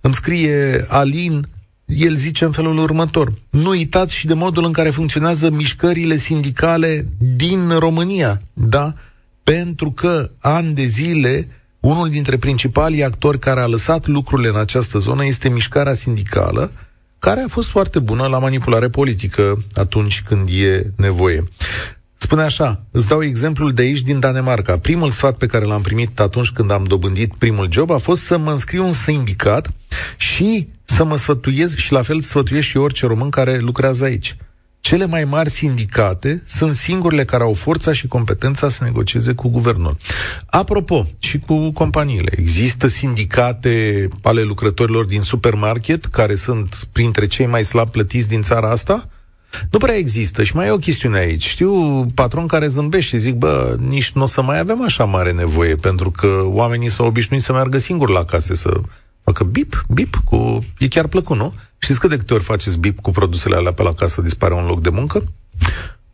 Îmi 0.00 0.14
scrie 0.14 0.84
Alin, 0.88 1.46
el 1.84 2.14
zice 2.14 2.44
în 2.44 2.52
felul 2.52 2.78
următor. 2.78 3.32
Nu 3.50 3.68
uitați 3.68 4.14
și 4.14 4.26
de 4.26 4.34
modul 4.34 4.64
în 4.64 4.72
care 4.72 4.90
funcționează 4.90 5.50
mișcările 5.50 6.16
sindicale 6.16 7.08
din 7.36 7.68
România, 7.78 8.42
da? 8.52 8.92
Pentru 9.42 9.90
că 9.90 10.30
ani 10.38 10.74
de 10.74 10.86
zile 10.86 11.48
unul 11.82 12.08
dintre 12.08 12.36
principalii 12.36 13.04
actori 13.04 13.38
care 13.38 13.60
a 13.60 13.66
lăsat 13.66 14.06
lucrurile 14.06 14.48
în 14.48 14.56
această 14.56 14.98
zonă 14.98 15.24
este 15.24 15.48
mișcarea 15.48 15.94
sindicală, 15.94 16.72
care 17.18 17.40
a 17.40 17.48
fost 17.48 17.68
foarte 17.68 17.98
bună 17.98 18.26
la 18.26 18.38
manipulare 18.38 18.88
politică 18.88 19.64
atunci 19.74 20.22
când 20.28 20.48
e 20.48 20.92
nevoie. 20.96 21.44
Spune 22.16 22.42
așa, 22.42 22.84
îți 22.90 23.08
dau 23.08 23.22
exemplul 23.22 23.72
de 23.72 23.82
aici 23.82 24.00
din 24.00 24.20
Danemarca. 24.20 24.78
Primul 24.78 25.10
sfat 25.10 25.36
pe 25.36 25.46
care 25.46 25.64
l-am 25.64 25.82
primit 25.82 26.20
atunci 26.20 26.50
când 26.50 26.70
am 26.70 26.84
dobândit 26.84 27.34
primul 27.38 27.68
job 27.70 27.90
a 27.90 27.98
fost 27.98 28.22
să 28.22 28.38
mă 28.38 28.50
înscriu 28.50 28.84
un 28.84 28.92
sindicat 28.92 29.72
și 30.16 30.68
să 30.84 31.04
mă 31.04 31.16
sfătuiesc 31.16 31.76
și 31.76 31.92
la 31.92 32.02
fel 32.02 32.20
sfătuiesc 32.20 32.66
și 32.66 32.76
orice 32.76 33.06
român 33.06 33.30
care 33.30 33.58
lucrează 33.58 34.04
aici. 34.04 34.36
Cele 34.82 35.06
mai 35.06 35.24
mari 35.24 35.50
sindicate 35.50 36.42
sunt 36.46 36.74
singurele 36.74 37.24
care 37.24 37.42
au 37.42 37.52
forța 37.52 37.92
și 37.92 38.06
competența 38.06 38.68
să 38.68 38.84
negocieze 38.84 39.32
cu 39.32 39.48
guvernul. 39.48 39.96
Apropo, 40.46 41.06
și 41.18 41.38
cu 41.38 41.70
companiile. 41.70 42.32
Există 42.36 42.86
sindicate 42.86 44.08
ale 44.22 44.42
lucrătorilor 44.42 45.04
din 45.04 45.20
supermarket 45.20 46.04
care 46.04 46.34
sunt 46.34 46.88
printre 46.92 47.26
cei 47.26 47.46
mai 47.46 47.64
slab 47.64 47.88
plătiți 47.88 48.28
din 48.28 48.42
țara 48.42 48.70
asta? 48.70 49.08
Nu 49.70 49.78
prea 49.78 49.96
există 49.96 50.42
și 50.42 50.56
mai 50.56 50.66
e 50.66 50.70
o 50.70 50.76
chestiune 50.76 51.18
aici. 51.18 51.46
Știu 51.46 52.06
patron 52.14 52.46
care 52.46 52.66
zâmbește 52.66 53.16
și 53.16 53.22
zic, 53.22 53.34
bă, 53.34 53.76
nici 53.78 54.10
nu 54.10 54.22
o 54.22 54.26
să 54.26 54.42
mai 54.42 54.58
avem 54.58 54.82
așa 54.82 55.04
mare 55.04 55.32
nevoie, 55.32 55.74
pentru 55.74 56.10
că 56.10 56.42
oamenii 56.44 56.90
s-au 56.90 57.06
obișnuit 57.06 57.42
să 57.42 57.52
meargă 57.52 57.78
singuri 57.78 58.12
la 58.12 58.24
case, 58.24 58.54
să 58.54 58.80
facă 59.24 59.44
bip, 59.44 59.82
bip, 59.88 60.20
cu... 60.24 60.64
e 60.78 60.88
chiar 60.88 61.06
plăcut, 61.06 61.36
nu? 61.36 61.54
Știți 61.82 62.00
cât 62.00 62.10
de 62.10 62.16
câte 62.16 62.34
ori 62.34 62.42
faceți 62.42 62.80
bip 62.80 62.98
cu 63.00 63.10
produsele 63.10 63.56
alea 63.56 63.72
pe 63.72 63.82
la 63.82 63.92
casă, 63.92 64.22
dispare 64.22 64.54
un 64.54 64.66
loc 64.66 64.80
de 64.80 64.90
muncă? 64.90 65.18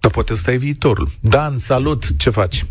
Dar 0.01 0.11
poate 0.11 0.33
ăsta 0.33 0.53
e 0.53 0.57
viitorul. 0.57 1.09
Dan, 1.21 1.59
salut, 1.59 2.19
ce 2.19 2.31
faci? 2.31 2.65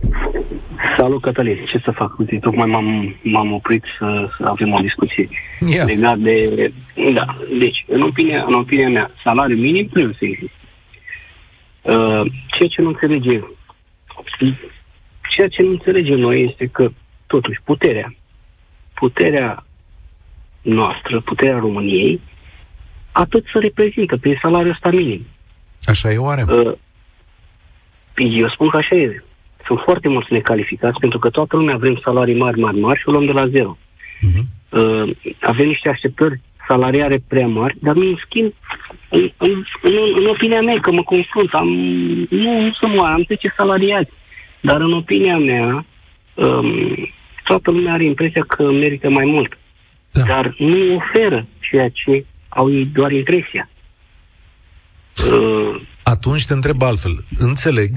Salut, 0.98 1.22
Cătălin. 1.22 1.66
Ce 1.72 1.82
să 1.84 1.92
fac? 1.92 2.18
Uite, 2.20 2.38
tocmai 2.40 2.68
m-am, 2.68 3.16
m-am 3.24 3.52
oprit 3.54 3.84
să, 3.98 4.30
să 4.38 4.44
avem 4.46 4.74
o 4.74 4.80
discuție 4.80 5.30
yeah. 5.60 5.86
legat 5.88 6.18
de... 6.18 6.74
Da, 7.14 7.38
deci, 7.60 7.86
în 7.88 8.02
opinia, 8.02 8.46
în 8.48 8.54
opinia 8.54 8.90
mea, 8.90 9.12
salariul 9.24 9.60
minim 9.60 9.88
trebuie 9.88 10.16
să 10.20 10.26
existe. 10.26 10.52
Uh, 11.82 12.22
ceea 12.48 12.70
ce 12.70 12.82
nu 12.82 12.88
înțelege 12.88 13.40
ceea 15.30 15.48
ce 15.48 15.62
nu 15.62 15.70
înțelegem 15.70 16.20
noi 16.20 16.48
este 16.50 16.68
că, 16.68 16.90
totuși, 17.28 17.60
puterea, 17.64 18.16
puterea 18.94 19.66
noastră, 20.62 21.22
puterea 21.22 21.58
României, 21.58 22.22
atât 23.24 23.46
să 23.54 23.60
reprezintă 23.60 24.18
prin 24.18 24.40
salariul 24.42 24.72
ăsta 24.72 24.90
minim. 24.90 25.26
Așa 25.86 26.12
e 26.12 26.18
oare? 26.18 26.46
Uh, 26.50 26.74
eu 28.16 28.50
spun 28.50 28.70
că 28.70 28.78
așa 28.78 28.96
e. 28.96 29.24
Sunt 29.66 29.80
foarte 29.80 30.08
mulți 30.08 30.34
necalificați 30.34 31.00
pentru 31.00 31.20
că 31.20 31.30
toată 31.30 31.56
lumea 31.56 31.78
vrem 31.78 32.00
salarii 32.04 32.38
mari, 32.38 32.60
mari, 32.60 32.80
mari 32.80 33.00
și 33.00 33.08
o 33.08 33.12
luăm 33.12 33.26
de 33.26 33.32
la 33.32 33.48
zero. 33.48 33.78
Uh-huh. 33.78 34.44
Uh, 34.70 35.16
avem 35.42 35.68
niște 35.68 35.90
așteptări 35.90 36.42
salariare 36.68 37.24
prea 37.28 37.48
mari, 37.48 37.78
dar 37.82 37.96
nu 37.96 38.08
în 38.08 38.18
schimb, 38.26 38.54
în, 39.10 39.32
în, 39.38 39.64
în, 39.82 39.94
în 40.16 40.26
opinia 40.26 40.62
mea, 40.62 40.80
că 40.80 40.92
mă 40.92 41.04
confrunt, 41.04 41.54
am, 41.54 41.68
nu, 42.30 42.62
nu 42.62 42.72
să 42.80 42.88
mă 42.88 43.04
am 43.04 43.24
10 43.28 43.54
salariați, 43.56 44.12
dar 44.62 44.82
în 44.82 44.94
opinia 44.94 45.38
mea, 45.38 45.86
um, 46.34 47.10
toată 47.44 47.72
lumea 47.72 47.94
are 47.94 48.04
impresia 48.04 48.44
că 48.48 48.72
merită 48.72 49.10
mai 49.10 49.26
mult, 49.26 49.58
da. 50.12 50.24
dar 50.28 50.56
nu 50.58 50.96
oferă 50.96 51.46
ceea 51.60 51.90
ce 51.90 52.26
au 52.58 52.74
ei 52.74 52.86
doar 52.86 53.12
impresia. 53.12 53.70
Uh, 55.34 55.82
Atunci 56.04 56.46
te 56.46 56.54
întreb 56.54 56.82
altfel. 56.82 57.12
Înțeleg, 57.36 57.92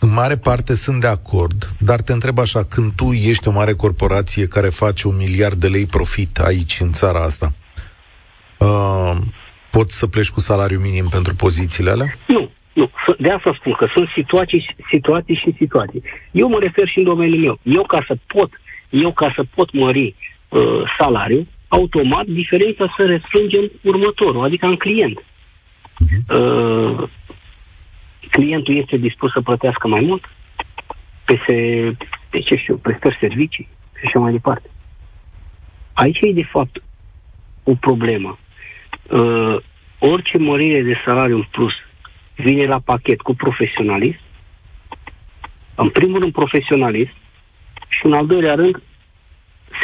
în 0.00 0.12
mare 0.12 0.36
parte 0.36 0.74
sunt 0.74 1.00
de 1.00 1.06
acord, 1.06 1.70
dar 1.78 2.00
te 2.00 2.12
întreb 2.12 2.38
așa, 2.38 2.64
când 2.64 2.92
tu 2.92 3.12
ești 3.12 3.48
o 3.48 3.50
mare 3.50 3.72
corporație 3.72 4.46
care 4.46 4.68
face 4.68 5.08
un 5.08 5.16
miliard 5.16 5.54
de 5.54 5.68
lei 5.68 5.86
profit 5.86 6.38
aici, 6.38 6.80
în 6.80 6.88
țara 6.88 7.22
asta, 7.22 7.52
uh, 8.58 9.16
poți 9.70 9.98
să 9.98 10.06
pleci 10.06 10.30
cu 10.30 10.40
salariu 10.40 10.78
minim 10.78 11.06
pentru 11.10 11.34
pozițiile 11.34 11.90
alea? 11.90 12.06
Nu, 12.26 12.50
nu. 12.72 12.90
De 13.18 13.30
asta 13.30 13.56
spun 13.58 13.72
că 13.72 13.86
sunt 13.94 14.08
situații, 14.14 14.76
situații 14.90 15.34
și 15.34 15.54
situații. 15.58 16.02
Eu 16.30 16.48
mă 16.48 16.58
refer 16.58 16.88
și 16.88 16.98
în 16.98 17.04
domeniul 17.04 17.40
meu. 17.40 17.58
Eu 17.62 17.82
ca 17.82 18.04
să 18.06 18.16
pot, 18.26 18.50
eu 18.90 19.12
ca 19.12 19.32
să 19.36 19.42
pot 19.54 19.72
mări 19.72 20.14
uh, 20.48 20.82
salariul, 20.98 21.46
automat 21.70 22.26
diferența 22.26 22.94
să 22.96 23.06
restrângem 23.06 23.70
următorul, 23.82 24.44
adică 24.44 24.66
în 24.66 24.76
client. 24.76 25.18
Uh-huh. 25.20 26.36
Uh, 26.36 27.08
clientul 28.30 28.76
este 28.76 28.96
dispus 28.96 29.32
să 29.32 29.40
plătească 29.40 29.88
mai 29.88 30.00
mult 30.00 30.24
pe, 31.24 31.40
se, 31.46 31.56
pe 32.30 32.38
ce 32.38 32.56
știu, 32.56 32.76
prestări 32.76 33.16
servicii 33.20 33.68
și 33.98 34.06
așa 34.06 34.18
mai 34.18 34.32
departe. 34.32 34.70
Aici 35.92 36.20
e 36.20 36.32
de 36.32 36.44
fapt 36.44 36.82
o 37.62 37.74
problemă. 37.74 38.38
Uh, 39.08 39.56
orice 39.98 40.38
mărire 40.38 40.82
de 40.82 41.00
salariu 41.04 41.36
în 41.36 41.46
plus 41.50 41.72
vine 42.34 42.64
la 42.64 42.78
pachet 42.78 43.20
cu 43.20 43.34
profesionalism, 43.34 44.20
în 45.74 45.88
primul 45.88 46.20
rând 46.20 46.32
profesionalism 46.32 47.14
și 47.88 48.06
în 48.06 48.12
al 48.12 48.26
doilea 48.26 48.54
rând 48.54 48.82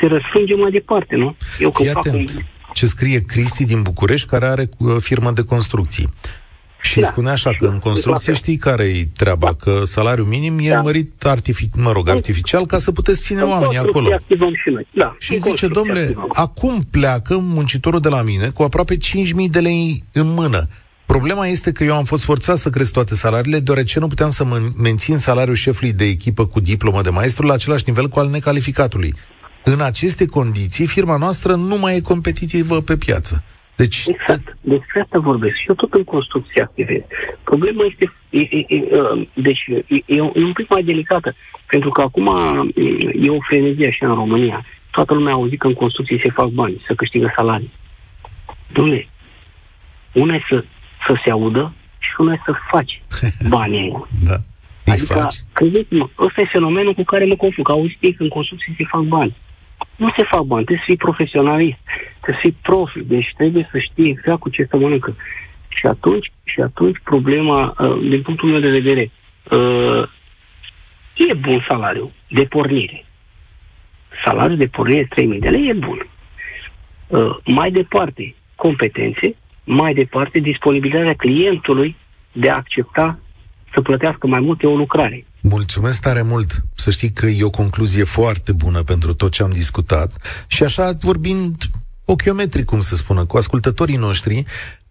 se 0.01 0.07
răsfrânge 0.07 0.55
mai 0.55 0.70
departe, 0.70 1.16
nu? 1.16 1.36
Eu 1.59 1.70
când 1.70 1.90
fac 1.90 2.05
un... 2.12 2.24
ce 2.72 2.86
scrie 2.86 3.24
Cristi 3.24 3.64
din 3.64 3.82
București, 3.82 4.28
care 4.28 4.47
are 4.47 4.68
uh, 4.78 4.97
firmă 4.99 5.30
de 5.30 5.44
construcții. 5.44 6.09
Și 6.80 6.92
și 6.92 7.01
da. 7.01 7.07
spune 7.07 7.30
așa, 7.30 7.51
că 7.59 7.66
în 7.66 7.78
construcție 7.78 8.32
știi 8.32 8.57
care 8.57 8.84
e 8.84 9.09
treaba, 9.16 9.47
da. 9.47 9.55
că 9.55 9.84
salariul 9.84 10.26
minim 10.26 10.59
e 10.61 10.68
da. 10.68 10.80
mărit 10.80 11.24
artific- 11.26 11.76
mă 11.82 11.92
rog, 11.92 12.09
artificial 12.09 12.66
ca 12.66 12.78
să 12.78 12.92
puteți 12.92 13.20
ține 13.20 13.40
în 13.40 13.49
oamenii 13.49 13.78
acolo. 13.78 14.09
Și, 14.09 14.70
noi. 14.70 14.86
Da, 14.90 15.16
și 15.18 15.36
zice, 15.36 15.66
domnule, 15.68 16.14
acum 16.28 16.80
pleacă 16.90 17.38
muncitorul 17.38 18.01
de 18.01 18.09
la 18.09 18.22
mine 18.22 18.49
cu 18.49 18.62
aproape 18.62 18.97
5.000 18.97 19.01
de 19.51 19.61
lei 19.61 20.05
în 20.12 20.32
mână. 20.34 20.68
Problema 21.07 21.47
este 21.47 21.72
că 21.72 21.84
eu 21.84 21.94
am 21.94 22.05
fost 22.05 22.24
forțat 22.24 22.57
să 22.57 22.70
cresc 22.70 22.92
toate 22.92 23.14
salariile, 23.14 23.59
deoarece 23.59 23.99
nu 23.99 24.09
puteam 24.09 24.30
să 24.30 24.44
mențin 24.82 25.18
salariul 25.18 25.57
șefului 25.57 25.92
de 25.92 26.05
echipă 26.05 26.47
cu 26.47 26.61
diplomă 26.61 27.03
de 27.03 27.11
maestru 27.11 27.47
la 27.47 27.55
același 27.55 27.84
nivel 27.86 28.09
cu 28.09 28.18
al 28.18 28.28
necalificatului. 28.28 29.14
În 29.72 29.80
aceste 29.80 30.26
condiții, 30.26 30.86
firma 30.86 31.16
noastră 31.16 31.52
nu 31.54 31.76
mai 31.78 31.96
e 31.96 32.10
competitivă 32.12 32.80
pe 32.80 32.96
piață. 32.96 33.42
Deci... 33.76 34.04
Exact. 34.06 34.56
Despre 34.60 35.00
asta 35.00 35.18
vorbesc. 35.18 35.54
Și 35.54 35.68
eu 35.68 35.74
tot 35.74 35.92
în 35.92 36.04
construcție 36.04 36.62
activez. 36.62 37.00
Problema 37.44 37.84
este... 37.84 38.12
E, 38.30 38.38
e, 38.38 38.64
e, 38.68 38.76
uh, 38.76 39.28
deci, 39.34 39.64
e, 39.86 40.02
e 40.06 40.20
un 40.20 40.52
pic 40.52 40.68
mai 40.68 40.82
delicată. 40.82 41.34
Pentru 41.66 41.90
că 41.90 42.00
acum 42.00 42.26
e 43.22 43.28
o 43.30 43.40
frenezie 43.48 43.88
așa 43.88 44.08
în 44.08 44.14
România. 44.14 44.64
Toată 44.90 45.14
lumea 45.14 45.32
a 45.32 45.36
auzit 45.36 45.58
că 45.58 45.66
în 45.66 45.74
construcție 45.74 46.20
se 46.22 46.30
fac 46.30 46.48
bani, 46.48 46.82
să 46.86 46.94
câștigă 46.94 47.32
salarii. 47.36 47.72
Dom'le, 48.72 49.08
una 50.12 50.34
e 50.34 50.40
să, 50.48 50.64
să 51.06 51.20
se 51.24 51.30
audă 51.30 51.72
și 51.98 52.10
una 52.18 52.32
e 52.32 52.40
să 52.44 52.52
faci 52.70 53.02
banii 53.54 53.80
aia. 53.80 54.08
da. 54.24 54.36
Adică, 54.92 55.26
credeți-mă, 55.52 56.08
ăsta 56.18 56.40
e 56.40 56.48
fenomenul 56.52 56.94
cu 56.94 57.04
care 57.04 57.24
mă 57.24 57.36
confund. 57.36 57.66
Că 57.66 57.72
auziți 57.72 58.16
că 58.16 58.22
în 58.22 58.28
construcție 58.28 58.74
se 58.76 58.84
fac 58.88 59.00
bani. 59.00 59.36
Nu 59.97 60.12
se 60.16 60.24
fac 60.24 60.42
bani, 60.42 60.64
trebuie 60.64 60.86
să 60.86 60.92
fii 60.92 61.05
profesionalist, 61.07 61.78
trebuie 62.20 62.40
să 62.42 62.49
fii 62.49 62.57
profi, 62.62 63.01
deci 63.01 63.32
trebuie 63.36 63.68
să 63.70 63.78
știi 63.78 64.11
exact 64.11 64.40
cu 64.40 64.49
ce 64.49 64.66
să 64.70 64.76
mănâncă. 64.76 65.16
Și 65.68 65.86
atunci, 65.86 66.32
și 66.44 66.61
atunci 66.61 66.99
problema, 67.05 67.74
uh, 67.78 68.09
din 68.09 68.22
punctul 68.22 68.49
meu 68.49 68.61
de 68.61 68.70
vedere, 68.70 69.11
uh, 69.51 70.09
e 71.14 71.34
bun 71.34 71.64
salariu 71.68 72.12
de 72.28 72.44
pornire. 72.44 73.05
Salariul 74.24 74.59
de 74.59 74.66
pornire 74.66 75.09
3.000 75.11 75.38
de 75.38 75.49
lei 75.49 75.68
e 75.68 75.72
bun. 75.72 76.07
Uh, 77.07 77.36
mai 77.44 77.70
departe, 77.70 78.34
competențe, 78.55 79.36
mai 79.64 79.94
departe, 79.94 80.38
disponibilitatea 80.38 81.14
clientului 81.14 81.97
de 82.32 82.51
a 82.51 82.57
accepta 82.57 83.18
să 83.72 83.80
plătească 83.80 84.26
mai 84.26 84.40
mult 84.40 84.59
pe 84.59 84.66
o 84.66 84.76
lucrare. 84.76 85.24
Mulțumesc 85.49 86.01
tare 86.01 86.22
mult. 86.22 86.62
Să 86.74 86.90
știi 86.90 87.12
că 87.12 87.26
e 87.26 87.44
o 87.44 87.51
concluzie 87.51 88.05
foarte 88.05 88.53
bună 88.53 88.82
pentru 88.82 89.14
tot 89.14 89.32
ce 89.32 89.42
am 89.42 89.51
discutat. 89.51 90.16
Și 90.47 90.62
așa, 90.62 90.92
vorbind 91.01 91.57
ochiometric, 92.05 92.64
cum 92.64 92.80
să 92.80 92.97
spună, 92.97 93.24
cu 93.24 93.36
ascultătorii 93.36 93.97
noștri, 93.97 94.44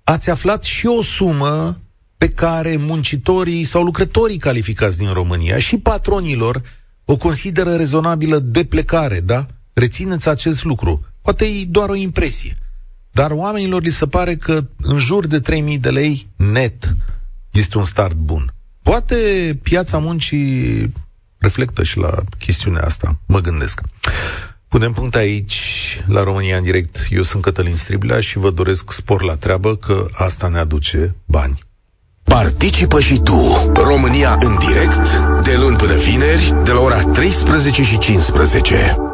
ați 0.04 0.30
aflat 0.30 0.64
și 0.64 0.88
o 0.88 1.02
sumă 1.02 1.80
pe 2.18 2.30
care 2.30 2.78
muncitorii 2.78 3.64
sau 3.64 3.84
lucrătorii 3.84 4.38
calificați 4.38 4.98
din 4.98 5.14
România 5.14 5.60
și 5.60 5.78
patronilor 5.78 6.62
o 7.06 7.18
consideră 7.18 7.76
rezonabilă 7.76 8.40
de 8.40 8.64
plecare, 8.66 9.20
da? 9.20 9.46
Rețineți 9.74 10.30
acest 10.30 10.64
lucru. 10.64 11.06
Poate 11.22 11.46
e 11.46 11.66
doar 11.66 11.90
o 11.90 11.96
impresie. 11.96 12.58
Dar 13.12 13.32
oamenilor 13.32 13.82
li 13.82 13.90
se 13.90 14.08
pare 14.08 14.36
că 14.36 14.66
în 14.78 14.98
jur 14.98 15.28
de 15.28 15.42
3.000 15.74 15.80
de 15.80 15.90
lei 15.90 16.28
net 16.36 16.96
este 17.52 17.78
un 17.78 17.84
start 17.84 18.16
bun. 18.16 18.54
Poate 18.90 19.16
piața 19.64 19.98
muncii 19.98 20.92
reflectă 21.38 21.84
și 21.84 21.98
la 21.98 22.14
chestiunea 22.40 22.84
asta, 22.84 23.20
mă 23.26 23.40
gândesc. 23.40 23.82
Punem 24.68 24.92
punct 24.92 25.16
aici, 25.16 25.60
la 26.08 26.24
România 26.24 26.58
în 26.58 26.64
direct. 26.64 27.08
Eu 27.10 27.22
sunt 27.22 27.42
Cătălin 27.42 27.76
Striblea 27.76 28.20
și 28.20 28.38
vă 28.38 28.50
doresc 28.50 28.92
spor 28.92 29.24
la 29.24 29.36
treabă, 29.36 29.76
că 29.76 30.08
asta 30.14 30.48
ne 30.48 30.58
aduce 30.58 31.16
bani. 31.26 31.60
Participă 32.24 33.00
și 33.00 33.20
tu, 33.20 33.72
România 33.74 34.38
în 34.42 34.58
direct, 34.58 35.18
de 35.44 35.56
luni 35.56 35.76
până 35.76 35.96
vineri, 35.96 36.58
de 36.64 36.72
la 36.72 36.80
ora 36.80 37.02
13 37.02 37.84
și 37.84 37.98
15. 37.98 39.05